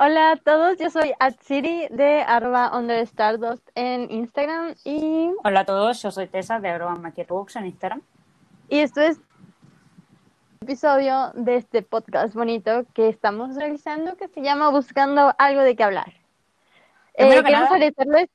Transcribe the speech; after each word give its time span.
Hola 0.00 0.30
a 0.30 0.36
todos, 0.36 0.78
yo 0.78 0.90
soy 0.90 1.12
Atsiri 1.18 1.88
de 1.90 2.22
arroba 2.22 2.70
Stardust 3.00 3.68
en 3.74 4.08
Instagram 4.12 4.76
y... 4.84 5.32
Hola 5.42 5.60
a 5.60 5.64
todos, 5.64 6.00
yo 6.00 6.12
soy 6.12 6.28
Tessa 6.28 6.60
de 6.60 6.68
arroba 6.68 6.94
Books 7.28 7.56
en 7.56 7.66
Instagram. 7.66 8.02
Y 8.68 8.78
esto 8.78 9.00
es 9.00 9.20
episodio 10.60 11.32
de 11.34 11.56
este 11.56 11.82
podcast 11.82 12.32
bonito 12.32 12.84
que 12.94 13.08
estamos 13.08 13.56
realizando 13.56 14.16
que 14.16 14.28
se 14.28 14.40
llama 14.40 14.70
Buscando 14.70 15.34
algo 15.36 15.62
de 15.62 15.74
qué 15.74 15.82
hablar. 15.82 16.12
Eh, 17.14 17.28
queremos 17.42 17.68
agradecerles... 17.68 18.28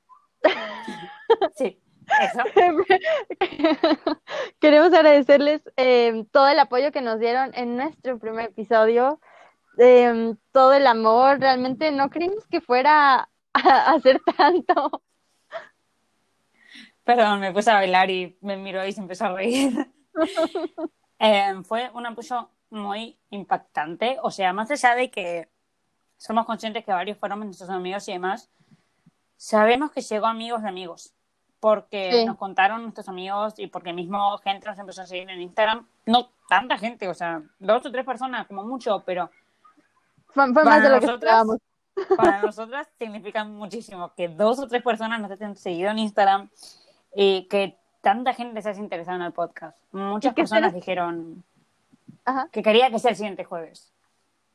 sí. 1.55 1.80
Eso. 2.21 2.43
Queremos 4.59 4.93
agradecerles 4.93 5.61
eh, 5.77 6.25
todo 6.34 6.50
el 6.50 6.59
apoyo 6.59 6.91
que 6.91 7.00
nos 7.00 7.21
dieron 7.21 7.52
en 7.54 7.77
nuestro 7.77 8.20
primer 8.20 8.48
episodio. 8.48 9.21
Em, 9.78 10.38
todo 10.52 10.74
el 10.74 10.86
amor, 10.88 11.40
realmente 11.40 11.92
no 11.92 12.10
creímos 12.10 12.45
que 12.48 12.62
fuera 12.62 13.30
a, 13.54 13.94
hacer 13.94 14.22
tanto. 14.38 15.04
Perdón, 17.04 17.40
me 17.40 17.52
puse 17.52 17.72
a 17.72 17.76
bailar 17.76 18.09
y 18.09 18.38
me 18.41 18.55
miró 18.55 18.86
y 18.86 18.91
se 18.91 19.02
empezó 19.02 19.26
a 19.26 19.34
reír. 19.34 19.91
Em, 21.20 21.64
fue 21.64 21.90
un 21.94 22.05
apoyo 22.05 22.50
muy 22.70 23.17
impactante, 23.30 24.17
o 24.23 24.30
sea, 24.30 24.52
más 24.52 24.70
allá 24.72 24.94
de 24.95 25.09
que 25.09 25.48
somos 26.17 26.45
conscientes 26.45 26.84
que 26.84 26.92
varios 26.92 27.17
fueron 27.17 27.40
nuestros 27.40 27.70
amigos 27.70 28.08
y 28.09 28.14
demás, 28.14 28.50
sabemos 29.38 29.92
que 29.92 30.02
llegó 30.02 30.26
amigos 30.26 30.64
de 30.64 30.70
amigos, 30.70 31.14
porque 31.59 32.26
nos 32.26 32.36
contaron 32.36 32.81
nuestros 32.81 33.08
amigos 33.08 33.53
y 33.58 33.67
porque 33.67 33.94
mismo 33.94 34.38
gente 34.40 34.67
nos 34.67 34.78
empezó 34.78 35.03
a 35.03 35.05
seguir 35.05 35.30
en 35.30 35.42
Instagram, 35.42 35.88
no 36.05 36.30
tanta 36.50 36.78
gente, 36.78 37.08
o 37.08 37.14
sea, 37.14 37.42
dos 37.59 37.86
o 37.86 37.92
tres 37.92 38.05
personas 38.05 38.48
como 38.48 38.64
mucho, 38.66 39.03
pero 39.05 39.30
fue, 40.34 40.64
más 40.64 40.84
de 40.84 40.90
lo 40.90 41.00
que 41.00 41.05
esperábamos. 41.05 41.58
Para 42.18 42.42
nosotras 42.42 42.88
significa 42.98 43.44
muchísimo 43.44 44.14
que 44.16 44.28
dos 44.28 44.59
o 44.59 44.67
tres 44.67 44.81
personas 44.81 45.22
nos 45.22 45.31
estén 45.31 45.56
seguido 45.56 45.92
en 45.92 46.00
Instagram 46.00 46.50
y 47.16 47.48
que 47.48 47.78
tanta 48.02 48.34
gente 48.34 48.62
se 48.62 48.70
haya 48.70 48.80
interesado 48.80 49.17
en 49.17 49.23
el 49.23 49.31
podcast. 49.31 49.78
Muchas 49.92 50.34
personas 50.34 50.73
dijeron 50.73 51.44
que 52.52 52.64
quería 52.64 52.90
que 52.90 53.00
sea 53.00 53.12
el 53.12 53.17
siguiente 53.17 53.44
jueves. 53.44 53.94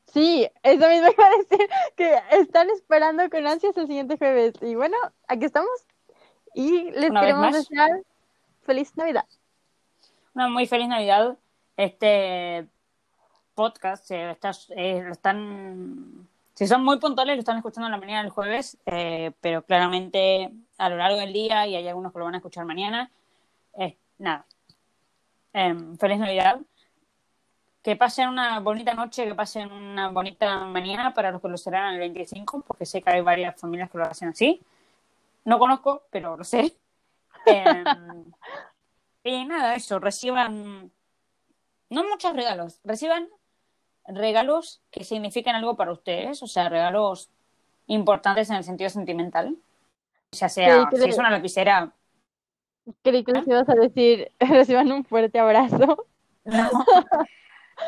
Sí, 0.07 0.49
eso 0.63 0.89
mismo 0.89 1.07
iba 1.17 1.25
a 1.25 1.37
decir, 1.37 1.69
que 1.95 2.19
están 2.31 2.69
esperando 2.69 3.29
con 3.29 3.45
ansias 3.47 3.77
el 3.77 3.87
siguiente 3.87 4.17
jueves. 4.17 4.53
Y 4.61 4.75
bueno, 4.75 4.97
aquí 5.27 5.45
estamos 5.45 5.69
y 6.53 6.91
les 6.91 7.11
queremos 7.11 7.53
desear 7.53 8.01
feliz 8.63 8.95
Navidad. 8.97 9.25
Una 10.33 10.47
muy 10.47 10.67
feliz 10.67 10.87
Navidad. 10.87 11.37
Este 11.77 12.67
podcast, 13.59 14.09
eh, 14.11 15.09
están, 15.11 16.29
si 16.53 16.65
son 16.65 16.81
muy 16.81 16.97
puntuales, 16.97 17.35
lo 17.35 17.41
están 17.41 17.57
escuchando 17.57 17.87
en 17.87 17.91
la 17.91 17.97
mañana 17.97 18.21
del 18.21 18.31
jueves, 18.31 18.77
eh, 18.85 19.31
pero 19.41 19.63
claramente 19.63 20.49
a 20.77 20.87
lo 20.87 20.95
largo 20.95 21.19
del 21.19 21.33
día, 21.33 21.67
y 21.67 21.75
hay 21.75 21.85
algunos 21.85 22.13
que 22.13 22.19
lo 22.19 22.25
van 22.25 22.35
a 22.35 22.37
escuchar 22.37 22.63
mañana, 22.63 23.11
nada. 24.17 24.45
Em, 25.51 25.97
feliz 25.97 26.19
Navidad. 26.19 26.61
Que 27.81 27.97
pasen 27.97 28.29
una 28.29 28.59
bonita 28.61 28.93
noche, 28.93 29.25
que 29.25 29.35
pasen 29.35 29.71
una 29.71 30.09
bonita 30.09 30.59
mañana 30.65 31.13
para 31.13 31.31
los 31.31 31.41
que 31.41 31.49
lo 31.49 31.57
serán 31.57 31.95
el 31.95 31.99
25, 31.99 32.61
porque 32.61 32.85
sé 32.85 33.01
que 33.01 33.09
hay 33.09 33.21
varias 33.21 33.59
familias 33.59 33.89
que 33.89 33.97
lo 33.97 34.05
hacen 34.05 34.29
así. 34.29 34.61
No 35.43 35.59
conozco, 35.59 36.03
pero 36.11 36.37
lo 36.37 36.43
sé. 36.45 36.73
Em, 37.45 37.85
y 39.23 39.45
nada, 39.45 39.75
eso, 39.75 39.99
reciban 39.99 40.91
no 41.89 42.03
muchos 42.03 42.35
regalos, 42.35 42.79
reciban 42.83 43.27
regalos 44.09 44.81
que 44.91 45.03
significan 45.03 45.55
algo 45.55 45.75
para 45.75 45.91
ustedes, 45.91 46.41
o 46.43 46.47
sea, 46.47 46.69
regalos 46.69 47.29
importantes 47.87 48.49
en 48.49 48.57
el 48.57 48.63
sentido 48.63 48.89
sentimental. 48.89 49.57
Ya 50.31 50.49
sea, 50.49 50.89
si 50.91 51.09
es 51.09 51.17
una 51.17 51.31
lapicera. 51.31 51.93
Creí 53.03 53.23
que 53.23 53.31
les 53.31 53.47
ibas 53.47 53.67
a 53.69 53.75
decir, 53.75 54.31
reciban 54.39 54.91
un 54.91 55.03
fuerte 55.05 55.39
abrazo. 55.39 56.05
No. 56.43 56.69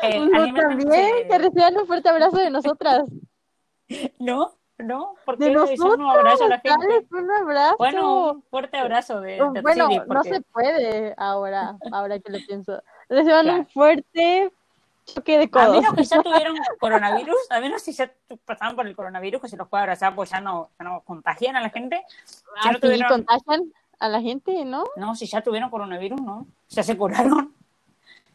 Eh, 0.02 0.26
también, 0.56 1.28
que 1.28 1.38
reciban 1.38 1.76
un 1.76 1.86
fuerte 1.86 2.08
abrazo 2.08 2.38
de 2.38 2.48
nosotras. 2.48 3.02
No, 4.18 4.54
no, 4.78 5.16
porque 5.26 5.44
de 5.44 5.50
nosotras, 5.50 5.98
un 5.98 6.06
abrazo 6.06 6.44
a 6.44 6.48
la 6.48 6.60
gente. 6.60 7.06
Un 7.10 7.30
abrazo. 7.30 7.76
Bueno, 7.76 8.30
un 8.32 8.42
fuerte 8.44 8.78
abrazo 8.78 9.20
de, 9.20 9.32
de 9.32 9.60
Bueno, 9.60 9.88
no 10.06 10.22
se 10.22 10.40
puede 10.40 11.12
ahora, 11.18 11.76
ahora 11.92 12.18
que 12.18 12.32
lo 12.32 12.38
pienso. 12.46 12.82
Reciban 13.10 13.50
un 13.50 13.66
fuerte, 13.66 14.50
choque 15.04 15.38
de 15.38 15.50
codos. 15.50 15.66
A 15.76 15.80
menos 15.80 15.94
que 15.94 16.04
ya 16.04 16.22
tuvieron 16.22 16.56
coronavirus, 16.78 17.50
a 17.50 17.60
menos 17.60 17.82
si 17.82 17.92
ya 17.92 18.12
pasaban 18.44 18.76
por 18.76 18.86
el 18.86 18.96
coronavirus, 18.96 19.42
que 19.42 19.48
se 19.48 19.56
los 19.56 19.68
puede 19.68 19.82
abrazar, 19.82 20.14
pues 20.14 20.30
ya 20.30 20.40
no, 20.40 20.70
ya 20.78 20.84
no 20.84 21.02
contagian 21.02 21.56
a 21.56 21.60
la 21.60 21.70
gente. 21.70 22.04
Ah, 22.56 22.72
no 22.72 23.08
contagian 23.08 23.72
a 23.98 24.08
la 24.08 24.20
gente, 24.20 24.64
¿no? 24.64 24.84
No, 24.96 25.14
si 25.14 25.26
ya 25.26 25.42
tuvieron 25.42 25.70
coronavirus, 25.70 26.20
no. 26.20 26.46
Ya 26.68 26.82
se 26.82 26.96
curaron. 26.96 27.54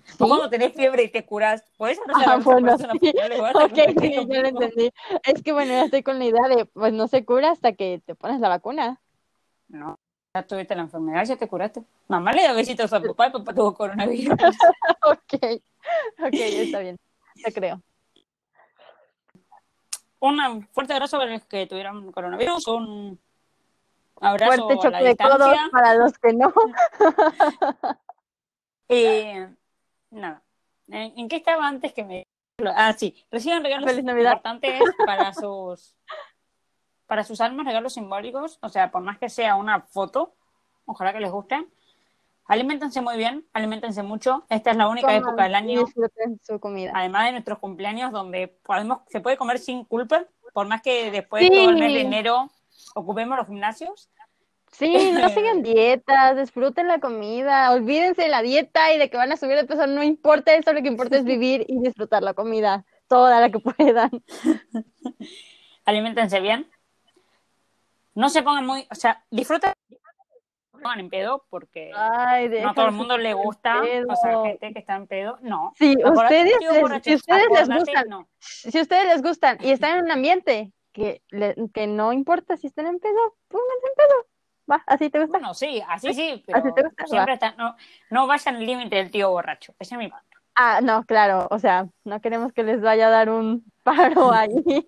¿Sí? 0.04 0.16
O 0.20 0.28
cuando 0.28 0.50
tenés 0.50 0.74
fiebre 0.74 1.04
y 1.04 1.10
te 1.10 1.26
curas, 1.26 1.66
puedes 1.76 2.00
abrazar 2.00 2.30
ah, 2.30 2.34
a 2.34 2.38
bueno, 2.38 2.78
sí. 2.78 2.86
Ok, 2.86 4.00
sí, 4.00 4.14
yo 4.16 4.42
lo 4.42 4.48
entendí. 4.48 4.90
Es 5.24 5.44
que 5.44 5.52
bueno, 5.52 5.74
ya 5.74 5.84
estoy 5.84 6.02
con 6.02 6.18
la 6.18 6.26
idea 6.26 6.48
de, 6.48 6.66
pues 6.66 6.94
no 6.94 7.10
se 7.10 7.26
cura 7.26 7.52
hasta 7.52 7.74
que 7.74 8.02
te 8.06 8.16
pones 8.16 8.40
la 8.40 8.48
vacuna. 8.48 9.02
No, 9.68 10.00
ya 10.34 10.44
tuviste 10.44 10.76
la 10.76 10.84
enfermedad, 10.84 11.26
ya 11.26 11.36
te 11.36 11.48
curaste. 11.48 11.84
Mamá 12.08 12.32
le 12.32 12.44
da 12.44 12.54
besitos 12.54 12.92
a 12.94 13.02
papá 13.02 13.28
y 13.28 13.32
papá 13.32 13.54
tuvo 13.54 13.74
coronavirus. 13.74 14.38
ok. 15.04 15.62
ok, 16.20 16.34
está 16.34 16.80
bien, 16.80 16.98
te 17.44 17.54
creo. 17.54 17.82
Un 20.20 20.68
fuerte 20.72 20.94
abrazo 20.94 21.18
para 21.18 21.32
los 21.32 21.46
que 21.46 21.68
tuvieron 21.68 22.12
coronavirus, 22.12 22.68
un 22.68 23.20
abrazo 24.20 24.68
fuerte 24.68 24.82
choque 24.82 24.96
a 24.96 25.02
la 25.02 25.10
de 25.10 25.16
codos 25.16 25.58
para 25.72 25.94
los 25.96 26.18
que 26.18 26.34
no. 26.34 26.54
eh, 28.90 29.48
nada, 30.10 30.42
¿En, 30.88 31.28
qué 31.28 31.36
estaba 31.36 31.68
antes 31.68 31.94
que 31.94 32.04
me... 32.04 32.28
Ah, 32.76 32.94
sí, 32.94 33.16
reciban 33.30 33.64
regalos 33.64 33.96
importantes 33.96 34.82
para 35.06 35.32
sus 35.34 35.96
para 37.08 37.24
sus 37.24 37.42
almas, 37.42 37.66
regalos 37.66 37.94
simbólicos, 37.94 38.60
o 38.62 38.70
sea, 38.70 38.92
por 38.92 39.02
más 39.02 39.18
que 39.18 39.30
sea 39.30 39.56
una 39.56 39.82
foto, 39.82 40.36
ojalá 40.86 41.14
que 41.14 41.20
les 41.20 41.32
guste, 41.32 41.66
Aliméntense 42.48 43.02
muy 43.02 43.18
bien, 43.18 43.46
aliméntense 43.52 44.04
mucho. 44.04 44.46
Esta 44.50 44.72
es 44.72 44.78
la 44.78 44.88
única 44.88 45.14
época 45.14 45.44
del 45.44 45.56
año, 45.56 45.84
su 46.42 46.60
comida. 46.60 46.94
además 46.96 47.26
de 47.26 47.32
nuestros 47.34 47.60
cumpleaños, 47.60 48.14
donde 48.14 48.48
podemos, 48.64 49.00
se 49.10 49.20
puede 49.20 49.36
comer 49.36 49.60
sin 49.60 49.84
culpa, 49.84 50.24
por 50.54 50.66
más 50.66 50.82
que 50.82 51.12
después 51.12 51.44
de 51.44 51.50
todo 51.50 51.70
el 51.72 51.78
mes 51.78 51.94
de 51.94 52.02
enero 52.02 52.50
ocupemos 52.96 53.38
los 53.38 53.48
gimnasios. 53.48 54.10
Sí, 54.72 55.12
no 55.12 55.28
sigan 55.30 55.62
dietas, 55.62 56.38
disfruten 56.38 56.88
la 56.88 57.00
comida, 57.00 57.70
olvídense 57.72 58.22
de 58.22 58.30
la 58.30 58.42
dieta 58.42 58.94
y 58.94 58.98
de 58.98 59.10
que 59.10 59.18
van 59.18 59.32
a 59.32 59.38
subir 59.38 59.58
de 59.58 59.66
peso, 59.66 59.86
no 59.86 60.02
importa 60.02 60.54
eso, 60.56 60.72
lo 60.72 60.82
que 60.82 60.88
importa 60.88 61.18
es 61.18 61.26
vivir 61.26 61.66
y 61.68 61.80
disfrutar 61.80 62.24
la 62.24 62.34
comida, 62.34 62.86
toda 63.10 63.42
la 63.42 63.50
que 63.50 63.60
puedan. 63.60 64.10
Aliméntense 65.86 66.40
bien. 66.40 66.70
No 68.18 68.30
se 68.30 68.42
pongan 68.42 68.66
muy, 68.66 68.88
o 68.90 68.96
sea, 68.96 69.24
disfruten 69.30 69.74
pongan 70.72 71.00
en 71.00 71.10
pedo 71.12 71.46
porque 71.50 71.92
no 71.92 72.70
a 72.70 72.74
todo 72.74 72.88
el 72.88 72.92
mundo 72.94 73.16
le 73.16 73.36
gusta, 73.36 73.82
o 73.82 74.16
sea, 74.16 74.42
gente 74.44 74.74
que 74.74 74.80
está 74.80 74.96
en 74.96 75.06
pedo, 75.06 75.38
no. 75.42 75.74
Sí, 75.76 75.96
ustedes, 76.04 76.54
si 77.04 77.14
ustedes 77.14 77.48
les 77.52 77.70
gustan, 77.70 78.28
si 78.40 78.82
ustedes 78.82 79.06
les 79.06 79.22
gustan 79.22 79.58
y 79.62 79.70
están 79.70 80.00
en 80.00 80.06
un 80.06 80.12
ambiente 80.12 80.74
que, 80.94 81.22
que 81.74 81.86
no 81.86 82.12
importa 82.12 82.58
si 82.58 82.66
están 82.66 82.88
en 82.88 83.00
pedo, 83.00 83.36
pónganse 83.50 83.86
en 83.86 83.96
pedo. 83.96 84.28
Va, 84.70 84.84
así 84.88 85.12
te 85.12 85.20
gusta. 85.20 85.38
Bueno, 85.38 85.54
sí, 85.54 85.84
así 85.88 86.12
sí, 86.14 86.44
pero 86.46 86.58
así 86.58 86.74
te 86.74 86.84
gusta? 86.84 87.06
siempre 87.06 87.34
está, 87.36 87.52
no, 87.52 87.76
no 88.10 88.26
vayan 88.26 88.56
al 88.56 88.66
límite 88.66 88.96
del 88.96 89.12
tío 89.12 89.30
borracho, 89.30 89.76
ese 89.78 89.94
es 89.94 90.00
mi 90.00 90.08
punto. 90.08 90.26
Ah, 90.56 90.80
no, 90.82 91.04
claro, 91.06 91.48
o 91.52 91.60
sea, 91.60 91.88
no 92.04 92.20
queremos 92.20 92.52
que 92.52 92.64
les 92.64 92.82
vaya 92.82 93.08
a 93.08 93.12
dar 93.12 93.30
un 93.30 93.64
ahí. 94.34 94.88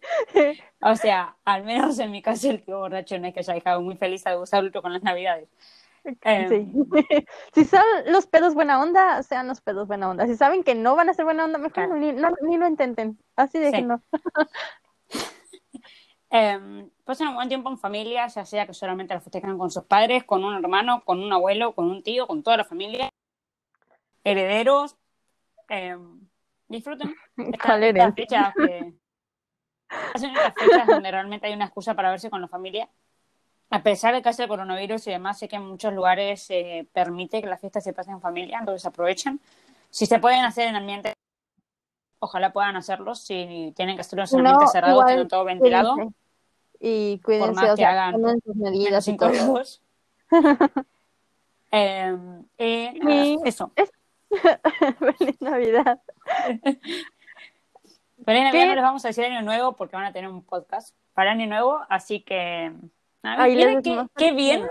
o 0.81 0.95
sea, 0.95 1.37
al 1.45 1.63
menos 1.63 1.99
en 1.99 2.11
mi 2.11 2.21
caso 2.21 2.49
el 2.49 2.63
tío 2.63 2.79
borracho 2.79 3.17
no 3.19 3.27
es 3.27 3.33
que 3.33 3.39
haya 3.39 3.53
dejado 3.53 3.81
muy 3.81 3.95
feliz 3.95 4.25
a 4.27 4.35
gustar 4.35 4.71
con 4.71 4.93
las 4.93 5.03
navidades. 5.03 5.49
Em, 6.21 6.73
si 7.53 7.65
son 7.65 7.83
los 8.07 8.27
pedos 8.27 8.53
buena 8.53 8.81
onda, 8.81 9.21
sean 9.23 9.47
los 9.47 9.61
pedos 9.61 9.87
buena 9.87 10.09
onda. 10.09 10.25
Si 10.27 10.35
saben 10.35 10.63
que 10.63 10.75
no 10.75 10.95
van 10.95 11.09
a 11.09 11.13
ser 11.13 11.25
buena 11.25 11.45
onda, 11.45 11.57
mejor 11.57 11.95
ni, 11.97 12.11
lo 12.13 12.67
intenten. 12.67 13.19
Así 13.35 13.59
de 13.59 13.71
que 13.71 13.81
no. 13.81 14.01
eh, 16.31 16.89
pasen 17.03 17.27
un 17.27 17.35
buen 17.35 17.49
tiempo 17.49 17.69
en 17.69 17.77
familia, 17.77 18.27
ya 18.27 18.45
sea 18.45 18.65
que 18.65 18.73
solamente 18.73 19.13
la 19.13 19.21
festejan 19.21 19.57
con 19.57 19.71
sus 19.71 19.83
padres, 19.83 20.23
con 20.23 20.43
un 20.43 20.55
hermano, 20.55 21.03
con 21.03 21.21
un 21.21 21.31
abuelo, 21.33 21.73
con 21.75 21.89
un 21.89 22.03
tío, 22.03 22.27
con 22.27 22.43
toda 22.43 22.57
la 22.57 22.65
familia. 22.65 23.09
Herederos. 24.23 24.95
Em, 25.69 26.28
disfruten. 26.69 27.13
Estas 27.37 27.81
esta 27.81 28.13
fechas, 28.13 28.53
que... 28.55 28.93
estas 30.13 30.53
fechas 30.53 30.87
donde 30.87 31.11
realmente 31.11 31.47
hay 31.47 31.53
una 31.53 31.65
excusa 31.65 31.93
para 31.93 32.11
verse 32.11 32.29
con 32.29 32.41
la 32.41 32.47
familia 32.47 32.89
a 33.71 33.83
pesar 33.83 34.15
de 34.15 34.21
que 34.21 34.29
hace 34.29 34.43
el 34.43 34.49
coronavirus 34.49 35.07
y 35.07 35.11
demás, 35.11 35.37
sé 35.37 35.47
que 35.47 35.57
en 35.57 35.67
muchos 35.67 35.93
lugares 35.93 36.41
se 36.41 36.87
permite 36.91 37.41
que 37.41 37.47
las 37.47 37.59
fiestas 37.59 37.83
se 37.83 37.93
pasen 37.93 38.15
en 38.15 38.21
familia, 38.21 38.57
entonces 38.59 38.85
aprovechen. 38.85 39.39
Si 39.91 40.05
se 40.05 40.19
pueden 40.19 40.43
hacer 40.43 40.67
en 40.67 40.75
ambiente, 40.75 41.13
ojalá 42.19 42.51
puedan 42.51 42.75
hacerlo 42.75 43.13
si 43.13 43.71
tienen 43.75 43.95
que 43.95 44.01
hacerlo 44.01 44.25
en 44.25 44.39
un 44.39 44.47
ambiente 44.47 44.71
cerrado, 44.71 45.05
tener 45.05 45.27
todo 45.27 45.43
ventilado. 45.45 45.95
Y 46.79 47.19
cuídense, 47.23 47.47
por 47.47 47.55
más 47.55 47.71
o 47.71 47.75
que 47.75 47.81
sea, 47.81 47.91
hagan 47.91 48.41
sus 48.43 48.55
medidas 48.55 49.07
y 49.07 49.17
todo. 49.17 49.61
Eh, 51.71 52.17
eh, 52.57 52.93
nada, 52.99 53.25
Y- 53.25 53.37
eso. 53.45 53.71
Feliz 55.17 55.41
Navidad. 55.41 56.01
Feliz 58.25 58.43
Navidad 58.43 58.67
no 58.67 58.75
les 58.75 58.83
vamos 58.83 59.05
a 59.05 59.07
decir 59.09 59.25
año 59.25 59.41
nuevo 59.41 59.75
porque 59.75 59.95
van 59.95 60.05
a 60.05 60.13
tener 60.13 60.29
un 60.29 60.43
podcast 60.43 60.95
para 61.13 61.31
año 61.31 61.47
nuevo, 61.47 61.81
así 61.89 62.21
que 62.21 62.71
nada, 63.23 63.45
miren 63.45 63.81
qué, 63.81 64.31
bien, 64.31 64.67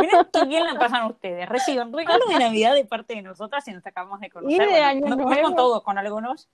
miren 0.00 0.26
qué 0.32 0.44
bien 0.46 0.64
la 0.64 0.78
pasan 0.78 1.06
ustedes. 1.06 1.48
Reciben 1.48 1.92
regalos 1.92 2.28
de 2.28 2.38
Navidad 2.38 2.74
de 2.74 2.84
parte 2.84 3.14
de 3.14 3.22
nosotras 3.22 3.66
y 3.68 3.72
nos 3.72 3.86
acabamos 3.86 4.20
de 4.20 4.30
conocer. 4.30 4.54
Y 4.54 4.58
de 4.58 4.66
Bueno, 4.66 4.86
Año 4.86 5.00
no, 5.06 5.16
no 5.16 5.24
Nuevo. 5.24 5.42
con 5.42 5.56
todos, 5.56 5.82
con 5.82 5.98
algunos. 5.98 6.48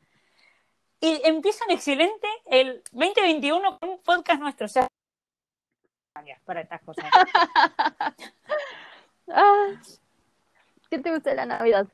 Y 1.01 1.21
empiezan 1.25 1.71
excelente 1.71 2.29
el 2.47 2.83
2021 2.93 3.79
con 3.79 3.89
un 3.89 4.03
podcast 4.03 4.41
nuestro. 4.41 4.67
O 4.67 4.69
sea, 4.69 4.87
para 6.45 6.61
estas 6.61 6.81
cosas. 6.83 7.07
Ah, 9.29 9.69
¿Qué 10.91 10.99
te 10.99 11.11
gusta 11.13 11.31
de 11.31 11.37
la 11.37 11.47
Navidad? 11.47 11.87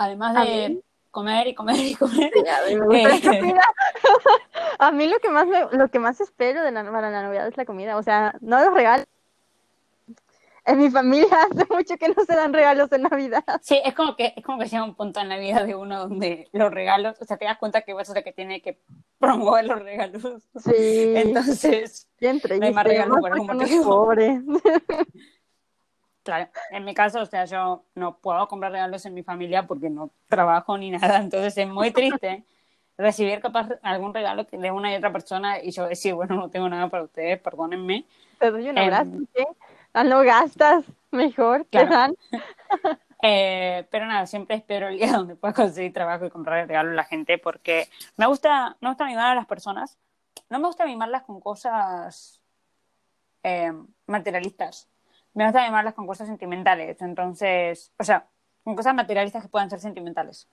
Además 0.00 0.34
A 0.34 0.44
de 0.44 0.80
comer 1.10 1.46
y 1.48 1.54
comer 1.54 1.76
y 1.78 1.94
comer. 1.94 2.30
Sí, 2.32 2.40
a 2.48 2.66
mí 2.70 2.74
la 2.74 3.10
Eh. 3.34 3.54
A 4.78 4.90
lo 4.92 5.18
que 5.20 5.28
más 5.28 5.46
me- 5.46 5.76
lo 5.76 5.88
que 5.88 5.98
más 5.98 6.18
espero 6.22 6.62
de 6.62 6.72
la, 6.72 6.90
para 6.90 7.10
la 7.10 7.22
Navidad 7.22 7.46
es 7.46 7.56
la 7.58 7.66
comida, 7.66 7.98
o 7.98 8.02
sea, 8.02 8.34
no 8.40 8.64
los 8.64 8.72
regalos. 8.72 9.06
En 10.64 10.78
mi 10.78 10.88
familia 10.90 11.28
hace 11.50 11.66
mucho 11.68 11.96
que 11.98 12.08
no 12.08 12.24
se 12.24 12.34
dan 12.34 12.54
regalos 12.54 12.90
en 12.92 13.02
Navidad. 13.02 13.44
Sí, 13.60 13.78
es 13.84 13.92
como 13.94 14.16
que 14.16 14.32
es 14.34 14.42
como 14.42 14.58
que 14.58 14.66
llega 14.68 14.82
un 14.84 14.94
punto 14.94 15.20
en 15.20 15.28
la 15.28 15.36
vida 15.36 15.64
de 15.64 15.74
uno 15.74 15.98
donde 15.98 16.48
los 16.52 16.70
regalos, 16.72 17.20
o 17.20 17.26
sea, 17.26 17.36
te 17.36 17.44
das 17.44 17.58
cuenta 17.58 17.82
que 17.82 17.92
vos 17.92 18.06
sos 18.06 18.16
el 18.16 18.24
que 18.24 18.32
tiene 18.32 18.62
que 18.62 18.80
promover 19.18 19.66
los 19.66 19.80
regalos. 19.82 20.22
Sí, 20.64 20.72
Entonces, 21.16 22.08
triste. 22.16 22.58
no 22.58 22.64
hay 22.66 22.72
más 22.72 22.84
regalos 22.84 23.18
es 23.36 23.54
motivo. 23.54 23.84
pobre. 23.84 24.40
Claro, 26.22 26.50
en 26.70 26.84
mi 26.84 26.94
caso, 26.94 27.20
o 27.20 27.26
sea, 27.26 27.44
yo 27.44 27.84
no 27.94 28.16
puedo 28.18 28.46
comprar 28.48 28.72
regalos 28.72 29.04
en 29.06 29.14
mi 29.14 29.22
familia 29.22 29.66
porque 29.66 29.90
no 29.90 30.10
trabajo 30.28 30.76
ni 30.78 30.90
nada, 30.90 31.18
entonces 31.18 31.56
es 31.56 31.68
muy 31.68 31.90
triste 31.90 32.44
recibir 32.96 33.40
capaz 33.40 33.68
algún 33.82 34.12
regalo 34.12 34.44
de 34.44 34.70
una 34.70 34.92
y 34.92 34.96
otra 34.96 35.12
persona 35.12 35.62
y 35.62 35.70
yo 35.70 35.86
decir, 35.88 36.14
bueno, 36.14 36.34
no 36.36 36.50
tengo 36.50 36.68
nada 36.68 36.88
para 36.88 37.04
ustedes, 37.04 37.40
perdónenme. 37.40 38.04
Te 38.38 38.50
doy 38.50 38.68
un 38.68 38.78
Em, 38.78 38.84
abrazo, 38.84 39.10
¿sí? 39.34 39.46
Ah, 39.92 40.04
no 40.04 40.20
gastas, 40.20 40.84
mejor, 41.10 41.64
te 41.64 41.70
Claro. 41.70 41.90
dan. 41.90 42.14
Eh, 43.22 43.86
pero 43.90 44.06
nada, 44.06 44.26
siempre 44.26 44.56
espero 44.56 44.88
el 44.88 44.96
día 44.96 45.12
donde 45.12 45.36
pueda 45.36 45.52
conseguir 45.52 45.92
trabajo 45.92 46.24
y 46.24 46.30
comprar 46.30 46.66
regalo 46.66 46.90
a 46.90 46.94
la 46.94 47.04
gente 47.04 47.36
porque 47.36 47.86
me 48.16 48.26
gusta, 48.26 48.78
me 48.80 48.88
gusta 48.88 49.04
mimar 49.04 49.32
a 49.32 49.34
las 49.34 49.46
personas. 49.46 49.98
No 50.48 50.58
me 50.58 50.66
gusta 50.66 50.86
mimarlas 50.86 51.24
con 51.24 51.38
cosas 51.38 52.40
eh, 53.42 53.72
materialistas. 54.06 54.88
Me 55.34 55.44
gusta 55.44 55.64
mimarlas 55.64 55.94
con 55.94 56.06
cosas 56.06 56.26
sentimentales. 56.28 57.00
Entonces, 57.02 57.92
o 57.98 58.04
sea, 58.04 58.26
con 58.64 58.74
cosas 58.76 58.94
materialistas 58.94 59.42
que 59.42 59.48
puedan 59.48 59.70
ser 59.70 59.80
sentimentales. 59.80 60.48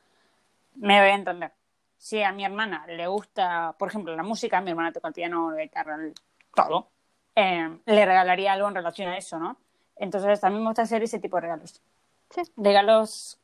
Me 0.76 1.00
voy 1.00 1.10
a 1.10 1.16
entender. 1.16 1.52
Si 1.98 2.22
a 2.22 2.32
mi 2.32 2.46
hermana 2.46 2.86
le 2.88 3.08
gusta, 3.08 3.76
por 3.80 3.90
ejemplo, 3.90 4.16
la 4.16 4.24
música, 4.24 4.62
mi 4.62 4.70
hermana 4.70 4.92
toca 4.92 5.08
el 5.08 5.14
piano, 5.14 5.52
la 5.52 5.64
guitarra, 5.64 5.96
el- 5.96 6.14
todo, 6.54 6.90
eh, 7.36 7.80
le 7.86 8.06
regalaría 8.06 8.54
algo 8.54 8.68
en 8.68 8.76
relación 8.76 9.10
a 9.10 9.18
eso, 9.18 9.40
¿no? 9.40 9.58
Entonces, 9.96 10.44
a 10.44 10.50
mí 10.50 10.60
me 10.60 10.66
gusta 10.66 10.84
hacer 10.84 11.02
ese 11.04 11.20
tipo 11.20 11.38
de 11.38 11.42
regalos 11.42 11.82
Sí. 12.30 12.42
regalos 12.56 13.40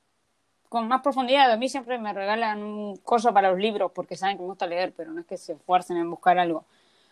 con 0.69 0.87
más 0.87 1.01
profundidad. 1.01 1.51
A 1.51 1.57
mí 1.57 1.67
siempre 1.69 1.97
me 1.97 2.13
regalan 2.13 2.61
un 2.63 2.97
coso 2.97 3.33
para 3.33 3.49
los 3.51 3.59
libros 3.59 3.91
porque 3.93 4.15
saben 4.15 4.37
que 4.37 4.41
me 4.43 4.49
gusta 4.49 4.67
leer, 4.67 4.93
pero 4.95 5.11
no 5.11 5.21
es 5.21 5.25
que 5.25 5.37
se 5.37 5.53
esfuercen 5.53 5.97
en 5.97 6.09
buscar 6.09 6.37
algo. 6.37 6.65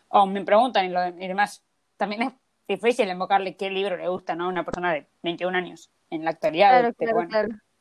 O 0.10 0.26
me 0.28 0.44
preguntan 0.44 0.86
y, 0.86 0.90
lo, 0.90 1.08
y 1.08 1.28
demás. 1.28 1.64
También 1.98 2.22
es 2.24 2.34
difícil 2.68 3.10
invocarle 3.10 3.58
qué 3.58 3.70
libro 3.70 3.98
le 3.98 4.08
gusta 4.08 4.36
¿no? 4.36 4.46
a 4.46 4.50
una 4.50 4.64
persona 4.64 4.94
de 4.94 5.08
21 5.24 5.58
años 5.58 5.92
en 6.10 6.24
la 6.24 6.32
actualidad. 6.32 6.70
Claro, 6.70 6.96
pero 6.98 7.12
claro, 7.12 7.16
bueno. 7.16 7.30
claro. 7.30 7.72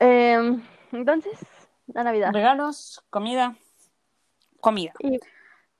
Em, 0.00 0.62
entonces, 0.92 1.38
la 1.86 2.04
Navidad. 2.04 2.32
Regalos, 2.32 3.02
comida, 3.10 3.56
comida. 4.60 4.92
Y 5.00 5.20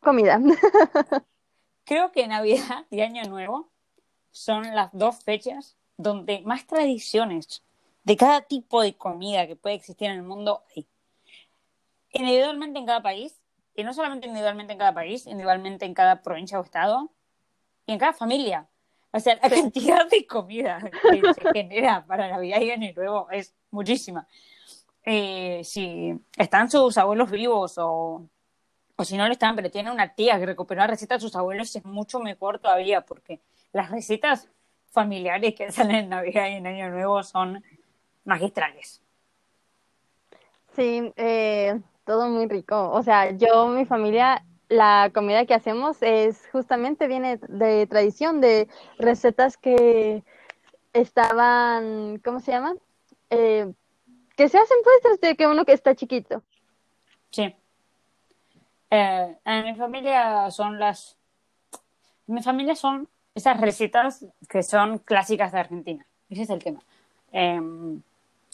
comida. 0.01 0.41
Creo 1.85 2.13
que 2.13 2.27
Navidad 2.27 2.87
y 2.91 3.01
Año 3.01 3.25
Nuevo 3.25 3.73
son 4.31 4.75
las 4.75 4.91
dos 4.93 5.23
fechas 5.25 5.77
donde 5.97 6.41
más 6.43 6.67
tradiciones 6.67 7.65
de 8.05 8.17
cada 8.17 8.43
tipo 8.43 8.83
de 8.83 8.97
comida 8.97 9.47
que 9.47 9.57
puede 9.57 9.77
existir 9.77 10.09
en 10.09 10.17
el 10.17 10.23
mundo 10.23 10.65
hay. 10.75 10.87
Individualmente 12.13 12.79
en 12.79 12.87
cada 12.87 13.03
país, 13.03 13.41
y 13.75 13.85
no 13.85 13.95
solamente 13.95 14.27
individualmente 14.27 14.73
en 14.73 14.79
cada 14.79 14.93
país, 14.93 15.27
individualmente 15.27 15.87
en 15.87 15.95
cada 15.95 16.23
provincia 16.23 16.61
o 16.61 16.63
estado, 16.63 17.11
y 17.87 17.93
en 17.93 17.99
cada 17.99 18.13
familia. 18.13 18.67
O 19.11 19.21
sea, 19.21 19.39
la 19.43 19.51
cantidad 19.51 20.09
de 20.09 20.27
comida 20.27 20.81
que 21.11 21.35
se 21.35 21.51
genera 21.53 22.05
para 22.07 22.29
Navidad 22.29 22.61
y 22.61 22.71
Año 22.71 22.93
Nuevo 22.95 23.29
es 23.31 23.55
muchísima. 23.71 24.27
Eh, 25.05 25.63
si 25.65 26.15
están 26.37 26.71
sus 26.71 26.97
abuelos 26.97 27.31
vivos 27.31 27.75
o 27.79 28.27
o 28.97 29.05
si 29.05 29.17
no 29.17 29.27
lo 29.27 29.33
están, 29.33 29.57
pero 29.57 29.71
tiene 29.71 29.91
una 29.91 30.15
tía 30.15 30.39
que 30.39 30.47
recuperó 30.47 30.81
la 30.81 30.87
receta 30.87 31.15
de 31.15 31.21
sus 31.21 31.35
abuelos, 31.35 31.75
es 31.75 31.85
mucho 31.85 32.21
mejor 32.21 32.59
todavía, 32.59 33.01
porque 33.03 33.41
las 33.73 33.91
recetas 33.91 34.49
familiares 34.91 35.55
que 35.55 35.71
salen 35.73 35.97
en 35.97 36.09
Navidad 36.11 36.49
y 36.49 36.55
en 36.55 36.67
Año 36.67 36.91
Nuevo 36.91 37.23
son 37.23 37.63
magistrales. 38.25 39.03
Sí, 40.77 41.13
eh, 41.17 41.81
todo 42.05 42.29
muy 42.29 42.47
rico. 42.47 42.91
O 42.91 43.03
sea, 43.03 43.31
yo, 43.31 43.69
mi 43.69 43.85
familia, 43.85 44.45
la 44.73 45.11
comida 45.13 45.45
que 45.45 45.55
hacemos 45.55 45.99
es 46.01 46.49
justamente 46.51 47.07
viene 47.07 47.39
de 47.49 47.87
tradición, 47.87 48.41
de 48.41 48.69
recetas 48.99 49.57
que 49.59 50.25
estaban, 50.95 52.19
¿cómo 52.25 52.41
se 52.41 52.53
llaman? 52.53 52.79
Eh, 53.29 53.71
que 54.35 54.49
se 54.49 54.59
hacen 54.59 54.79
pues 54.83 55.21
desde 55.21 55.37
que 55.37 55.47
uno 55.47 55.67
que 55.67 55.73
está 55.75 55.95
chiquito. 55.95 56.43
Sí. 57.31 57.55
Eh, 58.91 59.37
en 59.45 59.65
mi 59.65 59.75
familia 59.75 60.51
son 60.51 60.79
las... 60.79 61.19
En 62.27 62.35
mi 62.35 62.43
familia 62.43 62.75
son 62.75 63.09
esas 63.35 63.61
recetas 63.61 64.25
que 64.49 64.63
son 64.63 64.99
clásicas 64.99 65.53
de 65.53 65.61
Argentina. 65.61 66.07
Ese 66.31 66.43
es 66.43 66.51
el 66.51 66.65
tema. 66.65 66.81
Eh, 67.33 67.61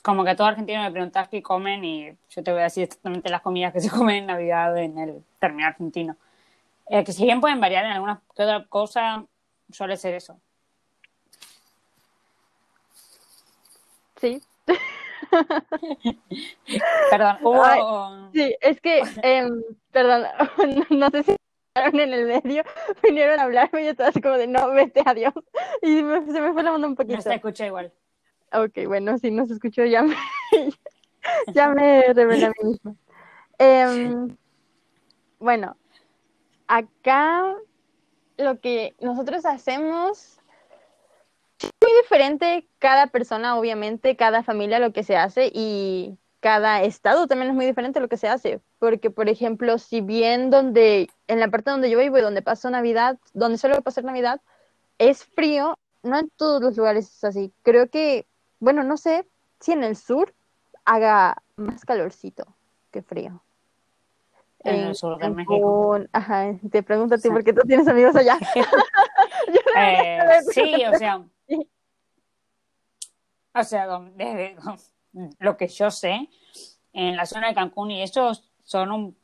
como 0.02 0.24
que 0.24 0.34
todo 0.34 0.46
argentino 0.46 0.82
me 0.82 0.90
preguntas 0.90 1.28
qué 1.28 1.42
comen 1.42 1.84
y 1.84 2.16
yo 2.30 2.42
te 2.42 2.50
voy 2.52 2.60
a 2.60 2.64
decir 2.64 2.84
exactamente 2.84 3.28
las 3.30 3.42
comidas 3.42 3.72
que 3.72 3.80
se 3.80 3.90
comen 3.96 4.16
en 4.16 4.26
Navidad 4.26 4.76
en 4.78 4.98
el 4.98 5.24
término 5.38 5.66
argentino. 5.68 6.16
Eh, 6.90 7.04
que 7.04 7.12
si 7.12 7.24
bien 7.24 7.40
pueden 7.40 7.60
variar 7.60 7.84
en 7.84 7.92
alguna 7.92 8.22
que 8.34 8.42
otra 8.42 8.64
cosa, 8.68 9.24
suele 9.70 9.96
ser 9.96 10.14
eso. 10.14 10.40
Sí. 14.20 14.40
Perdón, 17.10 17.36
hubo... 17.42 17.62
Ay, 17.64 17.80
Sí, 18.32 18.54
es 18.60 18.80
que, 18.80 19.02
em, 19.22 19.62
perdón, 19.90 20.24
no, 20.56 20.84
no 20.90 21.10
sé 21.10 21.22
si 21.22 21.36
en 21.74 22.00
el 22.00 22.26
medio, 22.26 22.62
vinieron 23.02 23.38
a 23.38 23.44
hablarme 23.44 23.82
y 23.82 23.84
yo 23.84 23.90
estaba 23.92 24.08
así 24.10 24.20
como 24.20 24.36
de 24.36 24.46
no, 24.46 24.70
vete, 24.70 25.02
adiós. 25.04 25.32
Y 25.82 26.02
me- 26.02 26.26
se 26.26 26.40
me 26.40 26.52
fue 26.52 26.62
la 26.62 26.72
onda 26.72 26.88
un 26.88 26.92
no 26.94 26.96
poquito. 26.96 27.22
se 27.22 27.34
escucha 27.34 27.66
igual. 27.66 27.92
Ok, 28.52 28.86
bueno, 28.86 29.18
si 29.18 29.30
no 29.30 29.46
se 29.46 29.54
escuchó, 29.54 29.84
ya 29.84 30.02
me, 30.02 30.16
ya 31.54 31.68
me 31.68 32.12
revelé 32.12 32.46
a 32.46 32.48
mí 32.50 32.70
misma. 32.70 32.94
Em, 33.58 34.36
bueno, 35.38 35.76
acá 36.66 37.56
lo 38.36 38.60
que 38.60 38.94
nosotros 39.00 39.44
hacemos 39.44 40.38
es 41.60 41.70
muy 41.82 41.92
diferente 42.02 42.68
cada 42.78 43.08
persona, 43.08 43.58
obviamente, 43.58 44.16
cada 44.16 44.42
familia 44.42 44.78
lo 44.78 44.92
que 44.92 45.02
se 45.02 45.16
hace 45.16 45.50
y 45.52 46.16
cada 46.40 46.82
estado 46.82 47.26
también 47.26 47.50
es 47.50 47.56
muy 47.56 47.66
diferente 47.66 48.00
lo 48.00 48.08
que 48.08 48.16
se 48.16 48.28
hace. 48.28 48.60
Porque, 48.78 49.10
por 49.10 49.28
ejemplo, 49.28 49.78
si 49.78 50.00
bien 50.00 50.50
donde, 50.50 51.08
en 51.26 51.40
la 51.40 51.48
parte 51.48 51.70
donde 51.70 51.90
yo 51.90 51.98
vivo 51.98 52.18
y 52.18 52.22
donde 52.22 52.42
paso 52.42 52.70
Navidad, 52.70 53.18
donde 53.32 53.58
suelo 53.58 53.82
pasar 53.82 54.04
Navidad, 54.04 54.40
es 54.98 55.24
frío, 55.24 55.74
no 56.04 56.18
en 56.18 56.30
todos 56.36 56.62
los 56.62 56.76
lugares 56.76 57.08
es 57.08 57.24
así. 57.24 57.52
Creo 57.62 57.88
que, 57.90 58.26
bueno, 58.60 58.82
no 58.84 58.96
sé 58.96 59.26
si 59.60 59.72
en 59.72 59.82
el 59.84 59.96
sur 59.96 60.34
haga 60.84 61.42
más 61.56 61.84
calorcito 61.84 62.46
que 62.90 63.02
frío. 63.02 63.42
En 64.64 64.74
el 64.88 64.94
sur 64.96 65.18
de 65.18 65.28
México. 65.30 65.98
Ajá, 66.12 66.46
te 66.70 66.82
pregunto 66.82 67.14
a 67.14 67.18
ti 67.18 67.22
Sí. 67.24 67.30
porque 67.30 67.52
tú 67.52 67.60
tienes 67.66 67.86
amigos 67.88 68.16
allá. 68.16 68.38
Eh, 69.76 70.18
sí, 70.52 70.84
o 70.86 70.98
sea, 70.98 71.22
o 73.54 73.62
sea, 73.64 73.86
desde 74.16 74.56
lo 75.38 75.56
que 75.56 75.68
yo 75.68 75.90
sé, 75.90 76.28
en 76.92 77.16
la 77.16 77.26
zona 77.26 77.48
de 77.48 77.54
Cancún 77.54 77.90
y 77.92 78.02
eso 78.02 78.32
son 78.64 78.90
un, 78.92 79.16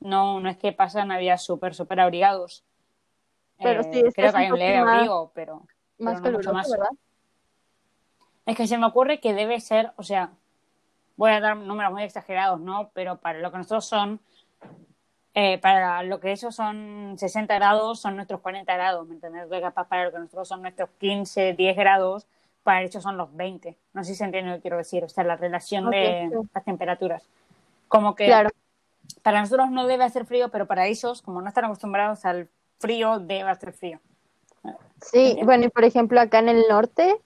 no, 0.00 0.40
no 0.40 0.48
es 0.48 0.56
que 0.56 0.72
pasan 0.72 1.08
Navidad 1.08 1.38
súper, 1.38 1.74
súper 1.74 2.00
abrigados. 2.00 2.64
Pero 3.58 3.80
Eh, 3.80 3.90
sí, 3.92 4.02
que 4.04 4.12
creo 4.12 4.32
que 4.32 4.38
hay 4.38 4.50
un 4.50 4.58
leve 4.58 4.80
más- 4.84 4.94
abrigo, 4.96 5.32
pero, 5.34 5.66
más 5.98 6.20
pero 6.20 6.32
no 6.32 6.38
mucho 6.38 6.50
caluroso, 6.50 6.52
más. 6.52 6.70
¿verdad? 6.70 6.90
Es 8.46 8.56
que 8.56 8.66
se 8.66 8.78
me 8.78 8.86
ocurre 8.86 9.20
que 9.20 9.34
debe 9.34 9.60
ser, 9.60 9.92
o 9.96 10.02
sea, 10.02 10.30
voy 11.16 11.32
a 11.32 11.40
dar 11.40 11.56
números 11.56 11.92
muy 11.92 12.04
exagerados, 12.04 12.60
¿no? 12.60 12.90
Pero 12.94 13.16
para 13.18 13.40
lo 13.40 13.50
que 13.50 13.58
nosotros 13.58 13.84
son, 13.84 14.20
eh, 15.34 15.58
para 15.58 16.02
lo 16.04 16.20
que 16.20 16.30
ellos 16.32 16.54
son 16.54 17.14
60 17.18 17.54
grados, 17.56 18.00
son 18.00 18.16
nuestros 18.16 18.40
40 18.40 18.72
grados, 18.72 19.06
¿me 19.06 19.14
entiendes? 19.14 19.48
capaz 19.60 19.88
para 19.88 20.04
lo 20.04 20.12
que 20.12 20.18
nosotros 20.18 20.48
son 20.48 20.62
nuestros 20.62 20.88
15, 20.98 21.54
10 21.54 21.76
grados, 21.76 22.26
para 22.62 22.82
ellos 22.82 23.02
son 23.02 23.16
los 23.16 23.34
20. 23.34 23.76
No 23.94 24.04
sé 24.04 24.12
si 24.12 24.16
se 24.16 24.24
entiende 24.24 24.50
lo 24.50 24.56
que 24.56 24.62
quiero 24.62 24.76
decir, 24.76 25.04
o 25.04 25.08
sea, 25.08 25.24
la 25.24 25.36
relación 25.36 25.90
de 25.90 26.30
las 26.54 26.64
temperaturas. 26.64 27.28
Como 27.88 28.14
que 28.14 28.32
para 29.22 29.40
nosotros 29.40 29.70
no 29.70 29.86
debe 29.86 30.04
hacer 30.04 30.24
frío, 30.24 30.50
pero 30.50 30.66
para 30.66 30.86
ellos, 30.86 31.22
como 31.22 31.42
no 31.42 31.48
están 31.48 31.64
acostumbrados 31.64 32.24
al 32.24 32.48
frío, 32.78 33.18
debe 33.18 33.50
hacer 33.50 33.72
frío. 33.72 34.00
Sí, 35.00 35.38
bueno, 35.44 35.64
y 35.66 35.68
por 35.68 35.84
ejemplo 35.84 36.20
acá 36.20 36.40
en 36.40 36.48
el 36.48 36.64
norte, 36.68 37.16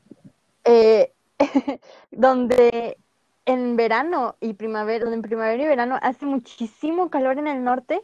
eh, 0.65 1.13
donde 2.11 2.97
en 3.47 3.77
verano 3.77 4.37
y 4.41 4.55
primavera, 4.55 5.05
donde 5.05 5.17
en 5.17 5.23
primavera 5.23 5.63
y 5.63 5.67
verano 5.67 5.99
hace 6.03 6.27
muchísimo 6.27 7.11
calor 7.11 7.39
en 7.39 7.47
el 7.47 7.65
norte, 7.65 8.03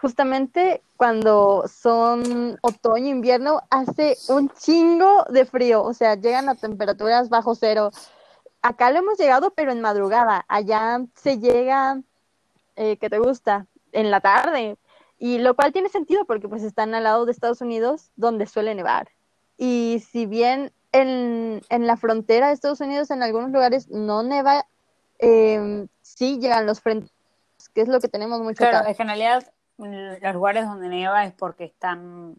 justamente 0.00 0.82
cuando 0.96 1.64
son 1.68 2.58
otoño, 2.62 3.08
invierno, 3.08 3.60
hace 3.70 4.16
un 4.28 4.50
chingo 4.50 5.24
de 5.28 5.44
frío, 5.44 5.82
o 5.82 5.94
sea, 5.94 6.14
llegan 6.16 6.48
a 6.48 6.54
temperaturas 6.54 7.28
bajo 7.28 7.54
cero. 7.54 7.90
Acá 8.62 8.90
lo 8.90 8.98
hemos 8.98 9.18
llegado, 9.18 9.50
pero 9.50 9.72
en 9.72 9.80
madrugada, 9.80 10.44
allá 10.48 11.00
se 11.14 11.38
llega, 11.38 12.00
eh, 12.76 12.96
¿qué 12.98 13.10
te 13.10 13.18
gusta? 13.18 13.66
En 13.92 14.10
la 14.10 14.20
tarde, 14.20 14.76
y 15.18 15.38
lo 15.38 15.54
cual 15.54 15.72
tiene 15.72 15.88
sentido 15.88 16.24
porque 16.24 16.48
pues 16.48 16.62
están 16.62 16.94
al 16.94 17.04
lado 17.04 17.24
de 17.24 17.32
Estados 17.32 17.60
Unidos, 17.60 18.10
donde 18.16 18.46
suele 18.46 18.74
nevar. 18.74 19.08
Y 19.56 20.02
si 20.10 20.26
bien 20.26 20.72
en, 21.00 21.62
en 21.68 21.86
la 21.86 21.96
frontera 21.96 22.48
de 22.48 22.54
Estados 22.54 22.80
Unidos 22.80 23.10
en 23.10 23.22
algunos 23.22 23.50
lugares 23.50 23.88
no 23.88 24.22
neva, 24.22 24.66
eh, 25.18 25.86
sí 26.02 26.38
llegan 26.38 26.66
los 26.66 26.80
frentes, 26.80 27.12
que 27.74 27.82
es 27.82 27.88
lo 27.88 28.00
que 28.00 28.08
tenemos 28.08 28.40
mucho 28.40 28.56
Claro, 28.56 28.86
en 28.86 28.96
realidad 28.96 29.52
los 29.78 30.34
lugares 30.34 30.66
donde 30.66 30.88
nieva 30.88 31.24
es 31.24 31.34
porque 31.34 31.64
están 31.64 32.34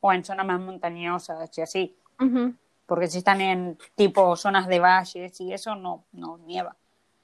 o 0.00 0.12
en 0.12 0.24
zonas 0.24 0.46
más 0.46 0.60
montañosas 0.60 1.56
y 1.56 1.62
así. 1.62 1.96
Porque 2.86 3.08
si 3.08 3.18
están 3.18 3.40
en 3.40 3.78
tipo 3.94 4.36
zonas 4.36 4.68
de 4.68 4.78
valles 4.78 5.40
y 5.40 5.52
eso 5.52 5.74
no, 5.74 6.04
no 6.12 6.38
nieva. 6.38 6.76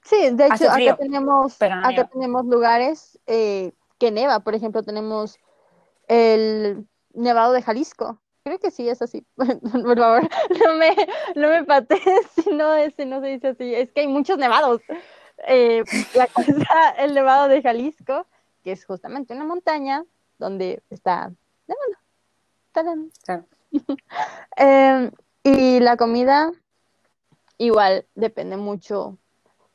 Sí, 0.02 0.30
de 0.32 0.46
hecho 0.46 0.70
acá 0.70 0.96
tenemos, 0.96 1.60
acá 1.60 2.08
tenemos 2.08 2.46
lugares 2.46 3.18
eh, 3.26 3.72
que 3.98 4.10
neva. 4.10 4.40
Por 4.40 4.54
ejemplo, 4.54 4.82
tenemos 4.82 5.38
el 6.08 6.86
Nevado 7.14 7.52
de 7.52 7.62
Jalisco. 7.62 8.18
Creo 8.48 8.60
que 8.60 8.70
sí 8.70 8.88
es 8.88 9.02
así. 9.02 9.26
Por 9.36 9.98
favor, 9.98 10.22
no 10.66 10.74
me, 10.76 10.96
no 11.34 11.48
me 11.50 11.64
patees 11.64 12.26
si 12.34 12.50
no, 12.50 12.72
si 12.96 13.04
no 13.04 13.20
se 13.20 13.26
dice 13.26 13.48
así. 13.48 13.74
Es 13.74 13.92
que 13.92 14.00
hay 14.00 14.08
muchos 14.08 14.38
nevados. 14.38 14.80
Eh, 15.46 15.84
la 16.14 16.26
cosa, 16.32 16.90
el 16.96 17.12
Nevado 17.12 17.48
de 17.48 17.60
Jalisco, 17.60 18.26
que 18.64 18.72
es 18.72 18.86
justamente 18.86 19.34
una 19.34 19.44
montaña 19.44 20.02
donde 20.38 20.82
está 20.88 21.30
nevando. 21.66 23.10
Em, 24.56 25.10
y 25.44 25.80
la 25.80 25.98
comida, 25.98 26.50
igual, 27.58 28.06
depende 28.14 28.56
mucho 28.56 29.18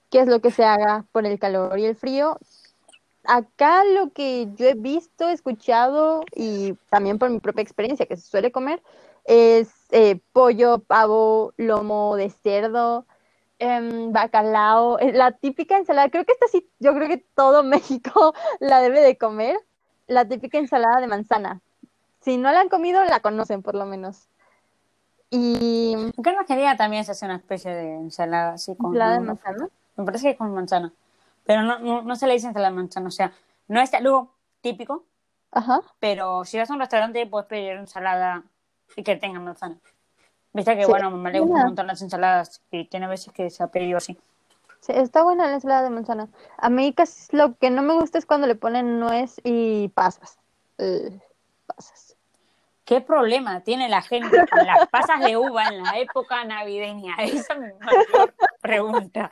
qué 0.10 0.22
es 0.22 0.28
lo 0.28 0.42
que 0.42 0.50
se 0.50 0.66
haga 0.66 1.06
por 1.12 1.28
el 1.28 1.38
calor 1.38 1.78
y 1.78 1.86
el 1.86 1.96
frío 1.96 2.40
acá 3.24 3.84
lo 3.84 4.12
que 4.12 4.50
yo 4.56 4.68
he 4.68 4.74
visto, 4.74 5.30
escuchado 5.30 6.24
y 6.36 6.74
también 6.90 7.20
por 7.20 7.30
mi 7.30 7.40
propia 7.40 7.62
experiencia 7.62 8.06
que 8.06 8.18
se 8.18 8.30
suele 8.30 8.52
comer 8.52 8.82
es 9.26 9.70
eh, 9.92 10.20
pollo, 10.34 10.80
pavo, 10.80 11.54
lomo 11.58 12.16
de 12.16 12.30
cerdo, 12.30 13.06
em, 13.60 14.12
bacalao, 14.12 15.00
eh, 15.00 15.14
la 15.14 15.32
típica 15.32 15.78
ensalada. 15.78 16.10
Creo 16.10 16.26
que 16.26 16.34
esta 16.34 16.48
sí, 16.48 16.68
yo 16.80 16.94
creo 16.94 17.08
que 17.08 17.24
todo 17.36 17.64
México 17.64 18.34
la 18.60 18.82
debe 18.82 19.02
de 19.02 19.18
comer, 19.18 19.58
la 20.08 20.26
típica 20.28 20.58
ensalada 20.58 21.00
de 21.00 21.08
manzana. 21.08 21.62
Si 22.22 22.38
no 22.38 22.52
la 22.52 22.62
han 22.62 22.70
comido, 22.70 23.04
la 23.04 23.22
conocen 23.22 23.62
por 23.62 23.76
lo 23.76 23.86
menos. 23.86 24.28
Y... 25.30 25.94
En 25.94 26.38
Argentina 26.38 26.78
también 26.78 27.04
se 27.04 27.12
hace 27.12 27.26
una 27.26 27.38
especie 27.38 27.74
de 27.74 27.96
ensalada 27.96 28.54
así 28.54 28.76
con... 28.76 28.94
¿Ensalada 28.94 29.14
de 29.14 29.26
manzana? 29.26 29.70
Me 29.96 30.06
parece 30.06 30.26
que 30.26 30.32
es 30.32 30.38
con 30.38 30.54
manzana. 30.54 30.94
Pero 31.46 31.64
no, 31.64 31.80
no, 31.80 32.02
no 32.02 32.16
se 32.16 32.28
le 32.28 32.34
dice 32.34 32.48
ensalada 32.48 32.72
de 32.72 32.76
manzana, 32.78 33.08
o 33.08 33.12
sea, 33.12 33.34
no 33.68 33.82
es 33.82 33.94
algo 33.94 34.34
típico, 34.62 35.06
Ajá. 35.52 35.82
pero 36.00 36.46
si 36.46 36.58
vas 36.58 36.70
a 36.70 36.74
un 36.74 36.80
restaurante 36.80 37.26
puedes 37.28 37.48
pedir 37.48 37.74
ensalada 37.74 38.44
y 38.96 39.04
que 39.04 39.16
tenga 39.16 39.40
manzana. 39.40 39.78
Viste 40.54 40.78
que, 40.78 40.86
bueno, 40.86 41.10
me 41.10 41.32
le 41.32 41.40
gustan 41.40 41.62
un 41.62 41.66
montón 41.68 41.88
las 41.88 42.02
ensaladas 42.02 42.62
y 42.70 42.86
tiene 42.86 43.08
veces 43.08 43.34
que 43.34 43.50
se 43.50 43.64
ha 43.64 43.68
pedido 43.68 43.98
así. 43.98 44.18
Sí, 44.80 44.92
está 44.94 45.24
buena 45.24 45.48
la 45.48 45.54
ensalada 45.54 45.84
de 45.84 45.90
manzana. 45.90 46.28
A 46.58 46.70
mí 46.70 46.94
casi 46.94 47.36
lo 47.36 47.58
que 47.58 47.70
no 47.72 47.82
me 47.82 47.94
gusta 47.94 48.18
es 48.18 48.26
cuando 48.26 48.48
le 48.48 48.56
ponen 48.56 49.00
nuez 49.00 49.42
y 49.44 49.88
pasas. 49.90 50.38
pasas. 51.66 52.03
¿Qué 52.86 53.00
problema 53.00 53.62
tiene 53.62 53.88
la 53.88 54.02
gente 54.02 54.46
con 54.50 54.66
las 54.66 54.88
pasas 54.90 55.22
de 55.22 55.38
uva 55.38 55.68
en 55.68 55.84
la 55.84 55.98
época 56.00 56.44
navideña? 56.44 57.16
Esa 57.20 57.54
es 57.54 57.60
mi 57.60 57.68
mayor 57.80 58.34
pregunta. 58.62 59.32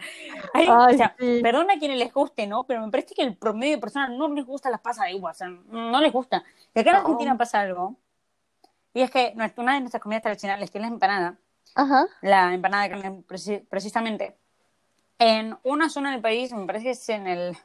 Perdona 1.42 1.74
a 1.74 1.80
quienes 1.80 1.98
les 1.98 2.14
guste, 2.14 2.48
¿no? 2.48 2.64
Pero 2.64 2.86
me 2.86 2.92
parece 2.92 3.14
que 3.14 3.24
el 3.24 3.36
promedio 3.36 3.76
de 3.76 3.82
personas 3.82 4.12
no 4.12 4.30
les 4.30 4.46
gusta 4.46 4.70
las 4.70 4.80
pasas 4.80 5.08
de 5.08 5.16
uva, 5.16 5.32
o 5.32 5.34
sea, 5.34 5.50
no 5.50 6.00
les 6.00 6.14
gusta. 6.14 6.44
Y 6.74 6.80
acá 6.80 6.92
en 6.92 6.96
Argentina 6.98 7.38
pasa 7.38 7.60
algo, 7.60 7.98
y 8.94 9.02
es 9.02 9.12
que 9.12 9.34
una 9.58 9.74
de 9.74 9.80
nuestras 9.80 10.04
comidas 10.04 10.24
tradicionales, 10.24 10.70
que 10.70 10.78
es 10.78 10.82
la 10.82 10.88
empanada, 10.88 11.38
la 12.22 12.54
empanada 12.54 12.84
de 12.84 12.90
carne 12.90 13.24
precisamente, 13.70 14.38
en 15.20 15.58
una 15.64 15.90
zona 15.90 16.12
del 16.12 16.22
país, 16.22 16.52
me 16.52 16.66
parece 16.66 16.86
que 16.86 16.92
es 16.92 17.10
en 17.10 17.28
el... 17.28 17.58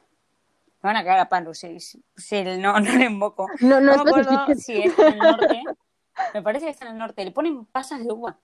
Me 0.81 0.89
van 0.89 0.97
a 0.97 1.03
cagar 1.03 1.19
a 1.19 1.29
palo 1.29 1.53
si, 1.53 1.79
si 1.79 2.43
no, 2.59 2.79
no 2.79 2.91
le 2.91 3.05
invoco. 3.05 3.47
No, 3.59 3.79
no, 3.81 3.95
no 3.95 4.03
me 4.03 4.09
acuerdo 4.09 4.45
si 4.55 4.83
es 4.83 4.99
en 4.99 5.13
el 5.13 5.19
norte. 5.19 5.63
Me 6.33 6.41
parece 6.41 6.65
que 6.65 6.71
está 6.71 6.85
en 6.85 6.91
el 6.93 6.97
norte. 6.97 7.25
Le 7.25 7.31
ponen 7.31 7.65
pasas 7.65 8.03
de 8.03 8.11
uva. 8.11 8.37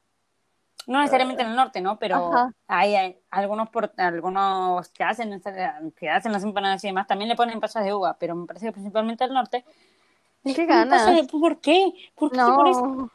No 0.86 1.00
necesariamente 1.00 1.44
en 1.44 1.50
el 1.50 1.56
norte, 1.56 1.80
¿no? 1.80 1.98
Pero 1.98 2.32
hay, 2.68 3.18
algunos 3.30 3.70
por, 3.70 3.94
algunos 3.98 4.90
que 4.90 5.04
hacen 5.04 5.42
que 5.96 6.10
hacen 6.10 6.32
las 6.32 6.44
empanadas 6.44 6.84
y 6.84 6.88
demás 6.88 7.08
también 7.08 7.30
le 7.30 7.36
ponen 7.36 7.60
pasas 7.62 7.86
de 7.86 7.94
uva, 7.94 8.18
pero 8.20 8.36
me 8.36 8.46
parece 8.46 8.66
que 8.66 8.74
principalmente 8.74 9.24
al 9.24 9.34
norte. 9.34 9.64
¿Qué 10.44 10.66
ganas? 10.66 11.28
¿Por 11.28 11.62
qué? 11.62 11.94
¿Por 12.16 12.32
qué 12.32 12.38
no. 12.38 13.10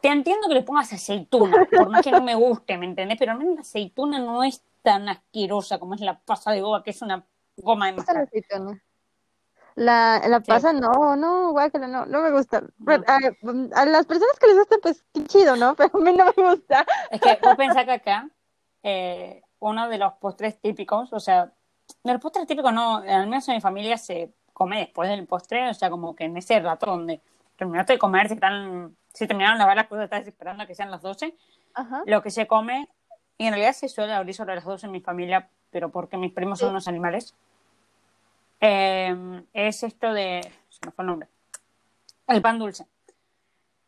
Te 0.00 0.08
entiendo 0.08 0.48
que 0.48 0.54
le 0.54 0.62
pongas 0.62 0.92
aceituna, 0.92 1.66
por 1.70 1.88
más 1.88 2.02
que 2.02 2.10
no 2.12 2.22
me 2.22 2.34
guste, 2.34 2.78
¿me 2.78 2.86
entendés? 2.86 3.18
Pero 3.18 3.32
al 3.32 3.38
menos 3.38 3.56
la 3.56 3.60
aceituna 3.62 4.18
no 4.20 4.44
es 4.44 4.62
tan 4.82 5.08
asquerosa 5.08 5.78
como 5.78 5.94
es 5.94 6.00
la 6.00 6.18
pasa 6.18 6.52
de 6.52 6.62
uva, 6.62 6.82
que 6.84 6.90
es 6.90 7.02
una 7.02 7.24
goma 7.62 7.86
de 7.86 7.92
mascar. 7.92 8.28
La, 9.74 10.20
la 10.26 10.40
pasa, 10.40 10.72
no, 10.72 11.14
no, 11.14 11.52
guácala, 11.52 11.86
no, 11.86 12.04
no 12.04 12.20
me 12.20 12.32
gusta. 12.32 12.64
A, 13.06 13.86
las 13.86 14.06
personas 14.06 14.38
que 14.40 14.48
les 14.48 14.56
gusta, 14.56 14.76
pues 14.82 15.04
qué 15.14 15.24
chido, 15.24 15.54
¿no? 15.54 15.74
Pero 15.76 15.90
a 15.94 15.98
mí 15.98 16.12
no 16.12 16.24
me 16.36 16.50
gusta. 16.50 16.84
Es 17.10 17.20
que 17.20 17.38
vos 17.40 17.54
pensás 17.54 17.84
que 17.84 17.92
acá, 17.92 18.28
eh, 18.82 19.42
uno 19.60 19.88
de 19.88 19.98
los 19.98 20.14
postres 20.14 20.60
típicos, 20.60 21.12
o 21.12 21.20
sea, 21.20 21.52
el 22.02 22.18
postre 22.18 22.44
típico 22.46 22.72
no, 22.72 22.96
al 22.96 23.28
menos 23.28 23.48
en 23.48 23.54
mi 23.54 23.60
familia 23.60 23.96
se 23.96 24.34
come 24.52 24.78
después 24.80 25.08
del 25.08 25.26
postre, 25.26 25.70
o 25.70 25.74
sea, 25.74 25.90
como 25.90 26.16
que 26.16 26.24
en 26.24 26.36
ese 26.36 26.58
rato 26.58 26.86
donde 26.86 27.22
terminaste 27.56 27.92
de 27.92 27.98
comer, 28.00 28.26
si, 28.26 28.34
están, 28.34 28.96
si 29.12 29.28
terminaron 29.28 29.58
de 29.58 29.60
lavar 29.60 29.76
las 29.76 29.86
cosas, 29.86 30.04
estás 30.04 30.26
esperando 30.26 30.64
a 30.64 30.66
que 30.66 30.74
sean 30.74 30.90
las 30.90 31.02
12, 31.02 31.36
lo 32.06 32.22
que 32.22 32.30
se 32.30 32.48
come, 32.48 32.88
y 33.36 33.46
en 33.46 33.52
realidad 33.52 33.72
se 33.72 33.88
suele 33.88 34.12
abrir 34.12 34.34
sobre 34.34 34.56
las 34.56 34.64
12 34.64 34.86
en 34.86 34.92
mi 34.92 35.00
familia, 35.00 35.48
pero 35.70 35.90
porque 35.90 36.16
mis 36.16 36.32
primos 36.32 36.58
son 36.58 36.70
unos 36.70 36.88
animales. 36.88 37.36
Eh, 38.60 39.42
es 39.52 39.82
esto 39.82 40.12
de. 40.12 40.40
Se 40.68 40.86
me 40.86 40.92
fue 40.92 41.02
el 41.04 41.06
nombre. 41.06 41.28
El 42.26 42.42
pan 42.42 42.58
dulce. 42.58 42.86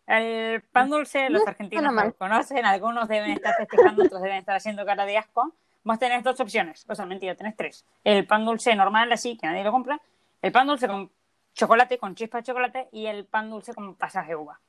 El 0.06 0.62
pan 0.62 0.90
dulce, 0.90 1.30
los 1.30 1.46
argentinos 1.46 1.94
lo 1.94 2.14
conocen, 2.14 2.64
algunos 2.64 3.06
deben 3.06 3.30
estar 3.30 3.54
festejando, 3.54 4.02
otros 4.02 4.20
deben 4.20 4.38
estar 4.38 4.56
haciendo 4.56 4.84
cara 4.84 5.06
de 5.06 5.16
asco. 5.16 5.54
Vos 5.84 5.98
tenés 5.98 6.24
dos 6.24 6.40
opciones, 6.40 6.84
o 6.88 6.94
sea, 6.94 7.06
mentira, 7.06 7.36
tenés 7.36 7.56
tres. 7.56 7.86
El 8.02 8.26
pan 8.26 8.44
dulce 8.44 8.74
normal, 8.74 9.12
así, 9.12 9.36
que 9.36 9.46
nadie 9.46 9.62
lo 9.62 9.70
compra. 9.70 10.00
El 10.42 10.52
pan 10.52 10.66
dulce 10.66 10.88
con 10.88 11.10
chocolate, 11.54 11.98
con 11.98 12.14
chispa 12.14 12.38
de 12.38 12.44
chocolate. 12.44 12.88
Y 12.92 13.06
el 13.06 13.24
pan 13.24 13.50
dulce 13.50 13.74
con 13.74 13.94
pasas 13.94 14.26
de 14.26 14.36
uva. 14.36 14.60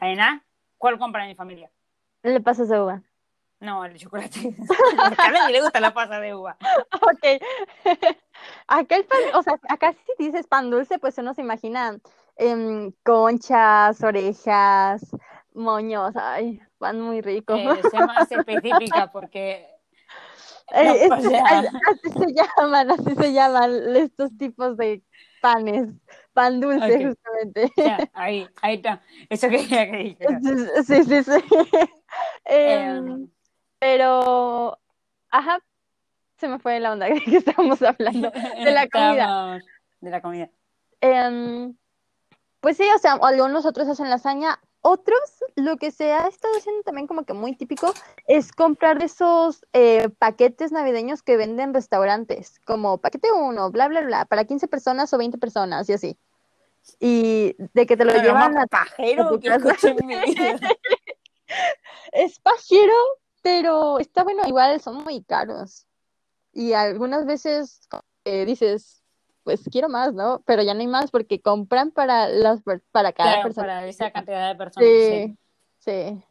nada? 0.00 0.42
¿Cuál 0.78 0.98
compra 0.98 1.22
en 1.22 1.28
mi 1.28 1.34
familia? 1.34 1.70
El 2.22 2.42
pasas 2.42 2.68
de 2.68 2.80
uva. 2.80 3.02
No, 3.60 3.84
el 3.84 3.96
chocolate. 3.96 4.54
a 5.18 5.30
nadie 5.30 5.52
le 5.52 5.62
gusta 5.62 5.80
la 5.80 5.94
pasa 5.94 6.20
de 6.20 6.34
uva. 6.34 6.56
Ok. 7.00 7.42
Acá 8.66 8.96
el 8.96 9.04
pan, 9.06 9.18
o 9.34 9.42
sea, 9.42 9.58
acá 9.68 9.92
si 9.92 10.24
dices 10.24 10.46
pan 10.46 10.70
dulce, 10.70 10.98
pues 10.98 11.16
uno 11.18 11.32
se 11.32 11.40
imagina 11.40 11.96
em, 12.36 12.92
conchas, 13.02 14.02
orejas, 14.02 15.16
moños, 15.54 16.14
ay, 16.16 16.60
pan 16.78 17.00
muy 17.00 17.22
rico. 17.22 17.54
Eh, 17.54 17.80
más 18.06 18.30
específica 18.30 19.10
porque 19.10 19.66
eh, 20.74 21.08
así 21.10 21.22
se 21.22 22.34
llaman, 22.34 22.90
así 22.90 23.14
se 23.14 23.32
llaman 23.32 23.96
estos 23.96 24.36
tipos 24.36 24.76
de 24.76 25.02
panes, 25.40 25.88
pan 26.34 26.60
dulce 26.60 27.06
justamente. 27.06 27.72
ahí, 28.12 28.46
ahí 28.60 28.74
está, 28.74 29.00
eso 29.30 29.48
quería 29.48 29.90
que 29.90 29.96
dijera. 29.96 30.40
Sí, 30.86 31.04
sí, 31.04 31.24
sí. 31.24 31.44
Em, 32.44 33.08
em. 33.08 33.35
Pero, 33.78 34.78
ajá, 35.30 35.60
se 36.38 36.48
me 36.48 36.58
fue 36.58 36.80
la 36.80 36.92
onda 36.92 37.06
de 37.06 37.20
que 37.20 37.36
estábamos 37.36 37.82
hablando 37.82 38.30
de 38.30 38.70
la 38.72 38.88
comida. 38.92 39.60
De 40.00 40.10
la 40.10 40.20
comida. 40.20 40.50
Em, 41.00 41.74
pues 42.60 42.76
sí, 42.76 42.84
o 42.94 42.98
sea, 42.98 43.18
algunos 43.22 43.66
otros 43.66 43.88
hacen 43.88 44.10
lasaña, 44.10 44.60
otros 44.80 45.18
lo 45.56 45.76
que 45.78 45.90
se 45.90 46.12
ha 46.12 46.28
estado 46.28 46.56
haciendo 46.56 46.82
también 46.82 47.06
como 47.06 47.24
que 47.24 47.32
muy 47.32 47.56
típico 47.56 47.92
es 48.26 48.52
comprar 48.52 49.02
esos 49.02 49.64
eh, 49.72 50.08
paquetes 50.18 50.70
navideños 50.70 51.22
que 51.22 51.36
venden 51.36 51.74
restaurantes, 51.74 52.60
como 52.64 52.98
paquete 52.98 53.32
uno, 53.32 53.70
bla, 53.70 53.88
bla, 53.88 54.02
bla, 54.02 54.24
para 54.26 54.44
15 54.44 54.68
personas 54.68 55.12
o 55.12 55.18
20 55.18 55.38
personas 55.38 55.88
y 55.88 55.94
así. 55.94 56.18
Y 57.00 57.56
de 57.74 57.86
que 57.86 57.96
te 57.96 58.04
lo 58.04 58.12
Pero 58.12 58.22
llevan 58.22 58.58
a... 58.58 58.66
pajero 58.66 59.28
tu 59.28 59.40
que 59.40 59.48
casa. 59.48 59.94
Es 62.12 62.40
pajero, 62.40 62.94
pero 63.46 64.00
está 64.00 64.24
bueno, 64.24 64.42
igual 64.48 64.80
son 64.80 65.04
muy 65.04 65.22
caros. 65.22 65.86
Y 66.52 66.72
algunas 66.72 67.24
veces 67.26 67.88
eh, 68.24 68.44
dices, 68.44 69.04
pues 69.44 69.62
quiero 69.70 69.88
más, 69.88 70.12
¿no? 70.12 70.42
Pero 70.46 70.62
ya 70.62 70.74
no 70.74 70.80
hay 70.80 70.88
más 70.88 71.12
porque 71.12 71.40
compran 71.40 71.92
para 71.92 72.28
las 72.28 72.60
para 72.90 73.12
cada 73.12 73.34
Claro, 73.34 73.42
persona. 73.44 73.66
para 73.68 73.86
esa 73.86 74.10
cantidad 74.10 74.48
de 74.48 74.56
personas. 74.56 74.90
sí. 74.90 75.36
Sí, 75.78 76.18
sí. 76.18 76.24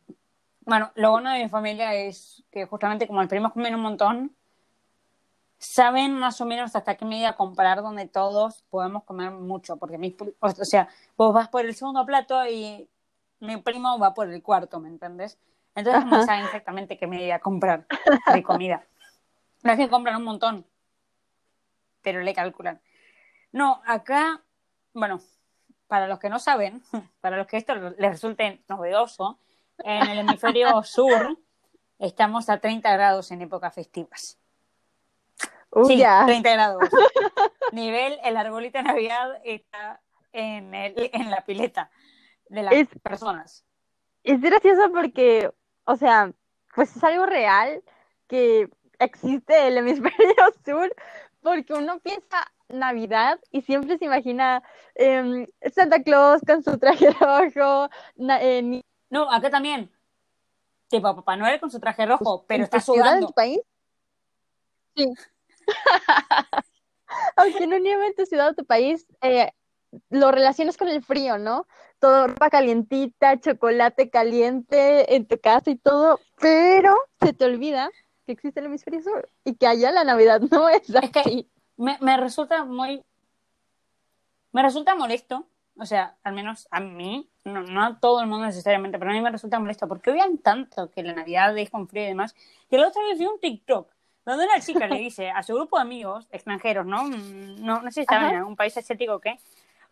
Bueno, 0.65 0.91
lo 0.95 1.11
bueno 1.11 1.31
de 1.31 1.43
mi 1.43 1.47
familia 1.49 1.93
es 1.95 2.43
que 2.51 2.65
justamente 2.65 3.07
como 3.07 3.21
el 3.21 3.29
primos 3.29 3.53
comen 3.53 3.75
un 3.75 3.81
montón, 3.81 4.35
saben 5.57 6.15
más 6.19 6.41
o 6.41 6.45
menos 6.45 6.75
hasta 6.75 6.95
qué 6.95 7.05
medida 7.05 7.37
comprar 7.37 7.81
donde 7.81 8.07
todos 8.09 8.63
podemos 8.69 9.05
comer 9.05 9.31
mucho, 9.31 9.77
porque 9.77 9.97
pri- 9.97 10.35
o 10.41 10.49
sea, 10.65 10.89
vos 11.15 11.33
vas 11.33 11.47
por 11.47 11.63
el 11.65 11.73
segundo 11.75 12.05
plato 12.05 12.45
y 12.45 12.89
mi 13.39 13.55
primo 13.57 13.97
va 13.99 14.13
por 14.13 14.29
el 14.29 14.43
cuarto, 14.43 14.81
¿me 14.81 14.89
entiendes? 14.89 15.37
Entonces 15.75 16.03
Ajá. 16.03 16.25
saben 16.25 16.45
exactamente 16.45 16.97
qué 16.97 17.05
medida 17.07 17.39
comprar 17.39 17.85
de 18.33 18.43
comida. 18.43 18.85
No 19.63 19.71
es 19.71 19.77
que 19.77 19.89
compran 19.89 20.15
un 20.15 20.23
montón, 20.23 20.65
pero 22.01 22.21
le 22.21 22.33
calculan. 22.33 22.81
No, 23.51 23.81
acá, 23.85 24.41
bueno, 24.93 25.19
para 25.87 26.07
los 26.07 26.19
que 26.19 26.29
no 26.29 26.39
saben, 26.39 26.81
para 27.21 27.37
los 27.37 27.47
que 27.47 27.57
esto 27.57 27.75
les 27.75 28.11
resulte 28.11 28.63
novedoso, 28.67 29.39
en 29.79 30.07
el 30.07 30.19
hemisferio 30.19 30.81
sur 30.83 31.37
estamos 31.99 32.49
a 32.49 32.59
30 32.59 32.91
grados 32.93 33.31
en 33.31 33.41
épocas 33.41 33.73
festivas. 33.73 34.37
Uy, 35.71 35.87
Sí, 35.87 35.97
ya. 35.97 36.23
30 36.25 36.51
grados. 36.51 36.89
Nivel, 37.73 38.17
el 38.23 38.37
arbolito 38.37 38.77
de 38.77 38.83
Navidad 38.85 39.41
está 39.43 40.01
en, 40.31 40.73
el, 40.73 41.09
en 41.13 41.29
la 41.29 41.41
pileta 41.43 41.89
de 42.47 42.63
las 42.63 42.73
Es- 42.73 42.87
personas. 43.03 43.65
Es 44.23 44.39
gracioso 44.41 44.89
porque, 44.93 45.51
o 45.85 45.95
sea, 45.95 46.31
pues 46.75 46.95
es 46.95 47.03
algo 47.03 47.25
real 47.25 47.81
que 48.27 48.69
existe 48.99 49.67
el 49.67 49.77
hemisferio 49.77 50.35
sur, 50.65 50.93
porque 51.41 51.73
uno 51.73 51.99
piensa 51.99 52.45
Navidad 52.67 53.39
y 53.51 53.61
siempre 53.61 53.97
se 53.97 54.05
imagina 54.05 54.63
em, 54.95 55.45
Santa 55.73 56.01
Claus 56.01 56.41
con 56.45 56.63
su 56.63 56.77
traje 56.79 57.09
rojo, 57.19 57.89
na- 58.15 58.41
eh, 58.41 58.61
ni- 58.61 58.83
No, 59.09 59.31
acá 59.31 59.49
también. 59.49 59.91
Tipo 60.89 61.15
Papá 61.15 61.35
Noel 61.35 61.59
con 61.59 61.69
su 61.71 61.79
traje 61.79 62.05
rojo, 62.05 62.45
pero 62.47 62.63
está 62.63 62.79
ciudad, 62.79 62.99
en 62.99 63.05
sudando. 63.05 63.27
tu 63.27 63.33
país. 63.33 63.59
Sí. 64.95 65.13
Aunque 67.35 67.67
no 67.67 67.77
nieve 67.79 68.07
en 68.07 68.15
tu 68.15 68.25
ciudad 68.25 68.49
o 68.49 68.53
tu 68.53 68.65
país, 68.65 69.05
eh, 69.21 69.51
lo 70.09 70.31
relacionas 70.31 70.77
con 70.77 70.87
el 70.87 71.03
frío, 71.03 71.37
¿no? 71.37 71.67
Todo 71.99 72.27
ropa 72.27 72.49
calientita, 72.49 73.39
chocolate 73.39 74.09
caliente 74.09 75.15
en 75.15 75.25
tu 75.27 75.39
casa 75.39 75.69
y 75.71 75.75
todo, 75.77 76.19
pero 76.39 76.95
se 77.21 77.33
te 77.33 77.45
olvida 77.45 77.89
que 78.25 78.33
existe 78.33 78.59
el 78.59 78.67
hemisferio 78.67 79.01
sur 79.01 79.29
y 79.43 79.55
que 79.55 79.67
allá 79.67 79.91
la 79.91 80.03
Navidad 80.03 80.41
no 80.51 80.67
es 80.69 80.89
Es 80.89 81.09
que- 81.11 81.19
así. 81.19 81.49
Me, 81.77 81.97
me 82.01 82.15
resulta 82.17 82.63
muy. 82.63 83.03
Me 84.51 84.61
resulta 84.63 84.95
molesto. 84.95 85.45
O 85.77 85.85
sea, 85.85 86.15
al 86.23 86.31
menos 86.33 86.69
a 86.71 86.79
mí, 86.79 87.29
no, 87.43 87.61
no 87.63 87.83
a 87.83 87.99
todo 87.99 88.21
el 88.21 88.27
mundo 88.27 88.45
necesariamente, 88.45 88.97
pero 88.97 89.11
a 89.11 89.13
mí 89.13 89.19
me 89.19 89.29
resulta 89.29 89.59
molesto 89.59 89.89
porque 89.89 90.09
odian 90.11 90.37
tanto 90.37 90.89
que 90.89 91.03
la 91.03 91.11
Navidad 91.13 91.57
es 91.57 91.69
con 91.69 91.89
frío 91.89 92.03
y 92.03 92.07
demás. 92.07 92.33
Que 92.69 92.77
la 92.77 92.87
otra 92.87 93.03
vez 93.03 93.19
vi 93.19 93.25
un 93.25 93.39
TikTok 93.41 93.91
donde 94.25 94.45
una 94.45 94.61
chica 94.61 94.87
le 94.87 94.97
dice 94.99 95.29
a 95.31 95.43
su 95.43 95.53
grupo 95.53 95.75
de 95.75 95.81
amigos 95.81 96.27
extranjeros, 96.31 96.85
¿no? 96.85 97.03
Mm, 97.03 97.55
No, 97.65 97.81
no 97.81 97.91
sé 97.91 97.95
si 97.95 98.01
estaban 98.01 98.29
en 98.29 98.35
algún 98.37 98.55
país 98.55 98.75
asiático 98.77 99.15
o 99.15 99.19
qué. 99.19 99.37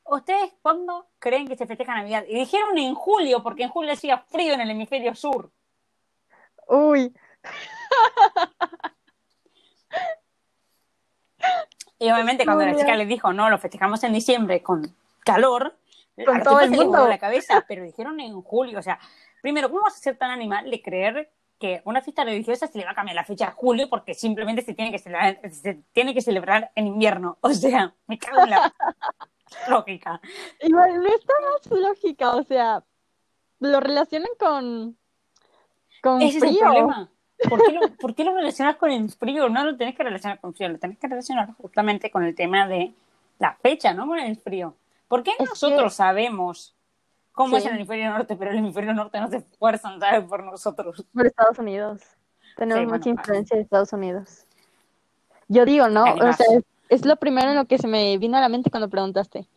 ¿Ustedes 0.06 0.54
cuándo 0.62 1.08
creen 1.20 1.48
que 1.48 1.56
se 1.56 1.66
festeja 1.66 1.96
Navidad? 1.96 2.26
Y 2.28 2.36
dijeron 2.36 2.78
en 2.78 2.94
julio, 2.94 3.42
porque 3.42 3.64
en 3.64 3.70
julio 3.70 3.94
hacía 3.94 4.18
frío 4.20 4.54
en 4.54 4.62
el 4.62 4.72
hemisferio 4.72 5.16
sur. 5.16 5.52
Uy, 6.68 7.14
Y 12.00 12.12
obviamente 12.12 12.44
cuando 12.44 12.66
la 12.66 12.76
chica 12.76 12.96
les 12.96 13.08
dijo, 13.08 13.32
no, 13.32 13.50
lo 13.50 13.58
festejamos 13.58 14.04
en 14.04 14.12
diciembre 14.12 14.62
con 14.62 14.94
calor, 15.24 15.78
Con 16.26 16.44
todo 16.44 16.60
el 16.60 16.72
mundo. 16.72 17.08
la 17.08 17.18
cabeza, 17.18 17.64
pero 17.66 17.84
dijeron 17.84 18.20
en 18.20 18.42
julio, 18.42 18.80
o 18.80 18.82
sea, 18.82 19.00
primero, 19.42 19.70
¿cómo 19.70 19.84
vas 19.84 19.96
a 19.96 20.00
ser 20.00 20.18
tan 20.18 20.30
animal 20.30 20.70
de 20.70 20.82
creer 20.82 21.32
que 21.58 21.82
una 21.86 22.02
fiesta 22.02 22.26
religiosa 22.26 22.68
se 22.68 22.78
le 22.78 22.84
va 22.84 22.92
a 22.92 22.96
cambiar 22.96 23.16
la 23.16 23.24
fecha 23.24 23.48
a 23.48 23.52
julio 23.52 23.88
porque 23.90 24.14
simplemente 24.16 24.62
se 24.64 24.74
tiene 24.74 24.92
que 24.92 25.00
celebrar, 25.00 25.40
se 25.50 25.76
tiene 25.94 26.14
que 26.14 26.22
celebrar 26.22 26.72
en 26.76 26.88
invierno? 26.88 27.38
O 27.40 27.54
sea, 27.54 27.96
me 28.08 28.20
cago 28.20 28.44
en 28.44 28.50
la 28.50 28.74
lógica. 29.70 30.22
igual 30.62 30.96
no 31.02 31.08
está 31.08 31.34
más 31.42 31.80
lógica, 31.80 32.32
o 32.36 32.44
sea, 32.44 32.84
lo 33.60 33.80
relacionan 33.80 34.30
con, 34.40 34.98
con 36.02 36.22
Ese 36.22 36.38
es 36.38 36.44
el 36.44 36.50
frío. 36.50 36.62
problema. 36.62 37.10
¿Por 37.50 37.62
qué, 37.66 37.72
lo, 37.74 37.82
por 37.98 38.16
qué 38.16 38.24
lo 38.24 38.34
relacionas 38.36 38.78
con 38.78 38.92
el 38.92 39.10
frío? 39.12 39.50
No 39.50 39.66
lo 39.66 39.76
tenés 39.76 39.96
que 39.96 40.04
relacionar 40.04 40.40
con 40.40 40.54
frío, 40.54 40.70
lo 40.70 40.80
tenés 40.80 40.98
que 40.98 41.08
relacionar 41.08 41.54
justamente 41.56 42.10
con 42.10 42.24
el 42.24 42.36
tema 42.36 42.68
de 42.68 42.94
la 43.40 43.56
fecha, 43.62 43.94
no 43.94 44.08
con 44.08 44.20
el 44.20 44.38
frío. 44.38 44.76
¿Por 45.10 45.24
qué 45.24 45.32
Es 45.40 45.50
nosotros 45.50 45.92
que- 45.94 45.98
sabemos 45.98 46.76
cómo 47.34 47.58
es 47.58 47.66
el 47.66 47.74
hemisferio 47.76 48.12
norte, 48.12 48.36
pero 48.38 48.52
el 48.52 48.58
hemisferio 48.60 48.94
norte 48.94 49.20
no 49.20 49.28
se 49.28 49.38
esfuerzan, 49.38 50.00
¿sabes? 50.00 50.24
Por 50.24 50.44
nosotros. 50.44 51.06
Por 51.14 51.26
Estados 51.26 51.60
Unidos. 51.60 52.02
Tenemos 52.56 52.80
Sí, 52.82 52.86
bueno, 52.86 52.98
mucha 53.00 53.10
influencia 53.10 53.58
de 53.58 53.64
Estados 53.64 53.92
Unidos. 53.92 54.46
Yo 55.50 55.66
digo, 55.66 55.90
¿no? 55.90 56.04
O 56.04 56.18
sea, 56.34 56.46
es, 56.58 56.64
es 56.90 57.06
lo 57.06 57.16
primero 57.16 57.50
en 57.50 57.56
lo 57.56 57.66
que 57.66 57.78
se 57.78 57.88
me 57.88 58.18
vino 58.18 58.38
a 58.38 58.42
la 58.42 58.50
mente 58.50 58.70
cuando 58.70 58.90
preguntaste. 58.90 59.48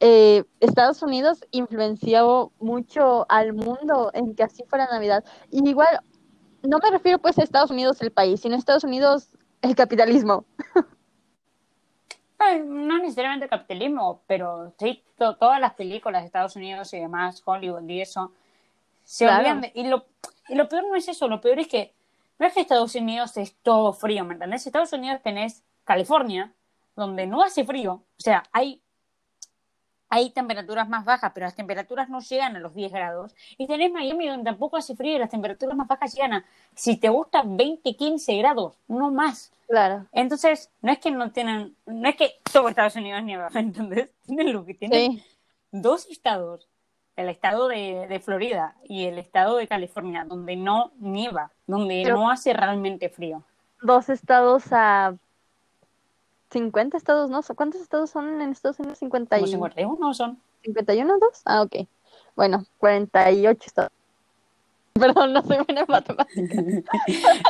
Eh, 0.00 0.44
Estados 0.60 1.02
Unidos 1.02 1.40
influenció 1.50 2.52
mucho 2.58 3.24
al 3.30 3.52
mundo 3.54 4.10
en 4.12 4.34
que 4.34 4.42
así 4.42 4.62
fuera 4.68 4.86
Navidad. 4.86 5.24
Y 5.50 5.66
igual, 5.68 6.00
no 6.62 6.78
me 6.78 6.90
refiero 6.90 7.18
pues 7.18 7.38
a 7.38 7.42
Estados 7.42 7.70
Unidos 7.70 8.00
el 8.02 8.12
país, 8.12 8.40
sino 8.40 8.54
a 8.54 8.58
Estados 8.58 8.84
Unidos 8.84 9.30
el 9.62 9.74
capitalismo. 9.74 10.44
Ay, 12.38 12.62
no 12.64 12.98
necesariamente 12.98 13.48
capitalismo, 13.48 14.20
pero 14.26 14.74
sí, 14.78 15.02
to- 15.16 15.36
todas 15.36 15.58
las 15.60 15.72
películas 15.74 16.22
de 16.22 16.26
Estados 16.26 16.54
Unidos 16.56 16.92
y 16.92 16.98
demás, 16.98 17.42
Hollywood 17.44 17.88
y 17.88 18.02
eso, 18.02 18.32
se 19.04 19.24
Claro. 19.24 19.38
olvidan 19.38 19.60
de- 19.62 19.72
y, 19.74 19.84
lo, 19.86 20.04
y 20.48 20.54
lo 20.54 20.68
peor 20.68 20.84
no 20.86 20.96
es 20.96 21.08
eso, 21.08 21.28
lo 21.28 21.40
peor 21.40 21.58
es 21.60 21.68
que 21.68 21.94
no 22.38 22.46
es 22.46 22.52
que 22.52 22.60
Estados 22.60 22.94
Unidos 22.94 23.38
es 23.38 23.56
todo 23.62 23.94
frío, 23.94 24.22
¿me 24.26 24.34
entendés? 24.34 24.66
Estados 24.66 24.92
Unidos 24.92 25.22
tenés 25.22 25.64
California, 25.84 26.52
donde 26.96 27.26
no 27.26 27.42
hace 27.42 27.64
frío, 27.64 27.92
o 27.92 28.20
sea, 28.20 28.42
hay, 28.52 28.80
hay 30.08 30.30
temperaturas 30.30 30.88
más 30.88 31.04
bajas, 31.04 31.32
pero 31.34 31.46
las 31.46 31.54
temperaturas 31.54 32.08
no 32.08 32.20
llegan 32.20 32.56
a 32.56 32.60
los 32.60 32.74
10 32.74 32.92
grados, 32.92 33.34
y 33.58 33.66
tenés 33.66 33.92
Miami, 33.92 34.28
donde 34.28 34.44
tampoco 34.44 34.76
hace 34.76 34.94
frío 34.96 35.16
y 35.16 35.18
las 35.18 35.30
temperaturas 35.30 35.76
más 35.76 35.88
bajas 35.88 36.14
llegan 36.14 36.32
a, 36.34 36.44
si 36.74 36.96
te 36.96 37.08
gusta, 37.08 37.42
20, 37.44 37.94
15 37.96 38.36
grados, 38.38 38.74
no 38.88 39.10
más. 39.10 39.52
Claro. 39.68 40.06
Entonces, 40.12 40.70
no 40.80 40.92
es 40.92 40.98
que 41.00 41.10
no 41.10 41.32
tienen, 41.32 41.74
no 41.86 42.08
es 42.08 42.14
que 42.16 42.34
todo 42.52 42.68
Estados 42.68 42.94
Unidos 42.96 43.22
nieva, 43.24 43.48
¿entendés? 43.54 44.10
Tienen 44.24 44.52
lo 44.52 44.64
que 44.64 44.74
tienen 44.74 45.12
Sí. 45.12 45.24
dos 45.72 46.06
estados, 46.08 46.68
el 47.16 47.28
estado 47.28 47.66
de, 47.66 48.06
de 48.08 48.20
Florida 48.20 48.76
y 48.84 49.06
el 49.06 49.18
estado 49.18 49.56
de 49.56 49.66
California, 49.66 50.24
donde 50.24 50.54
no 50.54 50.92
nieva, 51.00 51.50
donde 51.66 52.02
Pero- 52.04 52.16
no 52.16 52.30
hace 52.30 52.52
realmente 52.52 53.08
frío. 53.08 53.42
Dos 53.82 54.08
estados 54.08 54.64
a 54.70 55.16
50 56.50 56.96
estados, 56.96 57.30
¿no? 57.30 57.40
¿Cuántos 57.54 57.80
estados 57.80 58.10
son 58.10 58.40
en 58.40 58.50
Estados 58.52 58.78
Unidos? 58.78 58.98
50 58.98 59.36
Como 59.36 59.46
y... 59.46 59.50
51 59.50 60.14
son. 60.14 60.40
51, 60.62 61.18
dos? 61.18 61.42
Ah, 61.44 61.62
ok. 61.62 61.86
Bueno, 62.34 62.64
48 62.78 63.62
estados. 63.66 63.90
Perdón, 64.96 65.34
no 65.34 65.42
soy 65.42 65.58
buena 65.58 65.82
en 65.82 65.86
matemáticas. 65.88 66.54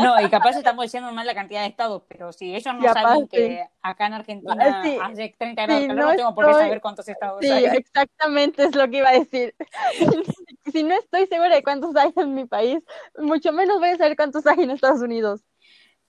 No, 0.02 0.20
y 0.20 0.28
capaz 0.28 0.56
estamos 0.56 0.82
diciendo 0.84 1.12
mal 1.12 1.24
la 1.26 1.34
cantidad 1.34 1.60
de 1.60 1.68
estados, 1.68 2.02
pero 2.08 2.32
si 2.32 2.54
ellos 2.54 2.74
no 2.74 2.82
Capaz, 2.82 3.02
saben 3.02 3.20
sí. 3.22 3.28
que 3.28 3.64
acá 3.82 4.06
en 4.08 4.12
Argentina 4.14 4.56
Ah, 4.58 4.82
sí. 4.82 4.98
hace 5.00 5.34
30 5.38 5.62
grados 5.62 5.82
Sí, 5.82 5.88
no 5.88 5.94
no 5.94 6.16
tengo 6.16 6.34
por 6.34 6.46
qué 6.46 6.52
saber 6.54 6.80
cuántos 6.80 7.08
estados 7.08 7.38
Sí, 7.40 7.48
hay. 7.50 7.64
exactamente 7.66 8.64
es 8.64 8.74
lo 8.74 8.88
que 8.90 8.96
iba 8.98 9.10
a 9.10 9.18
decir. 9.18 9.54
Si 10.72 10.82
no 10.82 10.94
estoy 10.96 11.26
segura 11.28 11.54
de 11.54 11.62
cuántos 11.62 11.94
hay 11.94 12.12
en 12.16 12.34
mi 12.34 12.44
país, 12.44 12.80
mucho 13.16 13.52
menos 13.52 13.78
voy 13.78 13.90
a 13.90 13.96
saber 13.96 14.16
cuántos 14.16 14.44
hay 14.48 14.64
en 14.64 14.72
Estados 14.72 15.00
Unidos. 15.00 15.40